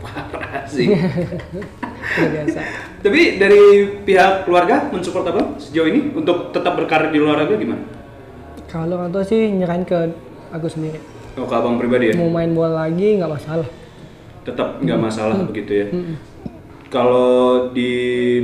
Parah 0.00 0.64
sih. 0.66 0.90
Biasa. 2.34 2.60
Tapi 3.00 3.36
dari 3.36 3.60
pihak 4.02 4.44
keluarga 4.44 4.88
mensupport 4.88 5.28
abang 5.28 5.48
sejauh 5.56 5.86
ini 5.86 6.10
untuk 6.10 6.50
tetap 6.50 6.74
berkarir 6.74 7.12
di 7.12 7.20
olahraga 7.20 7.54
gimana? 7.54 7.84
Kalau 8.66 8.96
orang 8.96 9.12
tua 9.12 9.22
sih 9.22 9.52
nyerahin 9.52 9.84
ke 9.84 9.98
aku 10.50 10.66
sendiri. 10.66 11.19
Oh, 11.34 11.46
ke 11.46 11.54
abang 11.54 11.76
pribadi 11.76 12.10
ya? 12.10 12.14
Mau 12.14 12.28
main 12.28 12.50
bola 12.50 12.86
lagi 12.86 13.16
nggak 13.16 13.30
masalah. 13.30 13.68
Tetap 14.42 14.68
nggak 14.78 14.98
masalah 14.98 15.36
Hmm. 15.36 15.46
begitu 15.46 15.72
ya? 15.72 15.86
Kalau 16.90 17.30
di 17.70 17.90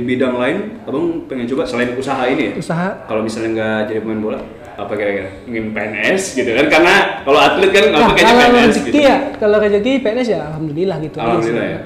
bidang 0.01 0.39
lain, 0.39 0.57
abang 0.83 1.27
pengen 1.27 1.43
coba 1.45 1.67
selain 1.67 1.91
usaha 1.93 2.23
ini 2.23 2.43
ya? 2.47 2.53
Usaha 2.55 2.87
Kalau 3.03 3.19
misalnya 3.19 3.49
nggak 3.53 3.79
jadi 3.85 3.99
pemain 3.99 4.21
bola, 4.23 4.39
apa 4.73 4.93
kira-kira? 4.93 5.27
Ingin 5.43 5.75
PNS 5.75 6.21
gitu 6.33 6.51
kan? 6.53 6.65
Karena 6.69 6.93
kalau 7.21 7.39
atlet 7.41 7.69
kan 7.69 7.83
nggak 7.85 7.99
Nah, 7.99 8.09
pakai 8.09 8.23
kalau 8.23 8.39
PNS 8.39 8.63
rezeki 8.71 8.87
gitu. 8.87 8.97
ya, 9.03 9.17
kalau 9.35 9.57
rezeki 9.59 9.91
PNS 9.99 10.27
ya 10.29 10.39
alhamdulillah 10.47 10.97
gitu. 11.01 11.17
Alhamdulillah 11.17 11.65
ya. 11.65 11.79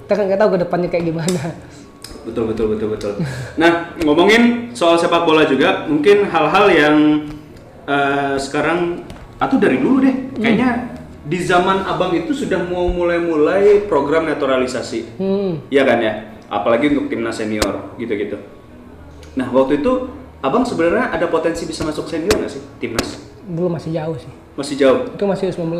Kita 0.00 0.12
kan 0.14 0.24
nggak 0.24 0.40
tahu 0.40 0.48
ke 0.48 0.58
depannya 0.58 0.88
kayak 0.88 1.04
gimana. 1.06 1.40
Betul 2.24 2.44
betul 2.46 2.66
betul 2.70 2.88
betul. 2.90 3.12
Nah 3.56 3.70
ngomongin 3.98 4.42
soal 4.72 4.96
sepak 4.96 5.24
bola 5.24 5.44
juga, 5.44 5.84
mungkin 5.84 6.24
hal-hal 6.24 6.66
yang 6.68 6.96
eh, 7.84 8.34
sekarang 8.38 9.04
atau 9.38 9.56
dari 9.56 9.78
dulu 9.78 10.02
deh, 10.02 10.14
kayaknya 10.34 10.92
di 11.22 11.38
zaman 11.38 11.84
abang 11.84 12.10
itu 12.12 12.32
sudah 12.32 12.58
mau 12.64 12.88
mulai-mulai 12.88 13.86
program 13.86 14.26
naturalisasi, 14.26 15.18
Hmm. 15.18 15.62
Iya 15.68 15.82
kan 15.84 15.98
ya? 16.00 16.12
Apalagi 16.48 16.90
untuk 16.90 17.12
timnas 17.12 17.36
senior 17.36 17.94
gitu-gitu. 17.96 18.40
Nah 19.36 19.46
waktu 19.48 19.78
itu 19.78 20.08
abang 20.40 20.64
sebenarnya 20.64 21.12
ada 21.12 21.28
potensi 21.28 21.62
bisa 21.64 21.84
masuk 21.84 22.08
senior 22.08 22.32
nggak 22.34 22.50
sih 22.50 22.62
timnas? 22.78 23.20
Belum 23.44 23.70
masih 23.70 23.92
jauh 23.92 24.16
sih. 24.16 24.32
Masih 24.56 24.74
jauh. 24.74 25.00
Itu 25.12 25.24
masih 25.24 25.52
U19. 25.52 25.76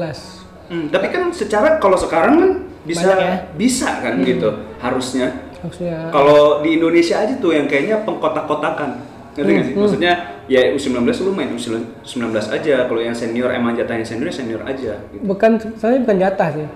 Hmm, 0.69 0.87
tapi 0.93 1.09
kan 1.09 1.33
secara 1.33 1.81
kalau 1.81 1.97
sekarang 1.97 2.35
kan 2.37 2.51
bisa 2.85 3.09
Banyak 3.09 3.19
ya? 3.19 3.37
bisa 3.57 3.89
kan 4.05 4.21
gitu 4.21 4.49
harusnya. 4.79 5.49
Maksudnya 5.59 6.13
Kalau 6.13 6.63
di 6.63 6.79
Indonesia 6.79 7.19
aja 7.19 7.35
tuh 7.35 7.57
yang 7.57 7.67
kayaknya 7.67 8.05
pengkotak-kotakan. 8.05 9.08
Ngerti 9.39 9.51
nggak 9.55 9.67
sih? 9.71 9.75
Hmm, 9.79 9.83
Maksudnya 9.87 10.13
ya 10.51 10.61
U19 10.75 11.07
lu 11.23 11.31
main 11.31 11.49
U19 11.55 12.35
aja. 12.35 12.75
Kalau 12.91 13.01
yang 13.01 13.15
senior 13.15 13.55
emang 13.55 13.79
jatahnya 13.79 14.03
senior 14.03 14.35
senior 14.35 14.67
aja 14.67 14.99
gitu. 15.15 15.23
bukan 15.23 15.63
sebenarnya 15.63 16.01
bukan 16.03 16.19
jatah 16.19 16.49
sih. 16.51 16.67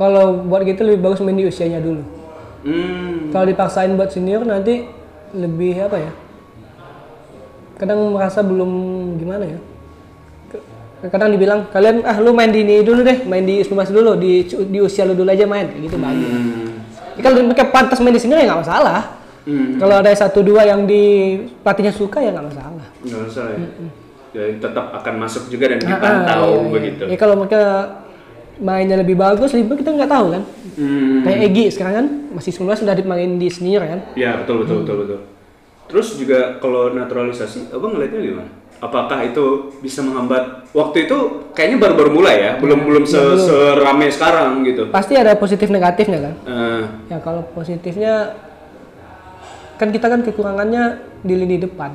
Kalau 0.00 0.24
buat 0.48 0.64
gitu 0.64 0.88
lebih 0.88 1.04
bagus 1.04 1.20
main 1.20 1.36
di 1.36 1.44
usianya 1.44 1.84
dulu. 1.84 2.00
Hmm. 2.64 3.28
Kalau 3.28 3.44
dipaksain 3.44 3.92
buat 3.92 4.08
senior 4.08 4.40
nanti 4.48 4.88
lebih 5.36 5.76
apa 5.84 6.00
ya? 6.00 6.12
Kadang 7.76 8.16
merasa 8.16 8.40
belum 8.40 8.70
gimana 9.20 9.44
ya? 9.44 9.58
Kadang 10.98 11.30
dibilang 11.30 11.70
kalian 11.70 12.02
ah 12.02 12.18
lu 12.18 12.34
main 12.34 12.50
di 12.50 12.66
ini 12.66 12.82
dulu 12.82 13.06
deh, 13.06 13.22
main 13.22 13.46
di 13.46 13.62
U19 13.62 13.94
dulu, 13.94 14.18
di 14.18 14.42
di 14.48 14.78
usia 14.82 15.06
lu 15.06 15.14
dulu 15.14 15.30
aja 15.30 15.46
main 15.46 15.70
gitu 15.78 15.94
bagus. 15.94 16.26
Hmm. 16.26 16.74
Ya, 17.14 17.20
kalau 17.22 17.44
mereka 17.46 17.70
pantas 17.70 18.02
main 18.02 18.10
di 18.10 18.18
sini 18.18 18.34
ya 18.34 18.50
nggak 18.50 18.66
masalah. 18.66 19.18
Hmm. 19.48 19.80
Kalau 19.80 19.96
ada 19.96 20.12
satu 20.12 20.44
dua 20.44 20.60
yang 20.62 20.84
di 20.84 21.02
pelatihnya 21.64 21.88
suka 21.90 22.20
ya 22.20 22.28
nggak 22.30 22.46
masalah. 22.52 22.86
Nggak 23.00 23.20
usah 23.26 23.44
ya. 23.48 23.58
Jadi 24.28 24.52
tetap 24.60 24.92
akan 24.92 25.14
masuk 25.16 25.48
juga 25.48 25.72
dan 25.72 25.80
Ah, 25.80 25.88
dipantau 25.88 26.44
iya, 26.44 26.60
iya. 26.60 26.68
begitu. 26.68 27.02
Ya 27.08 27.16
kalau 27.16 27.34
mereka 27.34 27.60
mainnya 28.60 29.00
lebih 29.00 29.16
bagus, 29.16 29.56
lebih 29.56 29.80
kita 29.80 29.96
nggak 29.96 30.12
tahu 30.12 30.26
kan. 30.36 30.42
Hmm. 30.76 31.24
Kayak 31.24 31.38
Egi 31.48 31.64
sekarang 31.72 31.94
kan 31.96 32.06
masih 32.36 32.52
19 32.52 32.76
sudah 32.76 32.92
dimain 32.92 33.30
di 33.34 33.48
senior 33.48 33.82
kan. 33.82 34.00
Ya 34.14 34.36
betul 34.36 34.62
betul 34.62 34.84
betul 34.84 34.96
betul. 35.00 35.20
Terus 35.88 36.08
juga 36.20 36.60
kalau 36.60 36.92
naturalisasi, 36.92 37.72
abang 37.72 37.96
ngeliatnya 37.96 38.20
gimana? 38.20 38.50
Apakah 38.78 39.24
itu 39.24 39.72
bisa 39.80 40.04
menghambat? 40.04 40.68
Waktu 40.70 41.08
itu 41.08 41.16
kayaknya 41.50 41.80
baru-baru 41.80 42.10
mulai 42.12 42.36
ya, 42.38 42.52
belum 42.60 42.84
belum 42.84 43.04
se 43.08 43.18
serame 43.40 44.06
sekarang 44.06 44.60
gitu. 44.62 44.92
Pasti 44.92 45.16
ada 45.16 45.32
positif 45.34 45.72
negatifnya 45.72 46.20
kan. 46.20 46.34
Eh, 46.44 46.82
Ya 47.08 47.18
kalau 47.18 47.42
positifnya 47.56 48.36
kan 49.78 49.88
kita 49.88 50.06
kan 50.06 50.20
kekurangannya 50.20 50.84
di 51.22 51.34
lini 51.34 51.56
depan. 51.56 51.94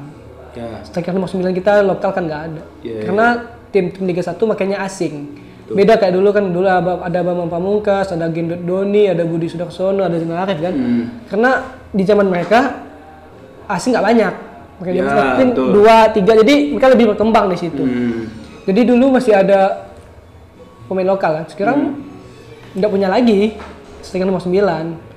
ya. 0.55 0.81
Striker 0.83 1.11
nomor 1.11 1.27
9 1.27 1.51
kita 1.51 1.83
lokal 1.83 2.11
kan 2.11 2.23
nggak 2.23 2.41
ada. 2.47 2.61
Iya, 2.81 2.99
Karena 3.03 3.25
tim 3.69 3.91
tim 3.91 4.03
Liga 4.05 4.21
1 4.21 4.37
makanya 4.43 4.81
asing. 4.81 5.43
Beda 5.63 5.95
kayak 5.95 6.13
dulu 6.13 6.29
kan 6.29 6.45
dulu 6.53 6.67
ada 6.67 7.19
Bambang 7.23 7.49
Pamungkas, 7.49 8.11
ada 8.11 8.29
Gendut 8.29 8.61
Doni, 8.61 9.07
ada 9.07 9.23
Budi 9.23 9.47
Sudarsono, 9.47 10.03
ada 10.03 10.19
Zainal 10.19 10.45
Arif 10.45 10.59
kan. 10.59 10.73
Hmm. 10.75 11.05
Karena 11.25 11.51
di 11.89 12.03
zaman 12.03 12.27
mereka 12.29 12.83
asing 13.65 13.95
nggak 13.95 14.05
banyak. 14.05 14.33
Makanya 14.83 14.99
Ya, 14.99 15.07
mungkin 15.07 15.47
betul. 15.55 15.67
dua 15.73 15.95
tiga 16.11 16.31
jadi 16.37 16.55
mereka 16.71 16.87
lebih 16.91 17.05
berkembang 17.15 17.45
di 17.49 17.57
situ. 17.57 17.81
Hmm. 17.81 18.27
Jadi 18.63 18.81
dulu 18.85 19.17
masih 19.17 19.33
ada 19.33 19.89
pemain 20.85 21.07
lokal 21.07 21.41
kan. 21.41 21.45
Sekarang 21.49 21.77
nggak 22.75 22.91
punya 22.91 23.07
lagi. 23.09 23.57
Striker 24.03 24.27
nomor 24.27 24.43
9. 24.43 24.53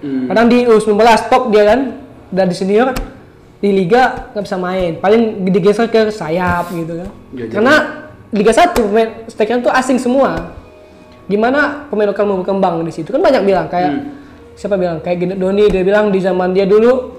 Hmm. 0.00 0.30
Kadang 0.30 0.46
di 0.46 0.64
U19 0.64 0.94
top 1.28 1.50
dia 1.50 1.64
kan. 1.66 1.80
Udah 2.36 2.44
di 2.44 2.52
senior 2.52 2.92
di 3.56 3.72
liga 3.72 4.28
nggak 4.36 4.44
bisa 4.44 4.60
main. 4.60 5.00
Paling 5.00 5.48
digeser 5.48 5.88
ke 5.88 6.12
sayap 6.12 6.68
gitu 6.68 7.00
kan. 7.00 7.08
Ya, 7.32 7.48
jadi- 7.48 7.52
Karena 7.56 7.74
Liga 8.26 8.52
1 8.52 8.76
pemain 8.76 9.08
striker 9.24 9.62
itu 9.62 9.70
asing 9.72 9.96
semua. 9.96 10.52
Gimana 11.24 11.88
pemain 11.88 12.12
lokal 12.12 12.28
mau 12.28 12.36
berkembang 12.36 12.84
di 12.84 12.92
situ? 12.92 13.08
Kan 13.08 13.24
banyak 13.24 13.40
bilang 13.40 13.66
kayak 13.66 13.88
Hmm. 13.88 14.12
siapa 14.52 14.76
bilang 14.76 15.00
kayak 15.00 15.40
Doni 15.40 15.72
dia 15.72 15.80
bilang 15.80 16.12
di 16.12 16.20
zaman 16.20 16.52
dia 16.52 16.68
dulu 16.68 17.16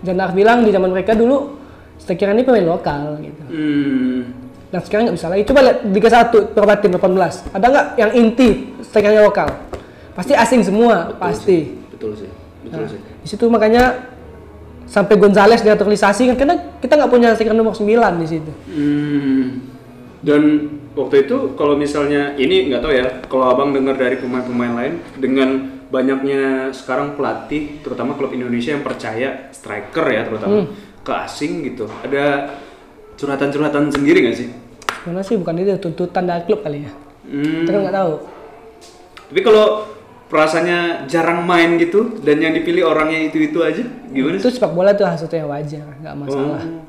Janar 0.00 0.32
bilang 0.32 0.64
di 0.64 0.72
zaman 0.72 0.88
mereka 0.90 1.12
dulu 1.12 1.56
striker 1.96 2.32
ini 2.32 2.40
pemain 2.42 2.66
lokal 2.66 3.16
gitu. 3.20 3.42
Hmm. 3.48 4.20
Dan 4.68 4.80
sekarang 4.80 5.02
nggak 5.08 5.16
bisa 5.16 5.28
lagi. 5.28 5.42
Coba 5.44 5.60
lihat 5.62 5.78
Liga 5.86 6.08
1 6.10 6.52
berapa 6.52 6.72
tim 6.76 6.92
18. 6.92 7.32
Ada 7.50 7.66
nggak 7.66 7.86
yang 7.96 8.10
inti 8.12 8.48
strikernya 8.80 9.22
lokal? 9.22 9.48
Pasti 10.12 10.32
asing 10.34 10.60
semua, 10.60 11.14
pasti. 11.16 11.72
Betul 11.94 12.12
sih. 12.18 12.30
betul 12.60 12.84
sih. 12.86 13.00
Di 13.00 13.26
situ 13.26 13.44
makanya 13.48 14.09
sampai 14.90 15.14
Gonzales 15.14 15.62
dinaturalisasi 15.62 16.34
kan 16.34 16.36
karena 16.36 16.54
kita 16.82 16.98
nggak 16.98 17.10
punya 17.14 17.28
striker 17.38 17.54
nomor 17.54 17.78
9 17.78 17.86
di 18.18 18.26
situ. 18.26 18.52
Hmm. 18.66 19.62
Dan 20.20 20.42
waktu 20.98 21.30
itu 21.30 21.54
kalau 21.54 21.78
misalnya 21.78 22.34
ini 22.34 22.68
nggak 22.68 22.82
tahu 22.82 22.92
ya, 22.92 23.06
kalau 23.30 23.54
abang 23.54 23.70
dengar 23.70 23.94
dari 23.94 24.18
pemain-pemain 24.18 24.74
lain 24.74 24.94
dengan 25.16 25.48
banyaknya 25.88 26.74
sekarang 26.74 27.14
pelatih, 27.14 27.80
terutama 27.86 28.18
klub 28.18 28.34
Indonesia 28.34 28.74
yang 28.74 28.82
percaya 28.82 29.48
striker 29.54 30.04
ya 30.10 30.26
terutama 30.26 30.66
ke 31.00 31.12
asing 31.24 31.64
gitu, 31.70 31.86
ada 32.02 32.58
curhatan-curhatan 33.14 33.94
sendiri 33.94 34.26
nggak 34.26 34.36
sih? 34.36 34.48
Sebenarnya 35.00 35.24
sih 35.24 35.36
bukan 35.38 35.54
itu 35.56 35.72
tuntutan 35.80 36.26
dari 36.26 36.42
klub 36.44 36.60
kali 36.66 36.84
ya. 36.84 36.92
Hmm. 37.30 37.64
Kita 37.64 37.70
kan 37.72 37.80
nggak 37.86 37.96
tahu. 37.96 38.12
Tapi 39.30 39.40
kalau 39.46 39.66
perasaannya 40.30 41.10
jarang 41.10 41.42
main 41.42 41.74
gitu 41.76 42.22
dan 42.22 42.38
yang 42.38 42.54
dipilih 42.54 42.86
orangnya 42.86 43.26
itu-itu 43.26 43.58
aja, 43.60 43.82
gimana 44.14 44.38
Itu 44.38 44.48
sepak 44.48 44.70
bola 44.70 44.94
itu 44.94 45.02
sesuatu 45.02 45.34
yang 45.34 45.50
wajar, 45.50 45.86
nggak 45.98 46.14
masalah. 46.14 46.62
Oh. 46.62 46.82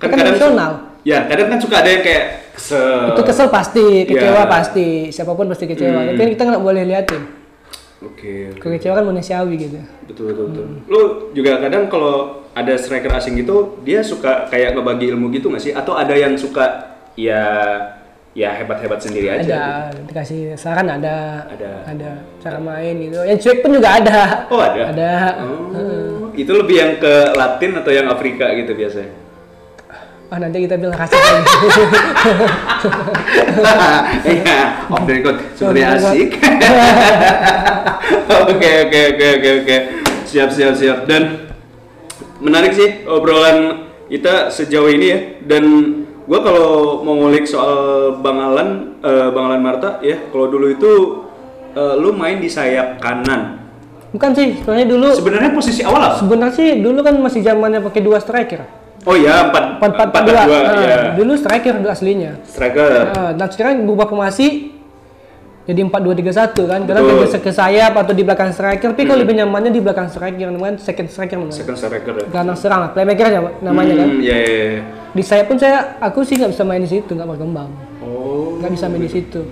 Kan 0.00 0.08
emosional. 0.16 0.72
Ya, 1.06 1.22
kadang 1.30 1.46
kan 1.54 1.58
suka 1.62 1.84
ada 1.84 1.90
yang 1.92 2.02
kayak 2.02 2.24
kesel. 2.56 3.14
Itu 3.14 3.22
kesel 3.22 3.46
pasti, 3.52 3.86
kecewa 4.10 4.42
Ya. 4.42 4.50
pasti, 4.50 4.88
siapa 5.14 5.38
pun 5.38 5.46
pasti 5.46 5.70
kecewa. 5.70 6.02
Hmm. 6.02 6.18
Tapi 6.18 6.34
kita 6.34 6.42
nggak 6.50 6.64
boleh 6.64 6.82
liatin. 6.82 7.22
Oke. 8.04 8.52
oke. 8.52 8.60
Kekecewaan 8.60 9.00
kan 9.00 9.06
manusiawi 9.08 9.54
gitu. 9.56 9.78
Betul 10.04 10.24
betul 10.32 10.44
betul. 10.52 10.66
Lu 10.90 11.02
juga 11.32 11.62
kadang 11.62 11.88
kalau 11.88 12.44
ada 12.52 12.74
striker 12.76 13.08
asing 13.16 13.40
gitu, 13.40 13.80
dia 13.86 14.04
suka 14.04 14.48
kayak 14.52 14.76
ngebagi 14.76 15.12
ilmu 15.16 15.32
gitu 15.32 15.48
nggak 15.48 15.62
sih? 15.62 15.72
Atau 15.72 15.96
ada 15.96 16.12
yang 16.12 16.36
suka 16.36 16.96
ya 17.16 17.44
ya 18.36 18.52
hebat-hebat 18.52 19.00
sendiri 19.00 19.32
aja? 19.32 19.40
Ada 19.40 19.64
gitu? 19.96 20.12
dikasih 20.12 20.40
saran 20.60 20.92
ada, 20.92 21.48
Ada. 21.48 21.70
ada 21.88 22.10
cara 22.36 22.60
main 22.60 22.92
gitu. 23.00 23.24
Yang 23.24 23.38
cuek 23.48 23.58
pun 23.64 23.70
juga 23.80 23.96
ada. 23.96 24.44
Oh 24.52 24.60
ada. 24.60 24.82
Ada. 24.92 25.12
Oh, 25.40 26.28
itu 26.36 26.52
lebih 26.52 26.76
yang 26.76 26.92
ke 27.00 27.32
Latin 27.32 27.80
atau 27.80 27.88
yang 27.96 28.12
Afrika 28.12 28.52
gitu 28.52 28.76
biasanya? 28.76 29.24
Ah 30.26 30.42
nanti 30.42 30.58
kita 30.68 30.76
bilang 30.76 30.98
kasih 31.00 31.16
lagi. 31.16 31.44
Iya, 34.26 34.58
off 34.92 35.02
the 35.06 35.12
record 35.16 35.38
record. 35.40 35.78
asik. 35.80 36.30
Oke 38.46 38.70
oke 38.86 39.00
oke 39.16 39.26
oke 39.38 39.50
oke. 39.64 39.76
Siap 40.28 40.50
siap 40.52 40.74
siap. 40.76 40.98
Dan 41.08 41.46
menarik 42.38 42.74
sih 42.74 43.06
obrolan 43.06 43.88
kita 44.10 44.50
sejauh 44.52 44.90
ini 44.90 45.06
ya. 45.08 45.18
Dan 45.46 45.64
gua 46.26 46.38
kalau 46.42 46.68
mau 47.00 47.14
ngulik 47.16 47.46
soal 47.46 47.76
Bang 48.18 48.36
Alan, 48.36 48.98
eh, 48.98 49.28
Bang 49.30 49.46
Alan 49.46 49.62
Marta 49.62 49.98
ya, 50.00 50.26
kalau 50.28 50.46
dulu 50.46 50.66
itu 50.68 50.92
eh, 51.72 51.94
lu 51.96 52.10
main 52.10 52.36
di 52.36 52.46
sayap 52.46 52.98
kanan. 52.98 53.62
Bukan 54.10 54.30
sih, 54.32 54.58
sebenarnya 54.58 54.86
dulu 54.86 55.08
Sebenarnya 55.12 55.50
posisi 55.52 55.80
awal 55.82 56.00
apa? 56.02 56.16
sebenarnya 56.18 56.54
sih 56.54 56.68
dulu 56.78 56.98
kan 57.00 57.14
masih 57.16 57.40
zamannya 57.40 57.80
pakai 57.80 58.00
dua 58.00 58.16
striker. 58.18 58.62
Oh 59.04 59.14
ya, 59.14 59.46
empat 59.46 59.78
Empat 59.78 59.90
empat 59.92 60.06
empat 60.08 60.22
dua. 60.24 60.42
dua, 60.42 60.58
Ah, 60.58 60.82
ya. 60.82 60.98
Dulu 61.14 61.32
striker 61.36 61.74
dulu 61.78 61.88
aslinya. 61.88 62.32
Striker. 62.42 62.90
Ah, 63.12 63.30
dan 63.32 63.48
sekarang 63.50 63.84
berubah 63.84 64.06
formasi 64.06 64.75
jadi 65.66 65.82
empat 65.82 65.98
dua 65.98 66.14
tiga 66.14 66.30
satu 66.30 66.70
kan. 66.70 66.86
Karena 66.86 67.02
Betul. 67.02 67.26
bisa 67.26 67.38
ke 67.42 67.50
sayap 67.50 67.92
atau 67.98 68.14
di 68.14 68.22
belakang 68.22 68.54
striker. 68.54 68.94
Tapi 68.94 69.02
kalau 69.02 69.20
lebih 69.26 69.34
nyamannya 69.34 69.74
di 69.74 69.82
belakang 69.82 70.06
striker, 70.06 70.46
namanya 70.46 70.78
second 70.78 71.10
striker 71.10 71.36
namanya. 71.42 71.58
Second 71.58 71.76
striker. 71.76 72.12
ya. 72.22 72.26
Gelandang 72.30 72.58
serang 72.58 72.80
lah, 72.86 72.90
playmaker 72.94 73.26
aja 73.26 73.40
namanya 73.58 73.94
kan. 73.98 74.08
Hmm, 74.14 74.22
ya, 74.22 74.36
ya, 74.38 74.54
ya. 74.54 74.82
Di 75.10 75.22
sayap 75.26 75.46
pun 75.50 75.58
saya, 75.58 75.98
aku 75.98 76.22
sih 76.22 76.38
nggak 76.38 76.54
bisa 76.54 76.62
main 76.62 76.78
di 76.78 76.90
situ, 76.90 77.10
nggak 77.10 77.28
berkembang. 77.34 77.70
Oh. 77.98 78.62
Nggak 78.62 78.72
bisa 78.78 78.84
main 78.86 79.02
di 79.02 79.10
situ. 79.10 79.42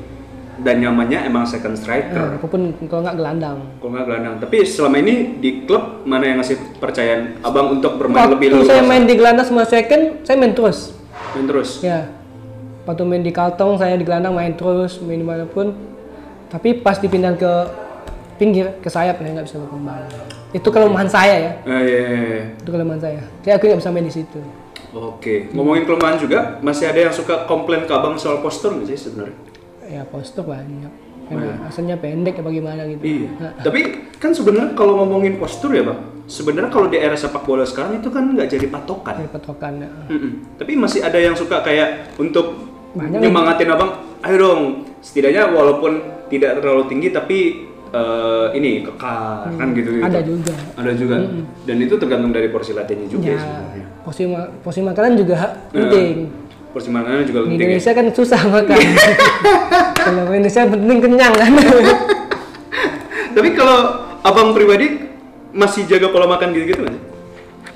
Dan 0.55 0.79
nyamannya 0.79 1.27
emang 1.27 1.43
second 1.51 1.75
striker. 1.75 2.15
Nah, 2.15 2.39
apa 2.39 2.47
pun 2.47 2.71
kalau 2.87 3.03
nggak 3.03 3.17
gelandang. 3.19 3.59
Kalau 3.83 3.91
nggak 3.91 4.07
gelandang. 4.07 4.35
Tapi 4.39 4.57
selama 4.63 4.97
ini 5.03 5.15
di 5.43 5.67
klub 5.67 6.07
mana 6.07 6.31
yang 6.31 6.39
ngasih 6.39 6.79
percayaan 6.79 7.43
abang 7.43 7.75
untuk 7.75 7.99
bermain 7.99 8.31
lebih 8.31 8.55
Waktu 8.55 8.63
leluasa? 8.63 8.71
saya 8.71 8.83
main 8.87 9.03
di 9.03 9.15
gelandang 9.19 9.47
sama 9.51 9.67
second, 9.67 10.23
saya 10.23 10.39
main 10.39 10.55
terus. 10.55 10.95
Main 11.35 11.47
terus. 11.51 11.83
Ya. 11.83 12.07
Waktu 12.87 13.03
main 13.03 13.27
di 13.27 13.35
Kaltong, 13.35 13.83
saya 13.83 13.99
di 13.99 14.07
gelandang 14.07 14.39
main 14.39 14.55
terus, 14.55 15.03
main 15.03 15.19
di 15.19 15.27
mana 15.27 15.43
pun. 15.51 15.75
Tapi 16.55 16.69
pas 16.79 16.95
dipindah 17.03 17.35
ke 17.35 17.53
pinggir, 18.39 18.79
ke 18.79 18.87
sayap, 18.87 19.19
saya 19.19 19.31
nggak 19.35 19.47
bisa 19.51 19.59
berkembang. 19.59 20.07
Itu 20.55 20.69
kelemahan 20.71 21.11
saya 21.11 21.35
ya. 21.35 21.53
Eh, 21.67 21.83
iya, 21.83 22.01
iya. 22.07 22.43
Itu 22.63 22.71
kelemahan 22.71 23.03
saya. 23.03 23.23
Jadi 23.43 23.51
aku 23.59 23.63
nggak 23.67 23.81
bisa 23.83 23.91
main 23.91 24.07
di 24.07 24.15
situ. 24.15 24.39
Oke. 24.95 25.51
Ngomongin 25.51 25.83
kelemahan 25.83 26.15
juga, 26.23 26.63
masih 26.63 26.87
ada 26.87 27.11
yang 27.11 27.15
suka 27.15 27.51
komplain 27.51 27.83
ke 27.83 27.91
abang 27.91 28.15
soal 28.15 28.39
postur 28.39 28.79
nggak 28.79 28.87
sih 28.95 29.11
sebenarnya? 29.11 29.35
Ya 29.83 30.07
postur 30.07 30.47
banyak. 30.47 31.03
Karena 31.25 31.67
asalnya 31.67 31.97
pendek 31.99 32.39
apa 32.39 32.51
gimana 32.53 32.87
gitu. 32.87 33.03
Iya. 33.03 33.29
Nah, 33.41 33.51
Tapi 33.65 33.81
kan 34.23 34.31
sebenarnya 34.31 34.77
kalau 34.79 35.03
ngomongin 35.03 35.41
postur 35.41 35.75
ya 35.75 35.83
bang, 35.83 35.99
sebenarnya 36.31 36.71
kalau 36.71 36.87
di 36.87 37.01
era 37.01 37.17
sepak 37.19 37.43
bola 37.43 37.67
sekarang 37.67 37.99
itu 37.99 38.13
kan 38.15 38.31
nggak 38.31 38.47
jadi 38.47 38.67
patokan. 38.71 39.15
dari 39.19 39.31
patokan. 39.33 39.73
ya. 39.83 39.89
Mm-mm. 40.13 40.33
Tapi 40.61 40.73
masih 40.79 41.01
ada 41.03 41.19
yang 41.19 41.35
suka 41.35 41.65
kayak 41.65 42.15
untuk 42.21 42.71
Banyak 42.95 43.19
nyemangatin 43.27 43.75
abang, 43.75 43.91
ayo 44.23 44.37
dong, 44.39 44.61
setidaknya 45.05 45.47
walaupun 45.47 46.01
tidak 46.27 46.57
terlalu 46.57 46.89
tinggi 46.89 47.09
tapi 47.11 47.39
eh, 47.87 48.47
ini 48.53 48.81
kekar 48.83 49.53
kan 49.53 49.69
gitu 49.71 49.91
gitu. 49.93 50.03
Ada 50.03 50.21
juga. 50.21 50.55
Ada 50.75 50.93
juga. 50.97 51.17
Dan 51.63 51.77
itu 51.79 51.95
tergantung 51.95 52.33
dari 52.33 52.49
porsi 52.49 52.73
latihannya 52.73 53.07
juga 53.07 53.29
Ya, 53.29 53.39
sebenarnya. 53.39 53.87
porsi, 54.01 54.23
ma- 54.25 54.51
porsi 54.59 54.81
makanan 54.81 55.13
juga 55.15 55.37
penting. 55.71 56.33
Porsi 56.73 56.89
makanannya 56.89 57.23
juga 57.23 57.39
Di 57.39 57.45
penting. 57.47 57.61
ya. 57.61 57.67
Indonesia 57.71 57.93
kan 57.93 58.07
susah 58.11 58.41
makan. 58.43 58.79
Kalau 60.05 60.23
di 60.23 60.35
Indonesia 60.35 60.63
penting 60.67 60.99
kenyang 61.01 61.35
kan. 61.35 61.53
Tapi 63.35 63.49
kalau 63.51 63.79
abang 64.21 64.53
pribadi 64.53 64.87
masih 65.51 65.87
jaga 65.87 66.07
pola 66.09 66.27
makan 66.29 66.51
gitu-gitu 66.51 66.81
nggak 66.81 66.93
sih? 66.93 67.03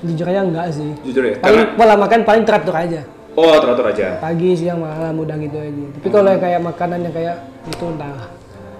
Jujur 0.01 0.25
aja 0.25 0.41
enggak 0.41 0.67
sih. 0.71 0.89
Jujur 1.01 1.23
ya. 1.25 1.35
Paling 1.37 1.59
Karena 1.59 1.75
pola 1.75 1.95
makan 1.97 2.19
paling 2.23 2.43
teratur 2.43 2.75
aja. 2.75 3.01
Oh 3.39 3.55
teratur 3.63 3.87
aja. 3.87 4.19
Pagi, 4.19 4.51
siang, 4.59 4.83
malam 4.83 5.15
udah 5.15 5.39
gitu 5.39 5.55
aja. 5.55 5.85
Tapi 5.95 6.07
kalau 6.11 6.29
yang 6.35 6.43
kayak 6.43 6.59
makanan 6.59 6.99
yang 7.07 7.13
kayak 7.15 7.35
itu 7.71 7.85
entah 7.87 8.27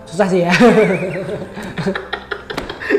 susah 0.03 0.27
sih 0.27 0.43
ya. 0.43 0.51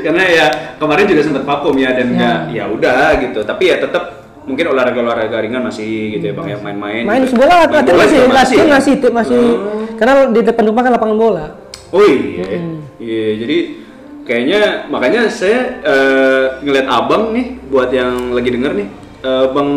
Karena 0.04 0.24
ya 0.24 0.46
kemarin 0.80 1.04
juga 1.04 1.22
sempat 1.26 1.44
vakum 1.44 1.76
ya 1.76 1.92
dan 1.92 2.16
nggak 2.16 2.38
ya 2.56 2.64
udah 2.70 3.20
gitu. 3.20 3.44
Tapi 3.44 3.64
ya 3.68 3.76
tetap 3.82 4.24
mungkin 4.48 4.72
olahraga-olahraga 4.72 5.36
ringan 5.44 5.68
masih 5.68 6.16
gitu 6.16 6.32
ya 6.32 6.34
bang 6.34 6.56
ya 6.56 6.58
main-main. 6.64 7.04
Main 7.04 7.28
gitu. 7.28 7.36
bola 7.36 7.68
Main 7.68 7.68
latihan 7.68 7.92
bola 7.92 8.04
masih, 8.06 8.16
juga 8.16 8.32
latihan 8.32 8.66
ya? 8.66 8.72
masih, 8.72 8.92
itu 8.96 9.08
masih. 9.12 9.42
Karena 10.00 10.14
di 10.32 10.40
depan 10.40 10.64
rumah 10.64 10.82
kan 10.86 10.92
lapangan 10.96 11.18
bola. 11.18 11.46
Oh 11.90 12.06
iya, 12.06 12.46
iya 13.02 13.34
jadi 13.34 13.58
kayaknya 14.22 14.86
makanya 14.86 15.26
saya 15.26 15.82
eh, 15.82 16.62
ngeliat 16.62 16.86
abang 16.86 17.34
nih 17.34 17.58
buat 17.66 17.90
yang 17.90 18.30
lagi 18.30 18.54
denger 18.54 18.78
nih, 18.78 18.88
eh, 19.26 19.46
bang 19.50 19.70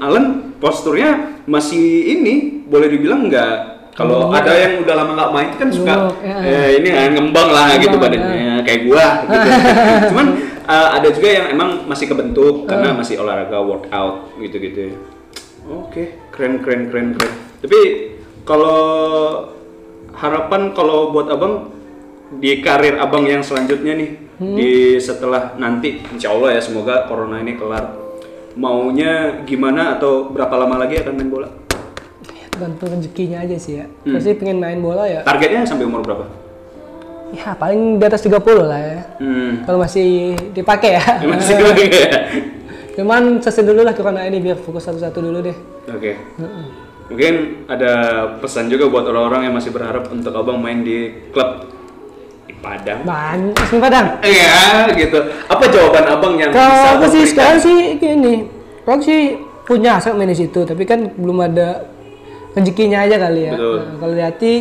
Alan 0.00 0.49
posturnya 0.60 1.40
masih 1.48 2.14
ini 2.20 2.62
boleh 2.68 2.86
dibilang 2.92 3.26
nggak 3.26 3.54
kalau 3.96 4.30
ada 4.32 4.54
yang 4.54 4.80
udah 4.80 4.94
lama 4.96 5.12
nggak 5.18 5.32
main 5.34 5.50
kan 5.58 5.68
suka 5.68 5.92
Gemuk, 5.92 6.16
ya. 6.24 6.36
eh, 6.40 6.68
ini 6.80 6.88
kan 6.88 7.10
ngembang 7.16 7.48
lah 7.50 7.66
gitu 7.76 7.96
Ngembang, 7.98 8.02
badannya 8.06 8.54
kayak 8.64 8.80
gua 8.86 9.04
gitu. 9.28 9.48
Cuman 10.14 10.26
eh, 10.64 10.88
ada 10.96 11.08
juga 11.10 11.28
yang 11.28 11.46
emang 11.52 11.70
masih 11.84 12.06
kebentuk 12.08 12.64
karena 12.64 12.96
masih 12.96 13.20
olahraga 13.20 13.58
workout 13.60 14.32
gitu-gitu. 14.40 14.96
Oke, 15.68 16.16
keren 16.32 16.64
keren 16.64 16.88
keren 16.88 17.08
keren. 17.12 17.32
Tapi 17.60 17.80
kalau 18.48 18.80
harapan 20.16 20.72
kalau 20.72 21.12
buat 21.12 21.28
abang 21.28 21.68
di 22.40 22.62
karir 22.64 22.96
abang 22.96 23.26
yang 23.26 23.44
selanjutnya 23.44 24.00
nih 24.00 24.10
di 24.40 24.96
setelah 24.96 25.60
nanti 25.60 26.00
insya 26.08 26.32
Allah 26.32 26.56
ya 26.56 26.60
semoga 26.64 27.04
corona 27.04 27.44
ini 27.44 27.60
kelar 27.60 27.99
maunya 28.54 29.12
gimana 29.42 29.94
atau 29.94 30.26
berapa 30.26 30.54
lama 30.56 30.76
lagi 30.78 30.98
akan 30.98 31.14
main 31.14 31.30
bola 31.30 31.48
Ya, 32.30 32.46
tergantung 32.48 32.90
rezekinya 32.90 33.38
aja 33.40 33.56
sih 33.56 33.78
ya. 33.78 33.86
Hmm. 34.02 34.14
Pasti 34.16 34.34
pengen 34.34 34.58
main 34.58 34.78
bola 34.78 35.04
ya. 35.04 35.20
targetnya 35.22 35.62
sampai 35.64 35.84
umur 35.84 36.02
berapa 36.02 36.24
Ya 37.30 37.54
paling 37.54 37.96
di 37.96 38.04
atas 38.04 38.20
30 38.20 38.42
lah 38.60 38.80
ya. 38.80 39.00
hmm. 39.18 39.62
Kalau 39.62 39.78
masih 39.78 40.08
dipakai 40.50 40.98
ya. 40.98 41.04
masih 41.30 41.54
lagi 41.56 41.86
ya 41.86 42.10
Cuman 42.98 43.38
selesai 43.38 43.62
dulu 43.62 43.80
lah 43.80 43.94
corona 43.94 44.22
ini 44.22 44.38
biar 44.38 44.58
fokus 44.58 44.84
satu-satu 44.84 45.18
dulu 45.20 45.38
deh. 45.40 45.56
oke 45.86 46.12
mungkin 47.06 47.34
ada 47.66 47.92
pesan 48.38 48.70
juga 48.70 48.86
buat 48.86 49.02
orang-orang 49.02 49.50
yang 49.50 49.54
masih 49.56 49.70
berharap 49.70 50.06
untuk 50.08 50.30
abang 50.30 50.62
main 50.62 50.86
di 50.86 51.10
klub 51.30 51.66
Padang 52.60 53.00
Banyak 53.02 53.56
Asmi 53.56 53.78
Padang. 53.80 54.06
Iya 54.20 54.88
gitu. 54.94 55.18
Apa 55.48 55.64
jawaban 55.66 56.04
abang 56.06 56.34
yang 56.36 56.52
bisa 56.52 56.60
Kalau 56.60 56.86
aku 56.96 57.06
sih 57.08 57.24
sekarang 57.26 57.58
sih 57.58 57.76
gini. 57.96 58.34
Aku 58.84 59.00
sih 59.00 59.20
punya 59.64 59.96
asal 59.96 60.14
main 60.14 60.28
di 60.28 60.36
situ, 60.36 60.66
tapi 60.66 60.82
kan 60.82 61.14
belum 61.14 61.38
ada 61.40 61.86
rezekinya 62.52 63.06
aja 63.06 63.16
kali 63.16 63.46
ya. 63.46 63.54
Betul. 63.54 63.76
Nah, 63.78 63.96
kalau 64.02 64.14
hati 64.18 64.52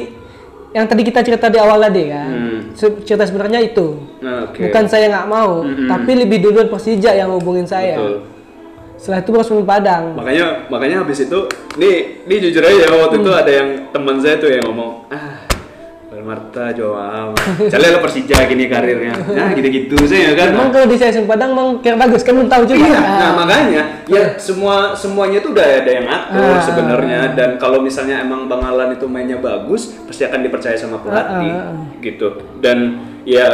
yang 0.70 0.86
tadi 0.86 1.02
kita 1.02 1.20
cerita 1.26 1.50
di 1.50 1.58
awal 1.58 1.82
tadi 1.82 2.14
kan, 2.14 2.30
Hmm. 2.30 2.60
cerita 3.02 3.26
sebenarnya 3.26 3.58
itu. 3.66 3.98
Oke. 4.22 4.70
Bukan 4.70 4.86
saya 4.86 5.10
nggak 5.10 5.26
mau, 5.26 5.66
Mm-mm. 5.66 5.90
tapi 5.90 6.14
lebih 6.14 6.46
duluan 6.46 6.70
Persija 6.70 7.18
yang 7.18 7.34
hubungin 7.34 7.66
saya. 7.66 7.98
Betul. 7.98 8.22
Setelah 9.00 9.20
itu 9.24 9.30
baru 9.34 9.42
Asmi 9.42 9.64
Padang. 9.66 10.04
Makanya 10.14 10.46
makanya 10.70 10.96
habis 11.02 11.26
itu 11.26 11.40
nih 11.80 12.22
nih 12.30 12.38
jujur 12.46 12.62
aja 12.62 12.86
waktu 12.94 13.18
itu 13.18 13.32
ada 13.34 13.50
yang 13.50 13.70
teman 13.90 14.22
saya 14.22 14.36
tuh 14.38 14.52
yang 14.52 14.62
ngomong 14.68 15.08
ah 15.10 15.49
Marta 16.30 16.70
Joam. 16.72 17.34
Misalnya 17.58 17.90
lo 17.92 18.00
Persija 18.00 18.46
gini 18.46 18.66
karirnya. 18.66 19.18
Nah, 19.18 19.50
gitu-gitu 19.52 19.98
sih 20.06 20.22
ya 20.22 20.38
kan. 20.38 20.54
Emang 20.54 20.70
kalau 20.70 20.86
di 20.86 20.96
CSM 20.96 21.26
Padang 21.26 21.52
emang 21.52 21.82
kira 21.82 21.98
bagus 21.98 22.22
kan 22.22 22.38
belum 22.38 22.46
tahu 22.48 22.64
juga. 22.66 22.86
Iya, 22.86 23.00
Ah. 23.00 23.18
nah 23.18 23.32
makanya 23.36 23.84
ya 24.06 24.24
semua 24.36 24.94
semuanya 24.94 25.40
tuh 25.40 25.52
udah 25.52 25.66
ada 25.66 25.92
yang 25.92 26.06
atur 26.06 26.46
Ah. 26.52 26.62
sebenarnya 26.62 27.20
dan 27.34 27.50
kalau 27.56 27.80
misalnya 27.80 28.22
emang 28.22 28.46
Bang 28.46 28.62
Alan 28.62 28.94
itu 28.94 29.06
mainnya 29.06 29.38
bagus 29.38 29.90
pasti 30.06 30.22
akan 30.22 30.40
dipercaya 30.40 30.76
sama 30.76 31.00
pelatih 31.00 31.50
Ah, 31.50 31.74
ah, 31.74 31.98
gitu 31.98 32.28
dan 32.58 32.78
ya 33.22 33.46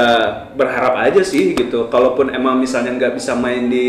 berharap 0.53 0.95
aja 1.01 1.19
sih 1.19 1.51
gitu 1.51 1.87
kalaupun 1.87 2.31
emang 2.31 2.57
misalnya 2.57 2.95
nggak 2.95 3.13
bisa 3.13 3.35
main 3.35 3.67
di 3.67 3.87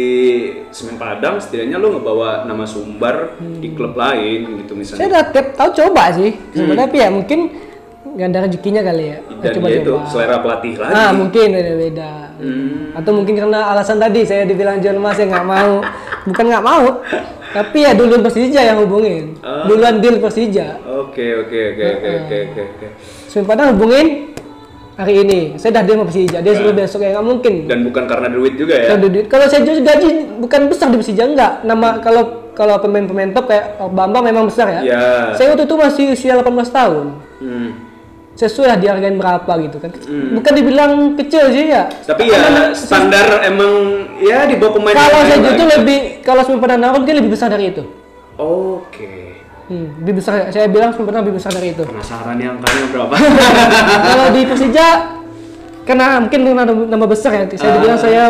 Semen 0.69 0.97
Padang 0.97 1.39
setidaknya 1.39 1.77
lo 1.77 1.95
ngebawa 1.95 2.43
nama 2.43 2.65
Sumbar 2.65 3.35
di 3.39 3.71
klub 3.71 3.95
lain 3.95 4.63
gitu 4.63 4.73
Hmm. 4.73 4.83
Saya 4.83 4.99
misalnya 4.99 5.07
udah 5.09 5.25
tiap 5.31 5.47
tahu 5.55 5.71
coba 5.75 6.03
sih. 6.13 6.31
Sebenarnya 6.51 6.85
tapi 6.85 6.97
ya 6.97 7.09
mungkin 7.09 7.41
nggak 8.17 8.29
ada 8.33 8.39
rezekinya 8.49 8.81
kali 8.81 9.05
ya. 9.13 9.19
dan 9.45 9.51
coba 9.53 9.69
itu 9.69 9.93
coba. 9.93 10.09
selera 10.09 10.37
pelatih 10.41 10.73
lagi 10.81 10.93
Ah 10.97 11.11
mungkin 11.13 11.47
beda-beda. 11.53 12.11
Hmm. 12.41 12.97
Atau 12.97 13.13
mungkin 13.13 13.35
karena 13.37 13.61
alasan 13.77 14.01
tadi 14.01 14.25
saya 14.25 14.49
dibilang 14.49 14.81
jual 14.81 14.97
emas 14.97 15.21
saya 15.21 15.29
nggak 15.29 15.45
mau. 15.47 15.85
Bukan 16.27 16.45
nggak 16.49 16.65
mau, 16.65 16.83
tapi 17.53 17.79
ya 17.87 17.93
dulu 17.93 18.19
Persija 18.25 18.61
yang 18.65 18.83
hubungin. 18.83 19.37
Ah. 19.45 19.69
Duluan 19.69 20.01
deal 20.01 20.17
Persija. 20.19 20.81
oke 20.83 21.25
oke 21.45 21.59
oke 21.77 21.85
oke 21.87 22.09
oke 22.25 22.37
oke 22.51 22.63
oke 22.75 22.87
Padang 23.45 23.77
hubungin 23.77 24.33
hari 24.97 25.21
ini. 25.21 25.41
Saya 25.61 25.77
dah 25.77 25.83
deal 25.85 26.01
sama 26.01 26.09
Persija. 26.09 26.41
Dia 26.41 26.53
suruh 26.57 26.73
besok 26.73 27.05
ya 27.05 27.15
nggak 27.15 27.27
mungkin. 27.29 27.55
dan 27.69 27.85
bukan 27.85 28.05
karena 28.09 28.33
duit 28.33 28.57
juga 28.57 28.75
ya 28.75 28.97
Kalau 28.97 29.07
duit- 29.07 29.29
Kalau 29.29 29.47
saya 29.47 29.61
jual 29.61 29.85
gaji 29.85 30.09
bukan 30.41 30.61
besar 30.73 30.89
di 30.89 30.97
Persija 30.99 31.25
enggak. 31.29 31.53
Nama 31.69 32.01
kalau 32.01 32.49
kalau 32.57 32.81
pemain-pemain 32.81 33.37
top 33.37 33.53
kayak 33.53 33.77
Bambang 33.93 34.25
memang 34.25 34.49
besar 34.49 34.73
ya. 34.73 34.81
ya 34.83 35.05
Saya 35.37 35.53
waktu 35.53 35.69
itu 35.69 35.77
masih 35.77 36.05
usia 36.17 36.33
18 36.41 36.49
tahun. 36.73 37.07
Hmm. 37.45 37.86
Sesuai 38.37 38.67
lah 38.69 38.77
dihargain 38.77 39.17
berapa 39.17 39.53
gitu 39.65 39.81
kan. 39.81 39.91
Bukan 40.37 40.53
dibilang 40.53 41.17
kecil 41.17 41.49
sih 41.57 41.73
ya. 41.73 41.89
Tapi 41.89 42.29
ya 42.29 42.71
standar 42.77 43.41
emang 43.49 43.73
ya 44.21 44.45
di 44.45 44.61
bawah 44.61 44.77
pemain 44.77 44.93
Kalau 44.93 45.21
yang 45.25 45.41
saya 45.41 45.57
itu 45.57 45.65
lebih 45.65 45.99
kalau 46.21 46.45
Semen 46.45 46.61
Padang 46.61 46.85
Naruto 46.85 47.01
mungkin 47.01 47.17
lebih 47.17 47.33
besar 47.33 47.49
dari 47.49 47.73
itu. 47.73 47.83
Oke. 48.37 49.41
Hmm, 49.73 49.99
lebih 50.05 50.21
besar. 50.21 50.53
Saya 50.53 50.69
bilang 50.69 50.93
Padang 50.93 51.25
lebih 51.25 51.41
besar 51.41 51.57
dari 51.57 51.73
itu. 51.73 51.83
Penasaran 51.89 52.37
nih 52.37 52.47
angkanya 52.53 52.85
berapa? 52.93 53.15
kalau 54.13 54.27
di 54.37 54.41
Persija 54.45 54.89
karena 55.89 56.07
mungkin 56.21 56.41
karena 56.45 56.65
nama 56.93 57.07
besar 57.09 57.33
ya. 57.33 57.45
Saya 57.57 57.71
dibilang 57.81 57.97
saya 57.97 58.23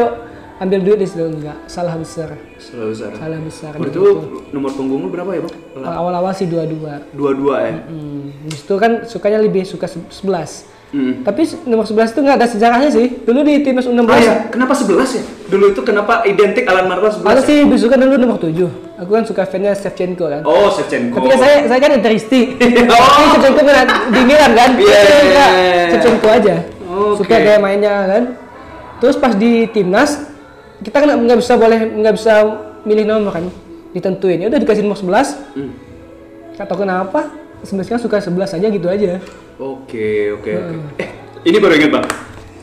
ambil 0.57 0.79
duit 0.81 0.99
di 0.99 1.07
situ 1.07 1.23
enggak. 1.23 1.57
Salah 1.67 1.95
besar. 1.95 2.33
Selalu 2.57 2.89
besar. 2.93 3.11
Salah 3.15 3.41
besar. 3.41 3.73
Waktu 3.75 3.91
itu 3.91 4.05
nomor 4.51 4.71
punggung 4.73 5.01
lu 5.03 5.09
berapa 5.09 5.31
ya, 5.31 5.41
Bang? 5.45 5.55
Awal-awal 5.85 6.33
sih 6.33 6.47
dua-dua. 6.47 7.05
Dua-dua 7.13 7.57
ya. 7.63 7.75
Hmm, 7.85 8.33
di 8.43 8.55
situ 8.55 8.75
kan 8.75 9.05
sukanya 9.05 9.39
lebih 9.39 9.63
suka 9.63 9.85
se- 9.85 10.01
11. 10.11 10.73
Hmm. 10.87 11.27
Tapi 11.27 11.43
nomor 11.67 11.83
11 11.83 12.15
itu 12.15 12.21
nggak 12.23 12.37
ada 12.39 12.47
sejarahnya 12.47 12.89
sih. 12.89 13.07
Dulu 13.21 13.43
di 13.43 13.59
timnas 13.61 13.85
U16 13.85 14.07
Ah 14.07 14.19
ya, 14.19 14.35
kenapa 14.49 14.73
11 14.73 15.19
ya? 15.19 15.23
Dulu 15.47 15.65
itu 15.75 15.81
kenapa 15.83 16.23
identik 16.25 16.63
Alan 16.65 16.87
Marta 16.87 17.11
11? 17.11 17.27
Aku 17.27 17.37
ya? 17.37 17.43
sih 17.43 17.57
lebih 17.67 17.79
suka 17.79 17.95
dulu 17.99 18.15
nomor 18.17 18.39
7. 18.39 18.55
Aku 18.97 19.11
kan 19.13 19.25
suka 19.27 19.43
fansnya 19.45 19.75
Shevchenko 19.75 20.25
kan. 20.25 20.41
Oh, 20.47 20.71
Shevchenko. 20.71 21.21
Tapi 21.21 21.27
kan 21.29 21.39
saya 21.43 21.57
saya 21.67 21.81
kan 21.83 21.91
interisti. 21.93 22.41
Oh. 22.87 23.27
Shevchenko 23.35 23.61
kan 23.61 23.87
di 24.09 24.21
Milan 24.25 24.53
kan. 24.55 24.71
Iya, 24.73 24.87
iya, 24.87 25.19
suka 25.21 25.27
iya. 25.27 25.47
Shevchenko 25.91 26.29
aja. 26.31 26.55
Oke. 26.87 27.17
Suka 27.19 27.35
gaya 27.35 27.59
mainnya 27.59 27.95
kan. 28.07 28.23
Terus 28.97 29.17
pas 29.19 29.35
di 29.35 29.67
timnas 29.69 30.23
kita 30.81 30.97
kan 30.97 31.09
nggak 31.17 31.39
bisa 31.39 31.57
boleh 31.57 31.79
nggak 31.97 32.15
bisa 32.15 32.33
milih 32.83 33.05
nomor 33.05 33.33
kan 33.33 33.45
ditentuin 33.93 34.39
ya 34.39 34.47
udah 34.49 34.61
dikasih 34.61 34.83
nomor 34.85 34.99
11 34.99 35.57
Hmm. 35.57 35.73
tahu 36.59 36.85
kenapa 36.85 37.33
sebenarnya 37.61 37.97
suka 37.97 38.17
11 38.19 38.57
aja 38.57 38.67
gitu 38.67 38.87
aja 38.87 39.21
Oke, 39.57 40.37
oke, 40.37 40.53
oke. 40.53 40.73
Hmm. 40.77 41.01
Eh, 41.01 41.09
ini 41.49 41.57
baru 41.57 41.81
ingat, 41.81 41.89
Bang. 41.89 42.07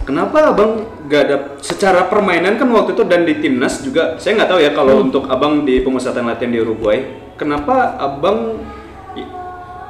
Kenapa 0.05 0.53
Abang 0.53 0.71
gak 1.09 1.21
ada 1.25 1.37
secara 1.57 2.05
permainan 2.05 2.53
kan 2.53 2.69
waktu 2.69 2.93
itu 2.93 3.01
dan 3.01 3.25
di 3.25 3.33
timnas 3.41 3.81
juga 3.81 4.13
saya 4.21 4.37
nggak 4.37 4.49
tahu 4.53 4.59
ya 4.61 4.71
kalau 4.77 5.01
Hmm. 5.01 5.05
untuk 5.09 5.25
Abang 5.25 5.65
di 5.65 5.81
pemusatan 5.81 6.29
latihan 6.29 6.53
di 6.53 6.61
Uruguay, 6.61 7.01
kenapa 7.33 7.97
Abang 7.97 8.61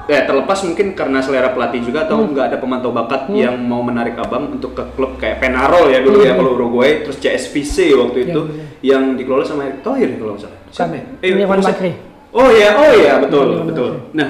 ya 0.03 0.23
terlepas 0.23 0.59
mungkin 0.61 0.91
karena 0.91 1.19
selera 1.19 1.49
pelatih 1.49 1.79
juga 1.81 2.03
atau 2.03 2.19
Hmm. 2.19 2.29
nggak 2.29 2.45
ada 2.45 2.57
pemantau 2.57 2.91
bakat 2.91 3.31
yang 3.31 3.55
mau 3.57 3.79
menarik 3.79 4.15
Abang 4.15 4.51
untuk 4.51 4.71
ke 4.71 4.83
klub 4.91 5.15
kayak 5.15 5.39
Penarol 5.39 5.87
ya 5.87 5.99
dulu 5.99 6.19
ya 6.19 6.33
kalau 6.33 6.53
Uruguay, 6.53 7.01
terus 7.01 7.17
CSVC 7.17 7.75
waktu 7.93 8.17
itu 8.25 8.35
Hmm. 8.37 8.51
benar. 8.51 8.67
yang 8.81 9.03
dikelola 9.13 9.43
sama 9.43 9.63
Erick 9.65 9.79
Thohir 9.81 10.07
ya 10.07 10.17
kalau 10.17 10.33
nggak 10.33 10.43
salah. 10.43 10.59
Siapa 10.69 10.93
ya? 10.93 11.03
Eh, 11.19 11.29
Irfan 11.33 11.61
Bakri. 11.61 11.91
Oh 12.31 12.49
ya, 12.49 12.69
oh 12.73 12.91
ya, 12.91 13.13
betul, 13.17 13.45
Irfan 13.53 13.65
betul. 13.65 13.89
Nah, 14.11 14.29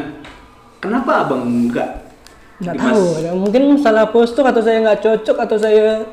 kenapa 0.77 1.11
Abang 1.23 1.41
nggak 1.65 1.89
nggak 2.59 2.75
Dimas- 2.75 2.93
tahu 2.93 3.05
ya. 3.19 3.31
mungkin 3.33 3.63
salah 3.77 4.05
postur 4.07 4.45
atau 4.45 4.59
saya 4.59 4.77
nggak 4.79 4.99
cocok 4.99 5.37
atau 5.39 5.57
saya 5.57 6.05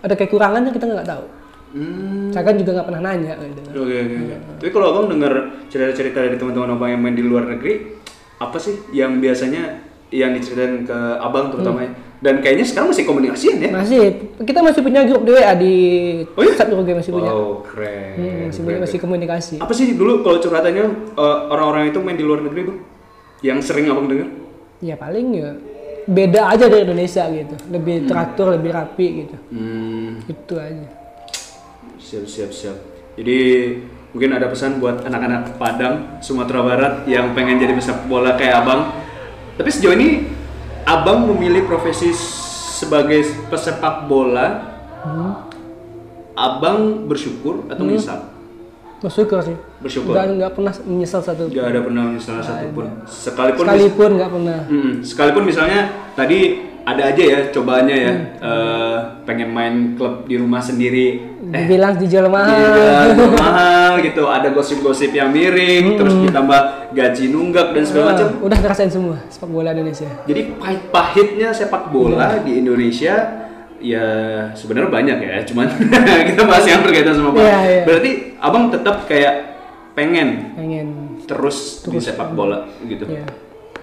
ada 0.00 0.14
kekurangannya 0.14 0.70
kita 0.70 0.86
nggak 0.86 1.06
tahu 1.06 1.24
Hmm. 1.70 2.30
saya 2.30 2.42
kan 2.42 2.54
juga 2.54 2.70
nggak 2.72 2.86
pernah 2.88 3.02
nanya 3.04 3.34
gitu 3.36 3.60
Oke 3.76 3.94
oke 4.00 4.14
oke. 4.16 4.36
Tapi 4.56 4.70
kalau 4.70 4.86
abang 4.88 5.06
dengar 5.08 5.32
cerita-cerita 5.66 6.18
dari 6.20 6.34
teman-teman 6.34 6.72
abang 6.72 6.88
yang 6.88 7.00
main 7.00 7.12
di 7.12 7.20
luar 7.20 7.44
negeri, 7.44 8.00
apa 8.38 8.58
sih 8.58 8.74
yang 8.90 9.18
biasanya 9.18 9.82
yang 10.10 10.30
diceritain 10.34 10.86
ke 10.86 10.98
abang 11.18 11.50
terutama 11.50 11.86
ya? 11.86 11.90
Dan 12.24 12.40
kayaknya 12.40 12.64
sekarang 12.64 12.88
masih 12.88 13.04
komunikasian 13.04 13.56
ya? 13.60 13.68
masih 13.68 14.00
kita 14.40 14.64
masih 14.64 14.80
punya 14.80 15.04
grup 15.04 15.28
di 15.28 15.32
WA 15.36 15.52
di 15.60 15.74
Oh 16.32 16.40
iya? 16.40 16.56
WhatsApp 16.56 16.72
Uruguay 16.72 16.96
masih 16.96 17.12
punya 17.12 17.30
Wow 17.30 17.50
keren. 17.68 18.14
Hmm, 18.16 18.24
masih 18.24 18.40
keren, 18.48 18.64
punya 18.64 18.78
masih 18.80 18.98
komunikasi 19.02 19.54
Apa 19.60 19.72
sih 19.76 19.86
dulu 19.92 20.12
kalau 20.24 20.38
curhatannya 20.40 20.84
eh, 21.14 21.38
orang-orang 21.52 21.92
itu 21.92 21.98
main 22.00 22.16
di 22.16 22.24
luar 22.24 22.40
negeri 22.40 22.72
bang? 22.72 22.78
Yang 23.44 23.58
sering 23.68 23.86
abang 23.92 24.08
dengar? 24.08 24.28
ya 24.82 25.00
paling 25.00 25.26
ya 25.32 25.50
beda 26.04 26.52
aja 26.52 26.68
dari 26.68 26.84
Indonesia 26.84 27.24
gitu 27.32 27.56
lebih 27.72 28.04
teratur 28.04 28.52
lebih 28.52 28.70
rapi 28.76 29.06
gitu 29.24 29.36
Hmm, 29.48 30.20
itu 30.28 30.54
aja 30.60 30.86
siap 31.96 32.24
siap 32.28 32.50
siap. 32.52 32.76
Jadi 33.16 33.38
mungkin 34.14 34.30
ada 34.30 34.46
pesan 34.46 34.78
buat 34.78 35.02
anak-anak 35.02 35.58
Padang, 35.58 36.22
Sumatera 36.22 36.62
Barat 36.62 36.94
yang 37.04 37.34
pengen 37.34 37.58
jadi 37.58 37.74
pesepak 37.74 38.06
bola 38.06 38.38
kayak 38.38 38.62
abang. 38.62 38.94
Tapi 39.54 39.68
sejauh 39.68 39.92
ini 39.92 40.30
abang 40.86 41.26
memilih 41.26 41.66
profesi 41.66 42.14
sebagai 42.72 43.20
pesepak 43.50 44.06
bola. 44.06 44.70
Abang 46.34 47.06
bersyukur 47.06 47.66
atau 47.68 47.84
menyesal? 47.84 48.34
bersyukur 49.04 49.36
sih 49.44 49.52
Bersyukur. 49.84 50.16
nggak 50.16 50.26
nggak 50.40 50.52
pernah 50.56 50.72
menyesal 50.88 51.20
satu 51.20 51.52
Gak 51.52 51.76
ada 51.76 51.84
pernah 51.84 52.08
menyesal 52.08 52.40
satupun. 52.40 52.88
Sekalipun 53.04 53.64
sekalipun 53.68 54.10
nggak 54.16 54.30
pernah 54.32 54.58
Mm-mm. 54.64 54.92
sekalipun 55.04 55.44
misalnya 55.44 55.80
tadi 56.16 56.64
ada 56.88 57.12
aja 57.12 57.20
ya 57.22 57.40
cobaannya 57.52 57.96
ya 58.00 58.12
eh, 58.40 58.96
pengen 59.28 59.52
main 59.52 59.74
klub 59.92 60.24
di 60.24 60.40
rumah 60.40 60.64
sendiri 60.64 61.33
dibilang 61.56 61.92
dijual 61.94 62.26
mahal. 62.26 62.50
Iya, 62.50 63.14
mahal 63.40 63.92
gitu. 64.00 64.26
Ada 64.26 64.48
gosip-gosip 64.50 65.10
yang 65.10 65.30
miring 65.30 65.94
terus 65.94 66.14
ditambah 66.20 66.60
gaji 66.90 67.24
nunggak 67.28 67.66
dan 67.70 67.82
segala 67.82 68.04
macam. 68.10 68.26
Ah, 68.28 68.42
udah 68.42 68.58
ngerasain 68.58 68.90
semua 68.90 69.16
sepak 69.28 69.48
bola 69.48 69.70
Indonesia. 69.70 70.10
Jadi 70.24 70.40
pahit-pahitnya 70.54 71.48
sepak 71.50 71.88
bola 71.88 72.38
di 72.40 72.52
Indonesia 72.56 73.14
ya 73.78 74.06
sebenarnya 74.52 74.90
banyak 74.90 75.18
ya. 75.20 75.34
Cuman 75.44 75.66
kita 76.28 76.42
bahas 76.42 76.64
yang 76.64 76.82
berkaitan 76.82 77.14
sama 77.14 77.30
bola 77.30 77.44
Iya, 77.44 77.58
iya. 77.62 77.82
berarti 77.84 78.10
abang 78.38 78.68
tetap 78.68 79.04
kayak 79.04 79.34
pengen 79.94 80.52
pengen. 80.52 80.86
terus, 81.24 81.80
di 81.82 81.96
sepak 81.96 82.34
bola 82.34 82.66
gitu. 82.82 83.06
Ya 83.06 83.24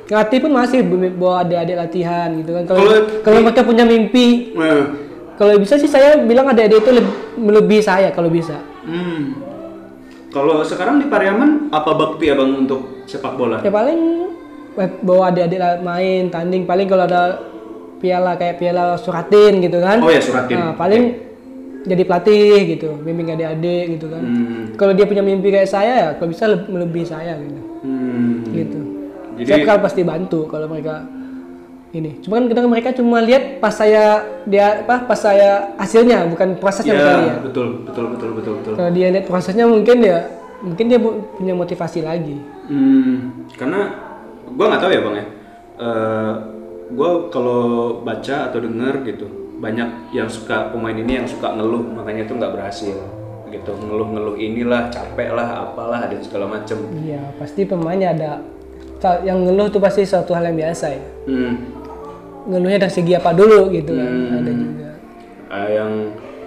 ngelatih 0.01 0.43
pun 0.43 0.51
masih 0.51 0.83
bawa 1.15 1.47
adik-adik 1.47 1.77
latihan 1.79 2.27
gitu 2.35 2.51
kan. 2.51 2.63
Kalau 2.67 2.79
Kalau- 2.83 3.03
kalau 3.23 3.39
mereka 3.41 3.63
punya 3.63 3.87
mimpi 3.87 4.51
Nah, 4.51 4.91
kalau 5.41 5.57
bisa 5.57 5.73
sih 5.81 5.89
saya 5.89 6.21
bilang 6.21 6.45
adik-adik 6.45 6.85
itu 6.85 6.91
lebih 6.93 7.13
melebihi 7.33 7.81
saya 7.81 8.13
kalau 8.13 8.29
bisa. 8.29 8.61
Hmm. 8.85 9.41
kalau 10.29 10.61
sekarang 10.61 11.01
di 11.01 11.09
Pariaman 11.09 11.73
apa 11.73 11.91
bakti 11.91 12.29
abang 12.29 12.61
untuk 12.61 13.03
sepak 13.09 13.33
bola? 13.35 13.57
Ya 13.59 13.73
paling 13.73 14.29
bawa 15.01 15.33
adik-adik 15.33 15.81
main 15.81 16.29
tanding. 16.29 16.69
Paling 16.69 16.85
kalau 16.85 17.09
ada 17.09 17.41
piala 17.97 18.37
kayak 18.37 18.61
piala 18.61 18.95
suratin 18.95 19.57
gitu 19.59 19.81
kan. 19.81 19.97
Oh 19.97 20.13
ya 20.13 20.21
suratin. 20.21 20.55
Nah, 20.55 20.77
paling 20.77 21.03
jadi 21.81 22.05
pelatih 22.05 22.77
gitu 22.77 23.01
bimbing 23.01 23.33
adik-adik 23.33 23.97
gitu 23.97 24.05
kan. 24.13 24.21
Hmm. 24.21 24.63
kalau 24.77 24.93
dia 24.93 25.09
punya 25.09 25.25
mimpi 25.25 25.49
kayak 25.49 25.65
saya 25.65 25.93
ya 25.97 26.09
kalau 26.13 26.29
bisa 26.29 26.45
le- 26.45 26.69
melebihi 26.69 27.07
saya 27.09 27.33
gitu. 27.41 27.61
Hmm. 27.81 28.45
gitu. 28.53 28.79
Jadi- 29.41 29.49
saya 29.49 29.57
bakal 29.65 29.77
pasti 29.81 30.01
bantu 30.05 30.45
kalau 30.45 30.69
mereka 30.69 31.01
ini 31.91 32.23
cuma 32.23 32.39
kan 32.39 32.45
kadang 32.47 32.67
mereka 32.67 32.89
cuma 32.91 33.19
lihat 33.19 33.59
pas 33.59 33.71
saya 33.71 34.19
dia 34.47 34.81
apa 34.81 35.03
pas 35.03 35.19
saya 35.19 35.75
hasilnya 35.75 36.23
bukan 36.25 36.55
prosesnya 36.55 36.95
mereka 36.95 37.11
Ya, 37.11 37.19
lihat 37.19 37.39
betul, 37.43 37.67
betul, 37.83 38.05
betul, 38.15 38.29
betul, 38.33 38.53
betul. 38.63 38.73
kalau 38.79 38.91
dia 38.91 39.07
lihat 39.11 39.25
prosesnya 39.27 39.65
mungkin 39.67 39.97
ya 39.99 40.19
mungkin 40.61 40.85
dia 40.87 40.99
punya 41.35 41.53
motivasi 41.53 42.01
lagi 42.01 42.37
Hmm, 42.71 43.43
karena 43.59 43.91
gua 44.55 44.71
nggak 44.71 44.79
tahu 44.79 44.91
ya 44.95 45.01
bang 45.03 45.15
ya. 45.19 45.25
Eh, 45.75 46.33
gua 46.91 47.27
kalau 47.27 47.61
baca 47.99 48.47
atau 48.47 48.63
dengar 48.63 49.03
gitu, 49.03 49.27
banyak 49.59 50.15
yang 50.15 50.31
suka 50.31 50.71
pemain 50.71 50.95
ini 50.95 51.19
yang 51.19 51.27
suka 51.27 51.51
ngeluh, 51.51 51.83
makanya 51.91 52.23
itu 52.23 52.31
nggak 52.31 52.53
berhasil. 52.53 52.95
Gitu, 53.51 53.71
ngeluh-ngeluh 53.75 54.39
inilah, 54.39 54.87
capek 54.87 55.35
lah, 55.35 55.67
apalah, 55.67 56.07
dan 56.07 56.23
segala 56.23 56.47
macem. 56.47 56.79
iya 57.03 57.19
pasti 57.35 57.67
pemainnya 57.67 58.15
ada 58.15 58.31
yang 59.19 59.43
ngeluh 59.43 59.67
tuh 59.67 59.81
pasti 59.81 60.07
suatu 60.07 60.31
hal 60.31 60.47
yang 60.47 60.55
biasa 60.55 60.85
ya 60.87 61.01
Hmm. 61.27 61.53
Ngeluhnya 62.43 62.79
dari 62.79 62.93
segi 62.93 63.13
apa 63.13 63.31
dulu 63.31 63.69
gitu 63.69 63.91
kan 63.91 64.07
Hmm. 64.07 64.37
ada 64.37 64.51
juga 64.51 64.89
Ah, 65.47 65.67
yang 65.67 65.91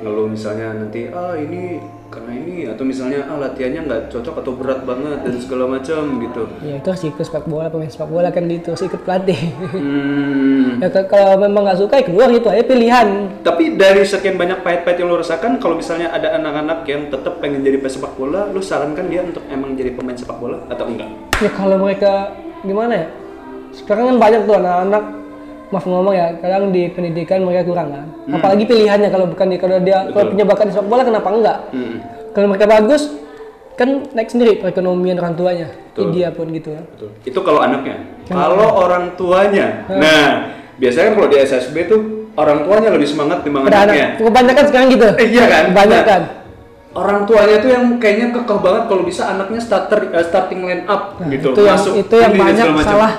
ngeluh 0.01 0.26
misalnya 0.26 0.72
nanti 0.74 1.07
ah 1.09 1.32
ini 1.32 1.76
karena 2.09 2.30
ini 2.32 2.57
atau 2.64 2.82
misalnya 2.82 3.26
ah 3.26 3.36
latihannya 3.36 3.84
nggak 3.84 4.03
cocok 4.09 4.34
atau 4.38 4.53
berat 4.55 4.80
banget 4.82 5.18
dan 5.20 5.34
segala 5.36 5.64
macam 5.68 6.03
gitu. 6.20 6.42
ya 6.61 6.78
itu 6.78 6.86
harus 6.86 7.05
ikut 7.05 7.20
sepak 7.20 7.45
bola 7.45 7.66
pemain 7.66 7.86
sepak 7.86 8.07
bola 8.07 8.30
kan 8.30 8.47
gitu 8.47 8.70
harus 8.70 8.80
ikut 8.82 9.03
pelatih 9.03 9.36
Hmm. 9.74 10.78
ya 10.78 10.88
kalau 11.05 11.36
memang 11.36 11.64
nggak 11.64 11.78
suka 11.78 11.95
ya 11.97 12.05
keluar 12.05 12.28
itu 12.30 12.47
aja 12.47 12.62
pilihan 12.62 13.09
Tapi 13.42 13.76
dari 13.76 14.03
sekian 14.03 14.34
banyak 14.34 14.62
pahit-pahit 14.62 14.97
yang 14.97 15.09
lo 15.09 15.18
rasakan, 15.18 15.59
kalau 15.59 15.74
misalnya 15.74 16.09
ada 16.09 16.32
anak-anak 16.34 16.86
yang 16.86 17.03
tetap 17.09 17.36
pengen 17.38 17.61
jadi 17.61 17.76
pesepak 17.76 18.14
bola, 18.14 18.47
lo 18.47 18.59
sarankan 18.59 19.05
dia 19.05 19.20
untuk 19.20 19.45
emang 19.47 19.74
jadi 19.74 19.92
pemain 19.92 20.14
sepak 20.14 20.38
bola 20.38 20.64
atau 20.66 20.84
enggak? 20.86 21.11
ya 21.36 21.51
kalau 21.51 21.76
mereka 21.76 22.32
gimana 22.62 22.95
ya 22.95 23.07
sekarang 23.72 24.05
kan 24.07 24.16
banyak 24.18 24.40
tuh 24.45 24.57
anak-anak 24.57 25.05
maaf 25.75 25.85
ngomong 25.85 26.14
ya 26.14 26.39
kadang 26.39 26.70
di 26.70 26.87
pendidikan 26.89 27.43
mereka 27.43 27.66
kurang 27.66 27.89
kan 27.91 28.07
apalagi 28.31 28.64
pilihannya 28.64 29.09
kalau 29.09 29.27
bukan 29.27 29.47
di 29.47 29.57
kalau 29.57 29.77
dia 29.79 30.07
kalau 30.09 30.31
punya 30.31 30.45
bakat 30.45 30.64
di 30.64 30.72
sepak 30.72 30.87
bola 30.87 31.03
kenapa 31.03 31.29
enggak 31.29 31.59
Hmm. 31.70 31.97
kalau 32.31 32.47
mereka 32.47 32.66
bagus 32.66 33.03
kan 33.75 33.89
naik 34.09 34.31
sendiri 34.31 34.53
perekonomian 34.57 35.18
orang 35.18 35.35
tuanya 35.35 35.68
dia 36.09 36.31
pun 36.31 36.47
gitu 36.49 36.70
ya 36.70 36.83
Betul. 36.85 37.11
Itu 37.22 37.39
kalau 37.41 37.59
anaknya. 37.61 37.99
Kalau 38.25 38.70
orang 38.79 39.14
tuanya, 39.14 39.83
nah 39.89 40.47
biasanya 40.75 41.12
kalau 41.12 41.27
di 41.27 41.37
SSB 41.37 41.77
tuh 41.85 42.01
orang 42.35 42.62
tuanya 42.62 42.91
lebih 42.91 43.05
semangat 43.05 43.43
dibanding 43.43 43.68
anaknya. 43.68 44.07
anak 44.14 44.22
kebanyakan 44.25 44.64
sekarang 44.64 44.89
gitu 44.89 45.07
Eh, 45.12 45.27
iya 45.29 45.45
kan? 45.45 45.64
banyak 45.72 46.01
Nah, 46.01 46.07
kan 46.09 46.22
Orang 46.95 47.27
tuanya 47.27 47.59
tuh 47.59 47.68
yang 47.68 47.99
kayaknya 47.99 48.31
kekeh 48.33 48.59
banget 48.61 48.83
kalau 48.87 49.03
bisa 49.03 49.22
anaknya 49.29 49.59
starter 49.59 49.99
eh, 50.09 50.22
starting 50.22 50.62
line 50.62 50.87
up 50.87 51.18
gitu. 51.25 51.51
itu 51.51 51.61
yang 51.61 51.75
masuk 51.75 51.93
itu 51.97 52.14
yang 52.16 52.31
ini 52.31 52.39
dan 52.39 52.47
banyak 52.47 52.66
salah 52.87 53.12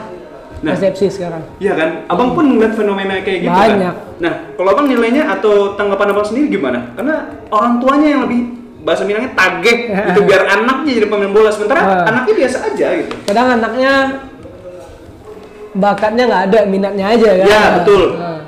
Nah. 0.57 0.71
persepsi 0.71 1.11
sekarang 1.11 1.43
Iya 1.57 1.73
kan? 1.73 1.89
Abang 2.05 2.31
pun 2.31 2.45
ngeliat 2.47 2.73
fenomena 2.73 3.19
kayak 3.19 3.39
gitu 3.41 3.51
Banyak. 3.51 3.93
kan? 3.93 4.17
Nah, 4.17 4.33
kalau 4.53 4.69
abang 4.71 4.87
nilainya 4.87 5.27
atau 5.29 5.53
tanggapan 5.73 6.07
abang 6.09 6.23
sendiri 6.23 6.47
gimana? 6.49 6.79
Karena 6.93 7.15
orang 7.49 7.77
tuanya 7.77 8.07
yang 8.09 8.21
lebih 8.23 8.39
bahasa 8.81 9.01
bilangnya 9.01 9.33
tagih 9.33 9.77
gitu 10.07 10.19
biar 10.23 10.41
anaknya 10.47 10.91
jadi 10.93 11.07
pemain 11.07 11.29
bola 11.29 11.49
sementara 11.49 11.79
Ah. 11.79 12.05
anaknya 12.05 12.33
biasa 12.35 12.57
aja 12.65 12.87
gitu. 12.95 13.13
kadang 13.25 13.47
anaknya 13.53 13.91
bakatnya 15.73 16.23
nggak 16.23 16.43
ada 16.45 16.59
minatnya 16.65 17.05
aja 17.09 17.29
kan 17.35 17.45
Ya, 17.45 17.61
betul. 17.75 18.15
Nah, 18.15 18.39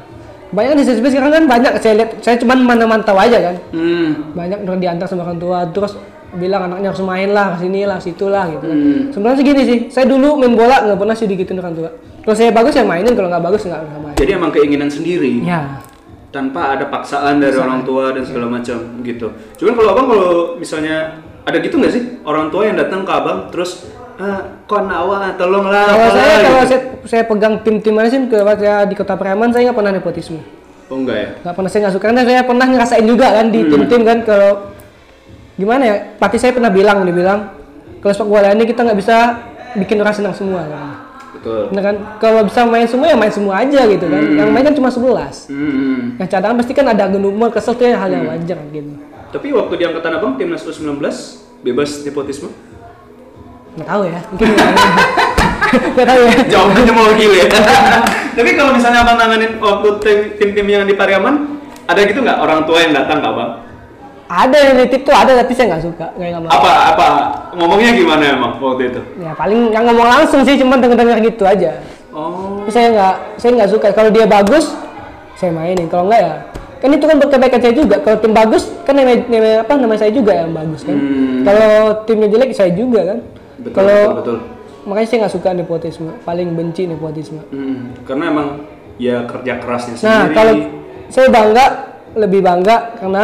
banyak 0.47 0.73
di 0.73 0.83
SSB 0.85 1.05
sekarang 1.09 1.31
kan 1.33 1.43
banyak 1.45 1.71
saya 1.77 1.93
lihat 1.97 2.09
saya 2.21 2.39
cuma 2.39 2.55
mana 2.55 2.85
mantau 2.85 3.19
aja 3.19 3.35
kan 3.41 3.55
Hmm. 3.69 4.31
banyak 4.31 4.63
diantar 4.77 5.03
sama 5.05 5.27
orang 5.27 5.35
tua 5.35 5.67
terus 5.67 5.99
bilang 6.29 6.67
anaknya 6.67 6.91
harus 6.91 6.99
main 7.01 7.29
lah 7.29 7.55
ke 7.55 7.63
sini 7.63 7.81
lah 7.83 7.97
situ 7.97 8.27
lah 8.27 8.45
gitu 8.49 8.65
Hmm. 8.65 9.01
sebenarnya 9.09 9.37
sih 9.37 9.45
gini 9.45 9.61
sih 9.63 9.77
saya 9.87 10.05
dulu 10.05 10.35
main 10.35 10.53
bola 10.53 10.83
nggak 10.83 10.97
pernah 10.97 11.15
sih 11.15 11.23
digituin 11.23 11.57
orang 11.57 11.73
tua 11.73 11.89
kalau 12.21 12.35
saya 12.35 12.51
bagus 12.51 12.73
ya 12.73 12.83
mainin 12.83 13.13
kalau 13.13 13.27
nggak 13.27 13.39
bagus 13.41 13.61
nggak 13.63 13.79
main 13.97 14.15
Jadi 14.15 14.31
emang 14.33 14.51
keinginan 14.51 14.89
sendiri 14.89 15.39
ya 15.41 15.79
tanpa 16.27 16.75
ada 16.75 16.85
paksaan 16.85 17.39
dari 17.39 17.55
orang 17.55 17.81
tua 17.81 18.11
dan 18.11 18.21
segala 18.21 18.51
macam 18.51 18.77
gitu. 18.99 19.31
Cuman 19.55 19.73
kalau 19.73 19.89
abang 19.89 20.05
kalau 20.05 20.29
misalnya 20.55 21.17
ada 21.41 21.57
gitu 21.57 21.79
nggak 21.79 21.89
sih 21.89 22.03
orang 22.21 22.51
tua 22.51 22.67
yang 22.67 22.75
datang 22.75 23.01
ke 23.01 23.09
abang 23.09 23.47
terus 23.47 23.87
ah, 24.17 24.43
kon 24.65 24.85
awak 24.85 25.39
tolonglah 25.39 25.87
kalau 25.87 26.03
apalah," 26.03 26.13
saya 26.13 26.35
kalau 26.43 26.59
gitu. 26.59 26.67
saya, 26.67 26.79
saya 27.07 27.23
pegang 27.23 27.63
tim-tim 27.63 27.93
mana 27.95 28.11
sih 28.11 28.19
ke 28.19 28.35
saya 28.35 28.83
di 28.83 28.93
kota 28.93 29.15
Preman 29.15 29.49
saya 29.49 29.71
nggak 29.71 29.77
pernah 29.77 29.93
nepotisme 29.93 30.43
Oh 30.87 30.95
enggak 30.97 31.17
ya? 31.17 31.29
nggak 31.41 31.53
pernah 31.53 31.69
saya 31.69 31.79
nggak 31.81 31.93
suka 31.95 32.03
karena 32.05 32.21
saya 32.23 32.41
pernah 32.43 32.65
ngerasain 32.65 33.05
juga 33.05 33.27
kan 33.29 33.45
Hmm. 33.45 33.53
di 33.53 33.59
tim-tim 33.65 34.01
kan 34.03 34.17
kalau 34.23 34.51
gimana 35.57 35.83
ya? 35.83 35.95
Pelatih 36.15 36.39
saya 36.39 36.51
pernah 36.53 36.69
bilang 36.69 37.01
dia 37.01 37.11
bilang 37.11 37.39
kalau 37.97 38.13
sepak 38.13 38.29
bola 38.29 38.47
ini 38.49 38.63
kita 38.63 38.81
nggak 38.81 38.95
bisa 38.95 39.15
bikin 39.75 39.97
orang 39.97 40.13
senang 40.13 40.31
semua. 40.31 40.61
Kan 40.63 40.89
Betul. 41.33 41.61
Bener 41.69 41.83
kan? 41.83 41.95
Kalau 42.17 42.41
bisa 42.41 42.61
main 42.63 42.85
semua 42.85 43.05
ya 43.05 43.15
main 43.15 43.29
semua 43.29 43.53
aja 43.57 43.81
gitu 43.83 44.05
kan. 44.05 44.23
Yang 44.23 44.49
main 44.49 44.63
kan 44.63 44.73
cuma 44.73 44.89
11 44.89 45.49
Hmm. 45.49 46.17
yang 46.17 46.27
cadangan 46.27 46.55
pasti 46.55 46.73
kan 46.73 46.85
ada 46.87 47.03
genumel 47.07 47.49
kesel 47.49 47.73
tuh 47.73 47.85
ya 47.85 47.97
hal 47.97 48.09
yang 48.09 48.25
wajar 48.25 48.57
gitu. 48.69 48.91
Tapi 49.27 49.47
waktu 49.51 49.73
di 49.75 49.83
angkatan 49.83 50.11
abang 50.13 50.33
timnas 50.35 50.63
U19 50.63 50.97
bebas 51.61 52.01
nepotisme? 52.01 52.49
nggak 53.77 53.85
tahu 53.87 54.03
ya. 54.09 54.19
Mungkin 54.33 54.47
nggak 54.55 54.69
nggak 55.93 56.07
tahu 56.07 56.21
ya. 56.23 56.33
Jawabannya 56.47 56.93
mau 56.95 57.09
gila 57.13 57.37
ya. 57.37 57.47
Tapi 58.37 58.49
kalau 58.53 58.71
misalnya 58.73 58.99
abang 59.01 59.17
nanganin 59.17 59.51
waktu 59.57 59.87
tim- 60.01 60.29
tim-tim 60.37 60.65
yang 60.65 60.83
di 60.85 60.93
Pariaman, 60.93 61.61
ada 61.85 62.01
gitu 62.01 62.21
nggak? 62.21 62.37
Orang 62.37 62.65
tua 62.65 62.81
yang 62.81 62.93
datang 62.93 63.21
ke 63.21 63.27
abang? 63.27 63.51
Ada 64.27 64.57
yang 64.59 64.75
nitip 64.77 65.01
tuh 65.01 65.15
ada 65.15 65.31
tapi 65.33 65.51
saya 65.55 65.65
nggak 65.71 65.83
suka. 65.83 66.05
Kayak 66.13 66.29
nggak 66.35 66.43
mau 66.43 66.51
Apa 66.51 66.69
apa? 66.91 67.07
Ngomongnya 67.55 67.91
gimana 67.95 68.23
emang 68.27 68.51
waktu 68.59 68.83
itu? 68.91 69.01
ya 69.17 69.31
paling 69.33 69.71
nggak 69.71 69.83
ngomong 69.83 70.07
langsung 70.07 70.41
sih 70.43 70.59
cuma 70.59 70.75
denger-denger 70.75 71.17
gitu 71.23 71.43
aja. 71.43 71.79
Oh. 72.11 72.67
Saya 72.67 72.91
nggak 72.91 73.15
saya 73.39 73.51
nggak 73.55 73.71
suka. 73.71 73.87
Kalau 73.91 74.11
dia 74.11 74.27
bagus 74.27 74.75
saya 75.33 75.51
mainin. 75.51 75.87
Kalau 75.87 76.11
nggak 76.11 76.21
ya 76.21 76.33
kan 76.77 76.89
itu 76.91 77.05
kan 77.05 77.17
kebaikan 77.17 77.59
saya 77.63 77.73
juga. 77.73 77.95
Kalau 77.99 78.17
tim 78.19 78.33
bagus 78.33 78.63
kan 78.83 78.93
nama, 78.93 79.15
nama- 79.17 79.59
apa 79.63 79.71
nama 79.73 79.95
saya 79.95 80.11
juga 80.11 80.31
yang 80.35 80.51
bagus 80.51 80.81
kan. 80.83 80.93
Hmm. 80.93 81.41
kalau 81.41 81.71
timnya 82.03 82.27
jelek 82.27 82.51
saya 82.51 82.71
juga 82.75 83.01
kan. 83.15 83.19
Betul, 83.57 83.73
kalau 83.73 83.97
betul, 83.97 84.17
betul. 84.21 84.37
makanya 84.85 85.07
saya 85.07 85.17
nggak 85.23 85.33
suka 85.33 85.49
nepotisme. 85.55 86.11
Paling 86.21 86.47
benci 86.53 86.83
nepotisme. 86.85 87.41
Hmm, 87.49 87.95
karena 88.03 88.23
emang 88.27 88.47
ya 88.97 89.23
kerja 89.23 89.61
kerasnya 89.61 89.93
nah 89.93 90.01
sendiri. 90.25 90.33
kalau 90.33 90.53
saya 91.07 91.27
bangga 91.29 91.65
lebih 92.17 92.41
bangga 92.41 92.97
karena 92.97 93.23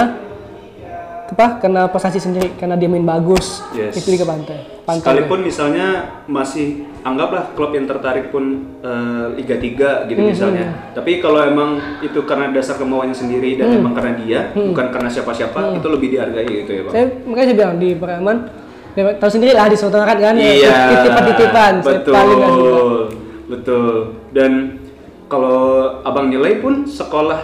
apa 1.33 1.57
karena 1.57 1.89
prestasi 1.89 2.21
sendiri 2.21 2.53
karena 2.55 2.77
dia 2.77 2.85
main 2.85 3.01
bagus 3.01 3.65
Yes. 3.73 3.97
itu 3.97 4.13
di 4.13 4.17
ke 4.17 4.25
pantai 4.25 4.61
pantai 4.85 5.01
Sekalipun 5.01 5.39
misalnya 5.41 5.87
masih 6.29 6.85
anggaplah 7.01 7.51
klub 7.57 7.73
yang 7.73 7.89
tertarik 7.89 8.29
pun 8.29 8.77
eh, 8.79 9.25
Liga 9.33 9.57
3 9.57 10.07
gitu 10.07 10.19
Hmm, 10.21 10.29
misalnya. 10.29 10.65
Tapi 10.93 11.17
kalau 11.17 11.41
emang 11.41 11.81
itu 11.99 12.19
karena 12.23 12.53
dasar 12.53 12.77
kemauannya 12.77 13.15
sendiri 13.15 13.57
dan 13.57 13.73
Hmm. 13.73 13.79
emang 13.81 13.93
karena 13.97 14.13
dia, 14.19 14.39
bukan 14.53 14.87
karena 14.93 15.09
siapa-siapa, 15.09 15.73
itu 15.73 15.87
lebih 15.89 16.07
dihargai 16.13 16.45
gitu 16.45 16.71
ya, 16.71 16.81
Bang. 16.85 16.93
saya 16.93 17.05
makanya 17.25 17.47
saya 17.47 17.57
bilang 17.57 17.73
di 17.79 17.89
Peraman 17.95 18.37
ya, 18.93 19.01
tahu 19.17 19.29
sendiri 19.31 19.51
lah 19.55 19.65
di 19.65 19.77
Rat 19.79 20.19
kan 20.19 20.35
ya, 20.37 20.51
Iya. 20.53 20.75
titipan-titipan 20.91 21.73
Betul. 21.81 22.13
paling 22.13 22.39
Betul. 23.43 23.95
Dan 24.31 24.51
kalau 25.27 25.59
Abang 26.03 26.29
nilai 26.29 26.59
pun 26.59 26.85
sekolah 26.85 27.39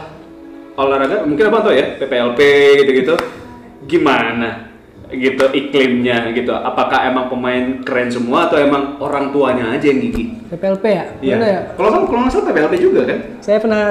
olahraga 0.76 1.26
mungkin 1.26 1.44
Abang 1.50 1.64
tahu 1.66 1.74
ya, 1.74 1.98
PPLP 1.98 2.40
gitu-gitu. 2.86 3.16
Gimana? 3.88 4.70
gitu 5.10 5.42
iklimnya 5.58 6.30
gitu 6.38 6.54
apakah 6.54 7.10
emang 7.10 7.34
pemain 7.34 7.82
keren 7.82 8.14
semua 8.14 8.46
atau 8.46 8.62
emang 8.62 9.02
orang 9.02 9.34
tuanya 9.34 9.74
aja 9.74 9.90
yang 9.90 10.06
gigi 10.06 10.40
PPLP 10.50 10.86
ya? 10.86 11.06
Iya. 11.22 11.36
Mana 11.38 11.48
ya? 11.48 11.62
Kalau 11.78 11.90
kan 11.94 12.02
kalau 12.10 12.20
nggak 12.26 12.34
salah 12.34 12.46
PPLP 12.50 12.74
juga 12.82 13.02
kan? 13.06 13.20
Saya 13.38 13.58
pernah 13.62 13.84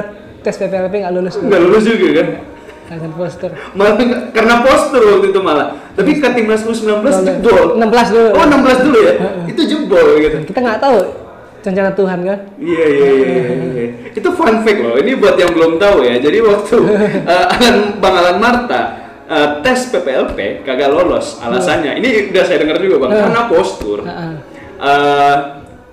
tes 0.43 0.55
PPLP 0.59 0.95
nggak 1.07 1.15
lulus. 1.15 1.35
Nggak 1.39 1.61
lulus 1.63 1.83
juga 1.87 2.09
kan? 2.19 2.29
Dengan 2.89 3.13
poster. 3.15 3.51
Malah 3.77 3.95
karena 4.33 4.55
postur 4.65 5.03
waktu 5.07 5.27
itu 5.31 5.41
malah. 5.45 5.67
Tapi 5.95 6.11
ke 6.19 6.29
timnas 6.35 6.63
U19 6.67 7.05
jebol. 7.43 7.79
16 7.79 8.15
dulu. 8.15 8.29
Oh 8.35 8.45
16 8.49 8.87
dulu 8.91 8.99
ya? 8.99 9.15
Itu 9.47 9.63
jebol 9.71 10.07
gitu. 10.19 10.37
Kita 10.51 10.59
nggak 10.59 10.81
tahu 10.83 10.99
rencana 11.63 11.91
Tuhan 11.95 12.19
kan. 12.27 12.39
Iya 12.59 12.85
iya 12.91 13.09
iya. 13.13 13.27
iya. 13.31 13.87
Itu 14.19 14.29
fun 14.35 14.67
fact 14.67 14.81
loh. 14.83 14.97
Ini 14.99 15.15
buat 15.15 15.37
yang 15.39 15.53
belum 15.55 15.79
tahu 15.79 16.03
ya. 16.03 16.19
Jadi 16.19 16.39
waktu 16.43 16.77
eh, 17.35 17.47
Alan 17.55 17.77
Bang 18.03 18.15
Alan 18.19 18.39
Marta 18.43 19.08
eh, 19.29 19.49
tes 19.63 19.79
PPLP 19.93 20.65
kagak 20.65 20.91
lolos 20.91 21.39
alasannya. 21.45 22.01
Ini 22.01 22.33
udah 22.33 22.45
saya 22.49 22.59
dengar 22.65 22.81
juga 22.81 23.07
bang 23.07 23.11
karena 23.29 23.43
postur. 23.47 23.99
Eh, 24.79 25.37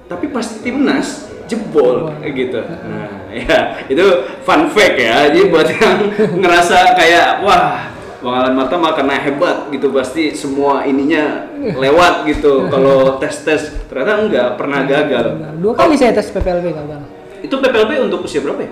tapi 0.06 0.26
pasti 0.30 0.62
timnas 0.64 1.28
jebol 1.46 2.10
gitu. 2.26 2.62
Nah, 2.62 3.30
ya 3.34 3.60
itu 3.86 4.06
fun 4.42 4.72
fact 4.74 4.96
ya. 4.98 5.30
Jadi 5.30 5.52
buat 5.52 5.68
yang 5.70 6.00
ngerasa 6.42 6.98
kayak 6.98 7.46
wah 7.46 7.94
Bang 8.26 8.42
Alan 8.42 8.58
Marta 8.58 8.74
mah 8.82 8.98
karena 8.98 9.22
hebat 9.22 9.70
gitu 9.70 9.94
pasti 9.94 10.34
semua 10.34 10.82
ininya 10.82 11.46
lewat 11.62 12.26
gitu. 12.26 12.66
Kalau 12.74 13.22
tes-tes 13.22 13.86
ternyata 13.86 14.26
enggak 14.26 14.48
pernah 14.58 14.82
gagal. 14.82 15.38
Dua 15.62 15.74
kali 15.78 15.94
saya 15.94 16.10
tes 16.10 16.34
PPLP 16.34 16.74
kan 16.74 16.86
bang. 16.90 17.04
Itu 17.46 17.62
PPLP 17.62 18.02
untuk 18.02 18.26
usia 18.26 18.42
berapa 18.42 18.66
ya? 18.66 18.72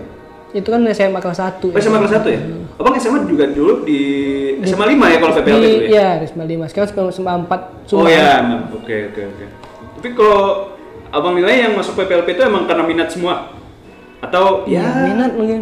Itu 0.53 0.69
kan 0.69 0.85
SMA 0.87 1.17
kelas 1.17 1.41
1 1.41 1.65
Oh, 1.65 1.73
SMA 1.75 1.97
kelas 1.99 2.13
1 2.15 2.29
ya? 2.29 2.39
Abang 2.73 2.93
SMA 2.95 3.25
juga 3.25 3.45
dulu 3.47 3.81
di 3.81 3.99
SMA 4.63 4.85
5 4.87 5.01
ya 5.03 5.17
kalau 5.17 5.33
PPLP 5.35 5.49
di, 5.49 5.51
dulu 5.51 5.81
ya? 5.83 5.89
Iya, 5.89 6.07
di 6.15 6.25
SMA 6.27 6.45
5. 6.47 6.69
Sekarang 6.69 7.09
SMA 7.09 7.33
4 7.43 7.91
Oh 7.91 8.05
ya, 8.05 8.27
emang. 8.39 8.61
oke 8.71 8.95
oke 9.09 9.21
oke. 9.27 9.45
Tapi 9.95 10.09
kalau 10.13 10.41
abang 11.09 11.33
nilai 11.33 11.55
yang 11.59 11.73
masuk 11.73 11.93
PPLP 11.95 12.27
itu 12.31 12.43
emang 12.43 12.63
karena 12.63 12.81
minat 12.81 13.09
semua? 13.09 13.49
Atau 14.19 14.63
Ya, 14.65 14.79
ya, 14.79 15.03
minat 15.03 15.33
mungkin. 15.33 15.61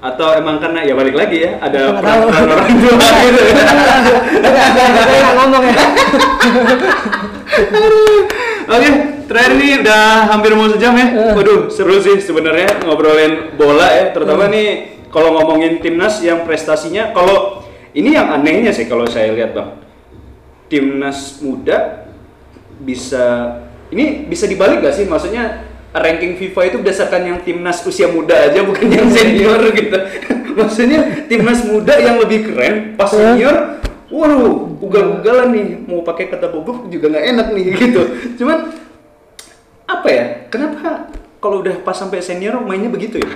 atau 0.00 0.32
emang 0.32 0.56
karena 0.56 0.80
ya 0.80 0.96
balik 0.96 1.12
lagi 1.12 1.44
ya 1.44 1.60
ada 1.60 1.92
peran 1.92 2.24
orang 2.24 2.72
tua 2.72 3.04
gitu 3.20 3.36
ya? 3.36 3.52
Saya 4.96 5.18
nggak 5.20 5.34
ngomong 5.36 5.64
ya. 5.66 5.76
Oke, 8.68 8.88
terakhir 9.24 9.52
nih 9.56 9.70
udah 9.80 10.04
hampir 10.28 10.52
mau 10.52 10.68
sejam 10.68 10.92
ya. 10.92 11.06
Waduh, 11.32 11.70
seru 11.72 11.96
sih 12.02 12.20
sebenarnya 12.20 12.84
ngobrolin 12.84 13.54
bola 13.56 13.88
ya, 13.88 14.04
terutama 14.12 14.50
nih 14.50 14.98
kalau 15.08 15.34
ngomongin 15.38 15.80
timnas 15.80 16.20
yang 16.20 16.44
prestasinya 16.44 17.10
kalau 17.16 17.64
ini 17.96 18.14
yang 18.14 18.30
anehnya 18.30 18.70
sih 18.70 18.86
kalau 18.86 19.08
saya 19.08 19.32
lihat, 19.32 19.56
Bang. 19.56 19.80
Timnas 20.70 21.42
muda 21.42 22.06
bisa 22.78 23.58
ini 23.90 24.22
bisa 24.24 24.46
dibalik 24.46 24.78
gak 24.80 24.94
sih? 24.94 25.02
Maksudnya 25.02 25.66
ranking 25.90 26.38
FIFA 26.38 26.60
itu 26.70 26.76
berdasarkan 26.78 27.22
yang 27.26 27.38
timnas 27.42 27.82
usia 27.82 28.06
muda 28.06 28.46
aja 28.46 28.62
bukan 28.62 28.86
yang 28.86 29.10
senior 29.10 29.58
gitu. 29.74 29.98
Maksudnya 30.60 31.26
timnas 31.26 31.66
muda 31.66 31.98
yang 31.98 32.22
lebih 32.22 32.46
keren, 32.46 32.94
pas 32.94 33.10
Iya. 33.10 33.18
senior, 33.18 33.56
waduh, 34.10 34.76
ugal-ugalan 34.78 35.48
nih, 35.50 35.66
mau 35.82 36.02
pakai 36.02 36.26
kata 36.26 36.46
bobok 36.46 36.86
juga 36.86 37.08
nggak 37.08 37.26
enak 37.28 37.46
nih 37.50 37.64
gitu. 37.80 38.02
Cuman 38.36 38.58
apa 39.86 40.08
ya? 40.08 40.24
Kenapa 40.46 41.08
kalau 41.38 41.60
udah 41.60 41.78
pas 41.80 41.94
sampai 41.94 42.20
senior 42.20 42.58
mainnya 42.60 42.88
begitu 42.88 43.18
ya? 43.18 43.30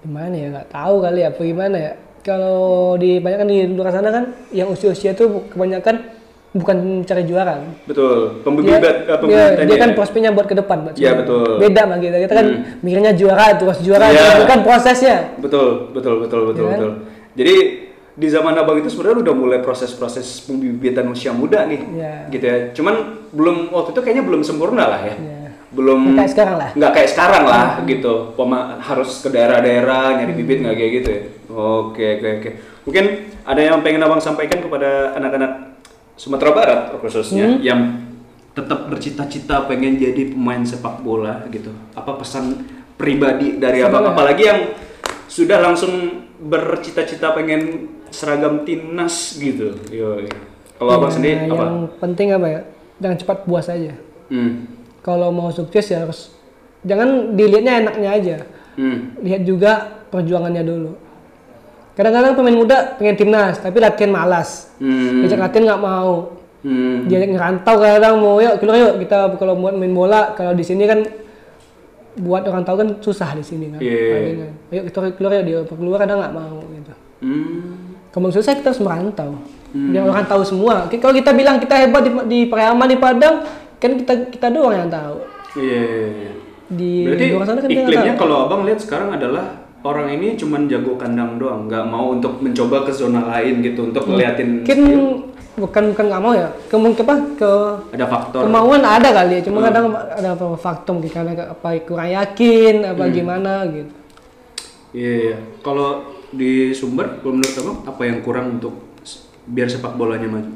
gimana 0.00 0.32
ya 0.32 0.48
nggak 0.48 0.72
tahu 0.72 1.04
kali 1.04 1.20
ya 1.20 1.28
apa 1.28 1.42
gimana 1.44 1.76
ya 1.76 1.92
kalau 2.24 2.60
di 2.96 3.20
banyak 3.20 3.36
kan 3.36 3.48
di 3.48 3.58
luar 3.68 3.92
sana 3.92 4.08
kan 4.08 4.24
yang 4.48 4.72
usia-usia 4.72 5.12
tuh 5.12 5.44
kebanyakan 5.48 6.16
bukan 6.50 6.76
cari 7.04 7.28
juara 7.28 7.60
kan. 7.60 7.68
Betul, 7.84 8.16
dia, 8.32 8.42
pembibit 8.42 8.80
dia, 8.80 9.16
pembibit 9.20 9.60
dia 9.60 9.76
kan 9.76 9.90
prospeknya 9.92 10.32
buat 10.32 10.48
ke 10.48 10.56
depan 10.56 10.88
Iya, 10.96 11.20
betul. 11.20 11.60
beda 11.60 11.80
sama 11.84 12.00
kita 12.00 12.16
kita 12.18 12.32
kan 12.32 12.46
Hmm. 12.48 12.80
mikirnya 12.80 13.12
juara 13.12 13.54
terus 13.54 13.78
juara 13.84 14.08
Iya. 14.08 14.40
bukan 14.40 14.58
prosesnya 14.64 15.36
Betul, 15.36 15.92
betul, 15.92 16.14
betul, 16.18 16.40
betul, 16.48 16.64
kan? 16.64 16.72
betul. 16.74 16.92
Jadi 17.36 17.56
di 18.20 18.28
zaman 18.28 18.52
abang 18.52 18.76
itu 18.76 18.92
sebenarnya 18.92 19.24
udah 19.24 19.34
mulai 19.34 19.58
proses-proses 19.58 20.44
pembibitan 20.44 21.08
usia 21.08 21.32
muda 21.32 21.64
nih, 21.64 21.80
Iya. 21.80 22.12
gitu 22.28 22.44
ya. 22.44 22.56
Cuman 22.76 22.94
belum 23.32 23.72
waktu 23.72 23.96
itu 23.96 24.00
kayaknya 24.04 24.24
belum 24.28 24.44
sempurna 24.44 24.84
lah 24.84 25.00
ya. 25.00 25.16
Iya. 25.16 25.36
Belum 25.70 26.12
Nggak 26.12 26.18
kayak 26.20 26.32
sekarang 26.34 26.56
lah. 26.58 26.70
Nggak 26.76 26.92
kayak 26.92 27.10
sekarang 27.10 27.44
lah 27.46 27.66
gitu. 27.86 28.12
Pema, 28.36 28.58
harus 28.76 29.10
ke 29.22 29.28
daerah-daerah 29.30 30.20
nyari 30.20 30.32
bibit 30.34 30.60
nggak 30.60 30.76
kayak 30.76 30.92
gitu 30.92 31.08
ya. 31.08 31.20
Oke, 31.48 32.06
oke, 32.20 32.28
oke. 32.36 32.50
Mungkin 32.84 33.04
ada 33.42 33.60
yang 33.62 33.80
pengen 33.80 34.02
abang 34.02 34.20
sampaikan 34.20 34.60
kepada 34.60 35.16
anak-anak 35.16 35.52
Sumatera 36.14 36.52
Barat 36.52 36.80
khususnya 36.92 37.56
Hmm. 37.56 37.64
yang 37.64 37.80
tetap 38.50 38.90
bercita-cita 38.90 39.64
pengen 39.64 39.96
jadi 39.96 40.28
pemain 40.28 40.60
sepak 40.60 41.00
bola 41.00 41.46
gitu. 41.48 41.72
Apa 41.94 42.18
pesan 42.18 42.66
pribadi 42.98 43.56
dari 43.56 43.80
abang? 43.80 44.04
Sebenarnya. 44.04 44.12
Apalagi 44.12 44.42
yang 44.44 44.60
sudah 45.24 45.58
langsung 45.62 45.92
bercita-cita 46.42 47.30
pengen 47.30 47.86
seragam 48.10 48.62
timnas 48.62 49.14
gitu. 49.34 49.74
Yo. 49.88 50.20
Kalau 50.74 50.90
abang 50.92 51.08
Ya, 51.08 51.14
sendiri 51.14 51.36
yang 51.42 51.52
apa? 51.52 51.66
penting 51.98 52.28
apa 52.30 52.46
ya 52.48 52.60
jangan 52.96 53.16
cepat 53.16 53.38
puas 53.42 53.66
aja 53.66 53.92
Hmm. 54.26 54.64
kalau 55.00 55.28
mau 55.28 55.48
sukses 55.48 55.84
ya 55.84 56.00
harus 56.00 56.32
jangan 56.80 57.34
dilihatnya 57.34 57.80
enaknya 57.80 58.10
aja 58.10 58.36
Hmm. 58.74 59.12
lihat 59.18 59.42
juga 59.42 59.72
perjuangannya 60.08 60.62
dulu 60.62 60.92
kadang-kadang 61.92 62.32
pemain 62.32 62.56
muda 62.56 62.96
pengen 62.96 63.16
timnas 63.18 63.56
tapi 63.56 63.76
latihan 63.76 64.08
malas 64.10 64.72
Hmm. 64.76 65.20
diajak 65.20 65.36
latihan 65.38 65.64
nggak 65.66 65.82
mau 65.82 66.32
Hmm. 66.60 67.04
dia 67.06 67.24
ngerantau 67.24 67.76
kadang 67.76 68.14
mau 68.16 68.36
yuk 68.38 68.56
keluar 68.56 68.76
yuk 68.78 68.94
kita 69.00 69.16
kalau 69.34 69.54
buat 69.54 69.74
main 69.74 69.92
bola 69.92 70.32
kalau 70.32 70.52
di 70.52 70.62
sini 70.62 70.84
kan 70.84 71.04
buat 72.16 72.42
orang 72.42 72.64
tahu 72.64 72.76
kan 72.78 72.88
susah 73.00 73.32
di 73.32 73.44
sini 73.44 73.68
kan 73.68 73.80
Iya. 73.80 74.08
Palingan. 74.10 74.52
ayo 74.70 74.80
kita 74.82 74.98
keluar 75.14 75.32
yuk 75.34 75.44
dia 75.44 75.58
keluar 75.66 75.98
kadang 75.98 76.18
nggak 76.20 76.32
mau 76.32 76.56
gitu 76.70 76.92
Hmm. 77.20 77.69
Mau 78.12 78.28
susah 78.28 78.52
kita 78.52 78.74
harus 78.74 78.82
merantau 78.82 79.38
biar 79.70 80.02
orang 80.02 80.26
tahu 80.26 80.42
semua 80.42 80.74
kalau 80.90 81.14
kita 81.14 81.30
bilang 81.30 81.56
kita 81.56 81.78
hebat 81.78 82.02
di, 82.02 82.10
di 82.26 82.38
Pariaman 82.44 82.90
di 82.90 82.98
Padang 82.98 83.46
kan 83.78 83.90
kita 83.94 84.12
kita 84.28 84.50
doang 84.50 84.74
yang 84.74 84.90
tahu 84.90 85.22
Iya. 85.52 85.78
iya, 85.78 86.06
iya. 86.16 86.32
di 86.68 86.92
Berarti 87.04 87.24
luar 87.28 87.44
sana 87.44 87.58
kan 87.58 87.70
iklimnya 87.70 88.14
kalau 88.14 88.36
abang 88.44 88.62
lihat 88.62 88.78
sekarang 88.78 89.10
adalah 89.10 89.46
orang 89.80 90.12
ini 90.12 90.34
cuman 90.34 90.66
jago 90.66 90.94
kandang 90.94 91.34
doang, 91.36 91.64
nggak 91.64 91.82
mau 91.84 92.12
untuk 92.12 92.38
mencoba 92.38 92.84
ke 92.84 92.92
zona 92.92 93.24
lain 93.28 93.58
gitu 93.60 93.88
untuk 93.88 94.04
ngeliatin 94.04 94.60
mungkin 94.60 94.78
bukan 95.56 95.82
bukan 95.90 96.04
nggak 96.06 96.22
mau 96.22 96.32
ya 96.32 96.48
kemungkinan 96.68 97.06
apa 97.06 97.14
ke 97.34 97.52
ada 97.92 98.06
faktor. 98.06 98.40
kemauan 98.44 98.80
ada 98.80 99.08
kali 99.08 99.32
ya 99.32 99.40
Hmm. 99.40 99.46
cuma 99.46 99.58
kadang 99.64 99.84
ada 99.90 100.28
beberapa 100.32 100.56
faktor 100.56 100.92
mungkin 100.94 101.10
karena 101.10 101.32
apa 101.48 101.68
kurang 101.80 102.10
yakin 102.10 102.74
apa 102.86 103.02
Hmm. 103.02 103.12
gimana 103.12 103.52
gitu 103.66 103.92
Iya, 104.90 105.12
iya. 105.24 105.36
Kalau 105.60 106.02
di 106.30 106.70
Sumber, 106.70 107.18
kalau 107.18 107.38
menurut 107.38 107.54
abang 107.58 107.78
apa 107.84 108.02
yang 108.06 108.18
kurang 108.22 108.58
untuk 108.58 108.74
biar 109.46 109.66
sepak 109.66 109.94
bolanya 109.94 110.30
maju? 110.30 110.52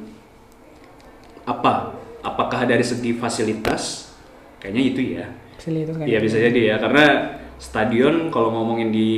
Apa? 1.44 1.92
Apakah 2.22 2.64
dari 2.64 2.82
segi 2.82 3.12
fasilitas? 3.12 4.14
Kayaknya 4.62 4.82
itu 4.82 5.00
ya. 5.18 5.26
fasilitas 5.58 5.94
kayak 5.96 6.08
Iya 6.08 6.18
gitu. 6.18 6.26
bisa 6.26 6.36
jadi 6.40 6.60
ya 6.72 6.76
karena 6.80 7.04
stadion 7.58 8.28
kalau 8.28 8.50
ngomongin 8.50 8.90
di 8.90 9.10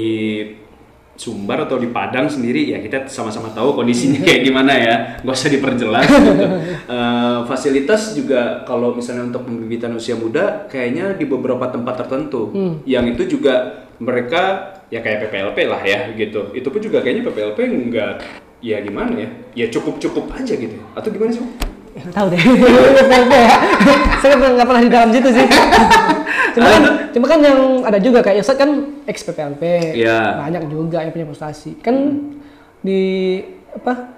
Sumbar 1.16 1.64
atau 1.64 1.80
di 1.80 1.88
Padang 1.88 2.28
sendiri 2.28 2.68
ya 2.68 2.76
kita 2.76 3.09
sama-sama 3.09 3.48
tahu 3.48 3.72
kondisinya 3.72 4.20
kayak 4.28 4.42
gimana 4.44 4.72
ya 4.76 4.94
nggak 5.24 5.32
usah 5.32 5.48
diperjelas 5.48 6.04
gitu. 6.04 6.44
Eh, 6.86 7.38
fasilitas 7.50 8.14
juga 8.14 8.62
kalau 8.62 8.94
misalnya 8.94 9.26
untuk 9.26 9.42
pembibitan 9.42 9.90
usia 9.90 10.14
muda 10.14 10.70
kayaknya 10.70 11.18
di 11.18 11.26
beberapa 11.26 11.66
tempat 11.66 12.07
tertentu 12.07 12.54
yang 12.86 13.02
itu 13.11 13.26
juga 13.26 13.82
mereka 13.98 14.76
ya 14.91 15.01
kayak 15.03 15.26
PPLP 15.26 15.59
lah 15.66 15.82
ya 15.82 16.11
gitu. 16.14 16.55
Itu 16.55 16.68
pun 16.70 16.80
juga 16.82 17.03
kayaknya 17.03 17.26
PPLP 17.30 17.59
nggak 17.91 18.12
ya 18.62 18.80
gimana 18.82 19.12
ya? 19.14 19.28
Ya 19.55 19.66
cukup-cukup 19.70 20.30
aja 20.34 20.55
gitu. 20.55 20.76
Atau 20.95 21.11
gimana 21.11 21.34
sih? 21.34 21.43
Nggak 21.97 22.14
tahu 22.14 22.26
deh. 22.32 22.43
PLP 23.11 23.32
ya. 23.32 23.57
Saya 24.22 24.34
nggak 24.39 24.66
pernah 24.66 24.82
di 24.82 24.91
dalam 24.91 25.11
situ 25.11 25.28
sih. 25.32 25.47
Cuma 26.57 26.72
kan 26.72 26.82
cuma 27.12 27.26
kan 27.28 27.41
yang 27.45 27.61
ada 27.84 28.01
juga 28.01 28.24
kayak 28.24 28.41
Irsat 28.41 28.57
kan 28.57 28.70
ex 29.05 29.28
PPLP 29.28 29.93
Iya. 29.93 30.41
banyak 30.41 30.72
juga 30.72 31.05
yang 31.05 31.12
punya 31.12 31.28
prestasi 31.28 31.76
kan 31.84 32.16
di 32.80 33.37
apa 33.76 34.09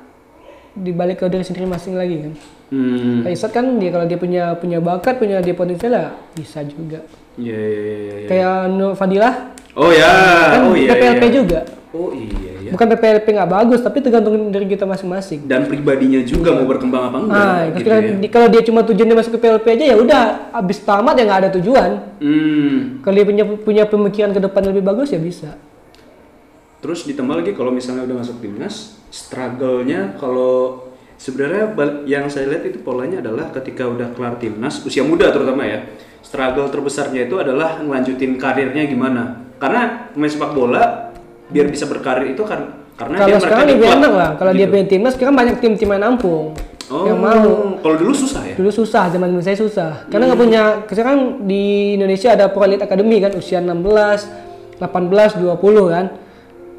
dibalik 0.78 1.18
ke 1.18 1.26
diri 1.26 1.42
sendiri 1.42 1.66
masing 1.66 1.98
lagi 1.98 2.22
kan. 2.22 2.32
Hmm. 2.70 3.26
Kayak 3.26 3.34
Irsat 3.34 3.50
kan 3.50 3.66
dia 3.82 3.90
kalau 3.90 4.06
dia 4.06 4.18
punya 4.22 4.54
punya 4.54 4.78
bakat 4.78 5.18
punya 5.18 5.42
dia 5.42 5.50
potensial 5.50 5.98
ya 5.98 6.14
bisa 6.38 6.62
juga. 6.62 7.02
Ya 7.34 7.58
ya 7.58 7.58
ya, 7.58 7.82
ya, 7.82 8.14
ya. 8.22 8.26
kayak 8.30 8.56
Nur 8.70 8.94
Fadilah 8.94 9.34
oh 9.74 9.90
ya 9.90 10.12
kan 10.48 10.60
oh 10.64 10.74
iya 10.74 10.90
PPLP 10.90 11.22
iya. 11.22 11.32
juga 11.32 11.60
oh 11.90 12.10
iya 12.12 12.52
iya 12.58 12.70
bukan 12.70 12.86
PPLP 12.86 13.26
nggak 13.32 13.50
bagus 13.50 13.80
tapi 13.80 13.98
tergantung 13.98 14.34
dari 14.48 14.66
kita 14.66 14.84
masing-masing 14.84 15.48
dan 15.48 15.64
pribadinya 15.64 16.20
juga 16.20 16.52
mau 16.52 16.64
berkembang 16.64 17.02
apa 17.08 17.16
enggak 17.18 17.32
Nah, 17.32 17.58
gitu 17.64 17.72
ketika 17.74 17.94
ya. 17.96 18.12
di- 18.14 18.30
kalau 18.30 18.46
dia 18.46 18.62
cuma 18.62 18.80
tujuannya 18.82 19.16
masuk 19.16 19.32
ke 19.34 19.40
PLP 19.40 19.66
aja 19.72 19.84
ya 19.86 19.96
udah 19.96 20.22
abis 20.52 20.78
tamat 20.82 21.14
ya 21.14 21.24
nggak 21.24 21.40
ada 21.42 21.50
tujuan. 21.56 21.90
Hmm. 22.20 22.76
Kalau 23.00 23.14
dia 23.14 23.24
punya 23.24 23.44
punya 23.56 23.84
pemikiran 23.84 24.30
ke 24.30 24.40
depan 24.42 24.62
lebih 24.64 24.82
bagus 24.82 25.08
ya 25.08 25.18
bisa. 25.18 25.56
Terus 26.78 27.02
ditambah 27.04 27.42
lagi 27.42 27.52
kalau 27.52 27.72
misalnya 27.72 28.04
udah 28.04 28.22
masuk 28.22 28.38
timnas, 28.38 29.00
struggle-nya 29.08 30.14
kalau 30.14 30.86
sebenarnya 31.16 31.74
yang 32.04 32.28
saya 32.28 32.46
lihat 32.46 32.62
itu 32.64 32.78
polanya 32.78 33.18
adalah 33.18 33.50
ketika 33.50 33.82
udah 33.82 34.14
kelar 34.14 34.38
timnas, 34.38 34.78
usia 34.84 35.02
muda 35.02 35.32
terutama 35.32 35.66
ya, 35.66 35.90
struggle 36.20 36.68
terbesarnya 36.68 37.26
itu 37.26 37.34
adalah 37.34 37.80
ngelanjutin 37.80 38.38
karirnya 38.38 38.86
gimana. 38.86 39.47
Karena 39.58 40.10
pemain 40.14 40.30
sepak 40.30 40.50
bola 40.54 41.12
biar 41.50 41.66
bisa 41.66 41.84
berkarir 41.90 42.32
itu 42.32 42.46
kan 42.46 42.88
karena 42.98 43.14
Kalau 43.14 43.28
dia 43.30 43.38
sekarang 43.38 43.66
lebih 43.70 43.88
enak 43.94 44.12
lah. 44.12 44.30
Kalau 44.34 44.52
dia 44.52 44.66
gitu. 44.66 44.72
punya 44.74 44.86
timnas 44.90 45.12
sekarang 45.14 45.34
banyak 45.38 45.56
tim-tim 45.62 45.88
yang 45.94 46.02
nampung. 46.02 46.50
Oh, 46.88 47.04
Yang 47.06 47.18
mau. 47.20 47.48
Kalau 47.78 47.96
dulu 48.00 48.12
susah 48.16 48.42
ya? 48.42 48.54
Dulu 48.58 48.70
susah, 48.74 49.04
zaman 49.12 49.28
dulu 49.30 49.42
saya 49.44 49.54
susah. 49.54 49.90
Karena 50.10 50.24
nggak 50.32 50.40
punya, 50.40 50.62
sekarang 50.90 51.46
di 51.46 51.94
Indonesia 51.94 52.34
ada 52.34 52.50
Pro 52.50 52.66
Elite 52.66 52.82
Academy 52.82 53.22
kan, 53.22 53.30
usia 53.38 53.62
16, 53.62 54.82
18, 54.82 54.82
20 54.82 55.94
kan. 55.94 56.06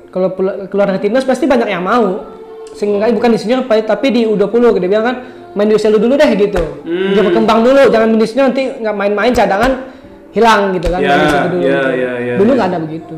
Kalau 0.10 0.28
keluar 0.68 0.92
dari 0.92 1.00
timnas 1.08 1.24
pasti 1.24 1.48
banyak 1.48 1.70
yang 1.72 1.86
mau. 1.86 2.36
Sehingga 2.76 3.08
bukan 3.16 3.30
di 3.34 3.40
senior 3.40 3.64
tapi 3.66 4.08
di 4.12 4.22
U20 4.28 4.82
dia 4.82 4.90
bilang 4.92 5.06
kan 5.08 5.16
main 5.56 5.68
di 5.72 5.76
usia 5.78 5.88
lu 5.88 6.04
dulu 6.04 6.20
deh 6.20 6.32
gitu. 6.36 6.84
Hmm. 6.84 7.16
Dia 7.16 7.24
berkembang 7.24 7.64
dulu, 7.64 7.88
jangan 7.88 8.08
main 8.12 8.20
di 8.20 8.28
senior 8.28 8.46
nanti 8.52 8.64
nggak 8.82 8.96
main-main 8.98 9.32
cadangan 9.32 9.72
hilang 10.34 10.74
gitu 10.78 10.88
kan. 10.94 11.00
Ya, 11.02 11.16
di 11.18 11.28
situ 11.28 11.48
dulu. 11.52 11.64
ya, 11.66 11.80
gitu. 11.82 11.92
ya, 12.00 12.34
dulu 12.38 12.52
ya. 12.52 12.56
nggak 12.58 12.70
ada 12.70 12.80
begitu. 12.82 13.16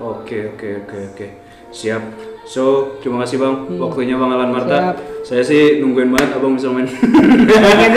Oke 0.00 0.36
oke 0.54 0.68
oke 0.84 0.96
oke 1.14 1.26
siap. 1.70 2.33
So 2.44 2.96
terima 3.00 3.24
kasih 3.24 3.40
bang 3.40 3.54
waktunya 3.80 4.14
bang 4.20 4.30
Alan 4.30 4.50
Marta. 4.52 4.76
Hmm. 4.76 4.86
Siap. 4.92 4.96
Saya 5.24 5.40
sih 5.40 5.80
nungguin 5.80 6.12
banget 6.12 6.36
abang 6.36 6.52
bisa 6.52 6.68
main. 6.68 6.84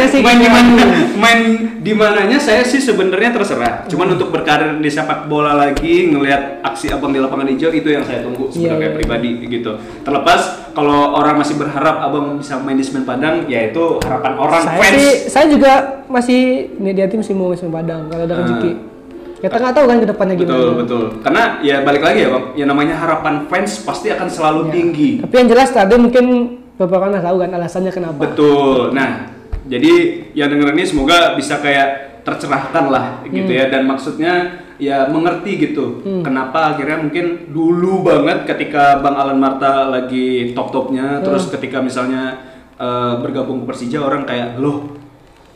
Sih 0.07 0.23
main 0.23 0.39
di 0.39 0.47
mana? 0.47 0.83
Main 1.19 1.39
di 1.83 1.91
mananya 1.91 2.39
saya 2.39 2.63
sih 2.63 2.79
sebenarnya 2.79 3.35
terserah. 3.35 3.83
Cuman 3.91 4.15
untuk 4.15 4.31
berkarir 4.31 4.79
di 4.79 4.87
sepak 4.87 5.27
bola 5.27 5.51
lagi 5.51 6.07
ngelihat 6.07 6.63
aksi 6.63 6.87
abang 6.87 7.11
di 7.11 7.19
lapangan 7.19 7.51
hijau 7.51 7.67
itu 7.75 7.91
yang 7.91 8.07
saya 8.07 8.23
tunggu 8.23 8.47
sebenarnya 8.47 8.95
iya. 8.95 8.95
pribadi 8.95 9.29
gitu. 9.43 9.75
Terlepas 10.07 10.71
kalau 10.71 11.19
orang 11.19 11.43
masih 11.43 11.59
berharap 11.59 11.99
abang 11.99 12.39
bisa 12.39 12.55
main 12.63 12.79
di 12.79 12.85
Semen 12.87 13.03
Padang, 13.03 13.43
ya 13.51 13.67
itu 13.67 13.99
harapan 14.07 14.33
orang 14.39 14.63
saya 14.63 14.79
fans. 14.79 14.95
sih 14.95 15.11
saya 15.27 15.45
juga 15.51 15.71
masih 16.07 16.71
dia 16.79 17.11
tim 17.11 17.19
sih 17.19 17.35
mau 17.35 17.51
masuk 17.51 17.67
Padang 17.67 18.07
kalau 18.07 18.23
ada 18.23 18.35
rezeki. 18.39 18.96
Kita 19.37 19.53
nggak 19.53 19.75
tahu 19.75 19.85
kan 19.85 19.97
ke 19.97 20.07
depannya 20.07 20.35
gimana. 20.35 20.53
Betul 20.53 20.71
betul. 20.75 21.03
Karena 21.21 21.43
ya 21.61 21.75
balik 21.81 22.01
lagi 22.01 22.19
ya 22.19 22.29
bang, 22.31 22.45
yang 22.55 22.67
namanya 22.67 22.95
harapan 22.97 23.45
fans 23.45 23.81
pasti 23.81 24.09
akan 24.09 24.27
selalu 24.27 24.61
Ya. 24.65 24.71
tinggi. 24.73 25.09
Tapi 25.21 25.33
yang 25.35 25.47
jelas 25.47 25.69
tadi 25.69 25.95
mungkin 25.95 26.25
beberapa 26.73 27.05
orang 27.05 27.21
tahu 27.21 27.37
kan 27.39 27.51
alasannya 27.53 27.91
kenapa. 27.91 28.19
Betul. 28.19 28.91
Nah, 28.91 29.29
jadi 29.63 29.93
yang 30.33 30.49
denger 30.49 30.73
ini 30.73 30.83
semoga 30.83 31.33
bisa 31.33 31.57
kayak 31.57 31.87
tercerahkan 32.21 32.85
lah 32.87 33.05
gitu 33.23 33.47
Hmm. 33.47 33.55
ya 33.55 33.65
dan 33.67 33.87
maksudnya 33.87 34.33
ya 34.77 35.07
mengerti 35.07 35.57
gitu 35.57 36.03
kenapa 36.21 36.75
akhirnya 36.75 36.99
mungkin 36.99 37.49
dulu 37.49 38.03
banget 38.03 38.43
ketika 38.45 38.99
Bang 38.99 39.15
Alan 39.15 39.39
Marta 39.39 39.87
lagi 39.87 40.51
top-topnya 40.51 41.23
terus 41.23 41.47
Hmm. 41.47 41.53
ketika 41.55 41.79
misalnya 41.79 42.35
eh, 42.75 43.13
bergabung 43.17 43.63
ke 43.63 43.73
Persija 43.73 43.97
orang 43.97 44.21
kayak 44.21 44.59
loh 44.59 44.96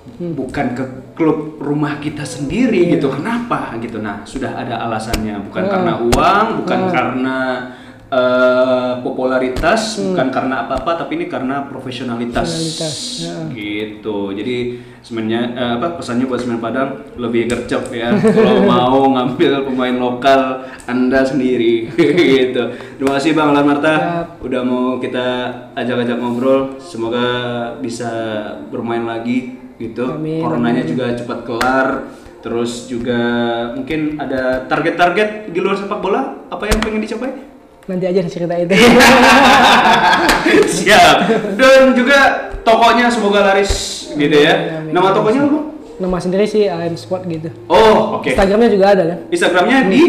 Hmm. 0.02 0.34
bukan 0.34 0.74
ke 0.74 0.84
klub 1.14 1.62
rumah 1.62 2.02
kita 2.02 2.26
sendiri 2.26 2.89
gitu. 2.89 3.10
Kenapa 3.10 3.78
gitu? 3.78 4.02
Nah, 4.02 4.26
sudah 4.26 4.58
ada 4.58 4.82
alasannya, 4.82 5.38
bukan 5.45 5.62
Ah. 5.62 5.70
karena 5.70 5.93
uang, 6.02 6.45
bukan 6.66 6.80
Ah. 6.82 6.89
karena 6.89 7.38
eh, 8.12 8.91
popularitas, 8.99 9.95
Hmm. 9.95 10.12
bukan 10.12 10.28
karena 10.36 10.56
apa-apa, 10.68 10.99
tapi 10.99 11.16
ini 11.16 11.26
karena 11.26 11.64
profesionalitas. 11.64 12.43
Profesionalitas, 12.43 12.95
ya. 13.24 13.36
Gitu. 13.47 14.18
Jadi 14.36 14.56
sebenarnya 14.99 15.41
eh, 15.56 15.72
apa 15.80 15.95
pesannya 15.95 16.28
buat 16.28 16.43
Semen 16.43 16.60
Padang 16.60 17.08
lebih 17.16 17.47
gercep 17.47 17.88
ya. 17.88 18.12
Kalau 18.12 18.68
mau 18.68 19.16
ngambil 19.16 19.64
pemain 19.64 19.95
lokal 19.95 20.60
Anda 20.84 21.24
sendiri 21.24 21.88
gitu. 22.36 22.76
Terima 22.99 23.16
kasih 23.16 23.32
Bang 23.32 23.56
Alan 23.56 23.64
Marta 23.64 23.93
Siap. 23.95 24.43
udah 24.43 24.60
mau 24.60 24.99
kita 24.99 25.28
ajak-ajak 25.72 26.20
ngobrol. 26.20 26.76
Semoga 26.84 27.28
bisa 27.80 28.12
bermain 28.68 29.08
lagi 29.08 29.61
gitu. 29.89 30.13
Amin, 30.13 30.45
Coronanya 30.45 30.86
juga 30.86 31.17
cepat 31.17 31.39
kelar. 31.47 31.88
Terus 32.41 32.89
juga 32.89 33.21
mungkin 33.77 34.17
ada 34.17 34.65
target-target 34.65 35.53
di 35.53 35.59
luar 35.61 35.77
sepak 35.77 36.01
bola 36.01 36.41
apa 36.49 36.65
yang 36.65 36.82
pengen 36.82 37.05
dicapai? 37.05 37.29
Nanti 37.86 38.05
aja 38.09 38.25
cerita 38.25 38.57
itu. 38.57 38.73
Siap. 40.82 41.17
Dan 41.53 41.93
juga 41.93 42.49
tokonya 42.65 43.13
semoga 43.13 43.45
laris 43.45 43.69
gitu 44.17 44.38
ya. 44.41 44.57
Amin, 44.57 44.89
amin. 44.89 44.93
Nama 44.93 45.09
tokonya 45.13 45.41
apa? 45.45 45.59
Nama 46.01 46.17
sendiri 46.17 46.45
sih 46.49 46.65
AM 46.65 46.97
Sport 46.97 47.29
gitu. 47.29 47.53
Oh, 47.69 48.17
oke. 48.17 48.34
Instagramnya 48.34 48.69
juga 48.73 48.86
ada 48.89 49.03
kan? 49.05 49.17
Instagramnya 49.29 49.79
di 49.86 50.01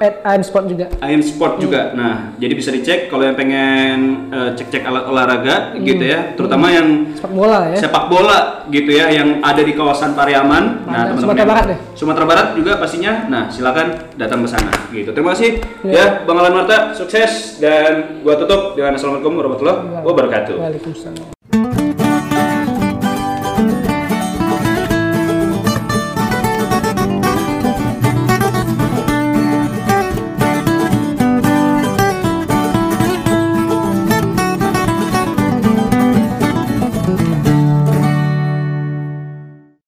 At 0.00 0.24
AM 0.24 0.40
Sport 0.40 0.64
juga. 0.64 0.88
AM 0.98 1.20
Sport 1.20 1.60
juga. 1.60 1.92
Nah, 1.92 2.32
jadi 2.40 2.56
bisa 2.56 2.72
dicek 2.72 3.12
kalau 3.12 3.20
yang 3.20 3.36
pengen 3.36 3.98
eh, 4.32 4.56
cek-cek 4.56 4.80
alat 4.80 5.04
olahraga 5.04 5.76
gitu 5.76 6.00
ya, 6.00 6.32
terutama 6.32 6.72
yang 6.72 7.12
Sepak 7.12 7.28
bola 7.30 7.68
ya. 7.68 7.76
sepak 7.76 8.04
bola 8.08 8.38
gitu 8.66 8.90
ya 8.90 9.12
yang 9.12 9.44
ada 9.44 9.60
di 9.60 9.76
kawasan 9.76 10.16
Pariaman. 10.16 10.88
Nah, 10.88 11.12
teman-teman 11.12 11.20
Sumatera 11.20 11.44
Barat 11.44 11.64
deh. 11.68 11.78
Sumatera 11.92 12.24
Barat 12.24 12.46
juga 12.56 12.72
pastinya. 12.80 13.28
Nah, 13.28 13.52
silakan 13.52 13.86
datang 14.16 14.40
ke 14.40 14.48
sana 14.48 14.72
gitu. 14.88 15.12
Terima 15.12 15.36
kasih 15.36 15.60
Ya. 15.84 15.92
ya 15.92 16.04
Bang 16.24 16.40
Alan 16.40 16.56
Marta, 16.56 16.96
sukses 16.96 17.60
dan 17.60 18.24
gua 18.24 18.40
tutup 18.40 18.72
dengan 18.72 18.96
Assalamualaikum 18.96 19.36
warahmatullahi 19.36 20.00
wabarakatuh. 20.00 20.56
Waalaikumsalam. 20.56 21.39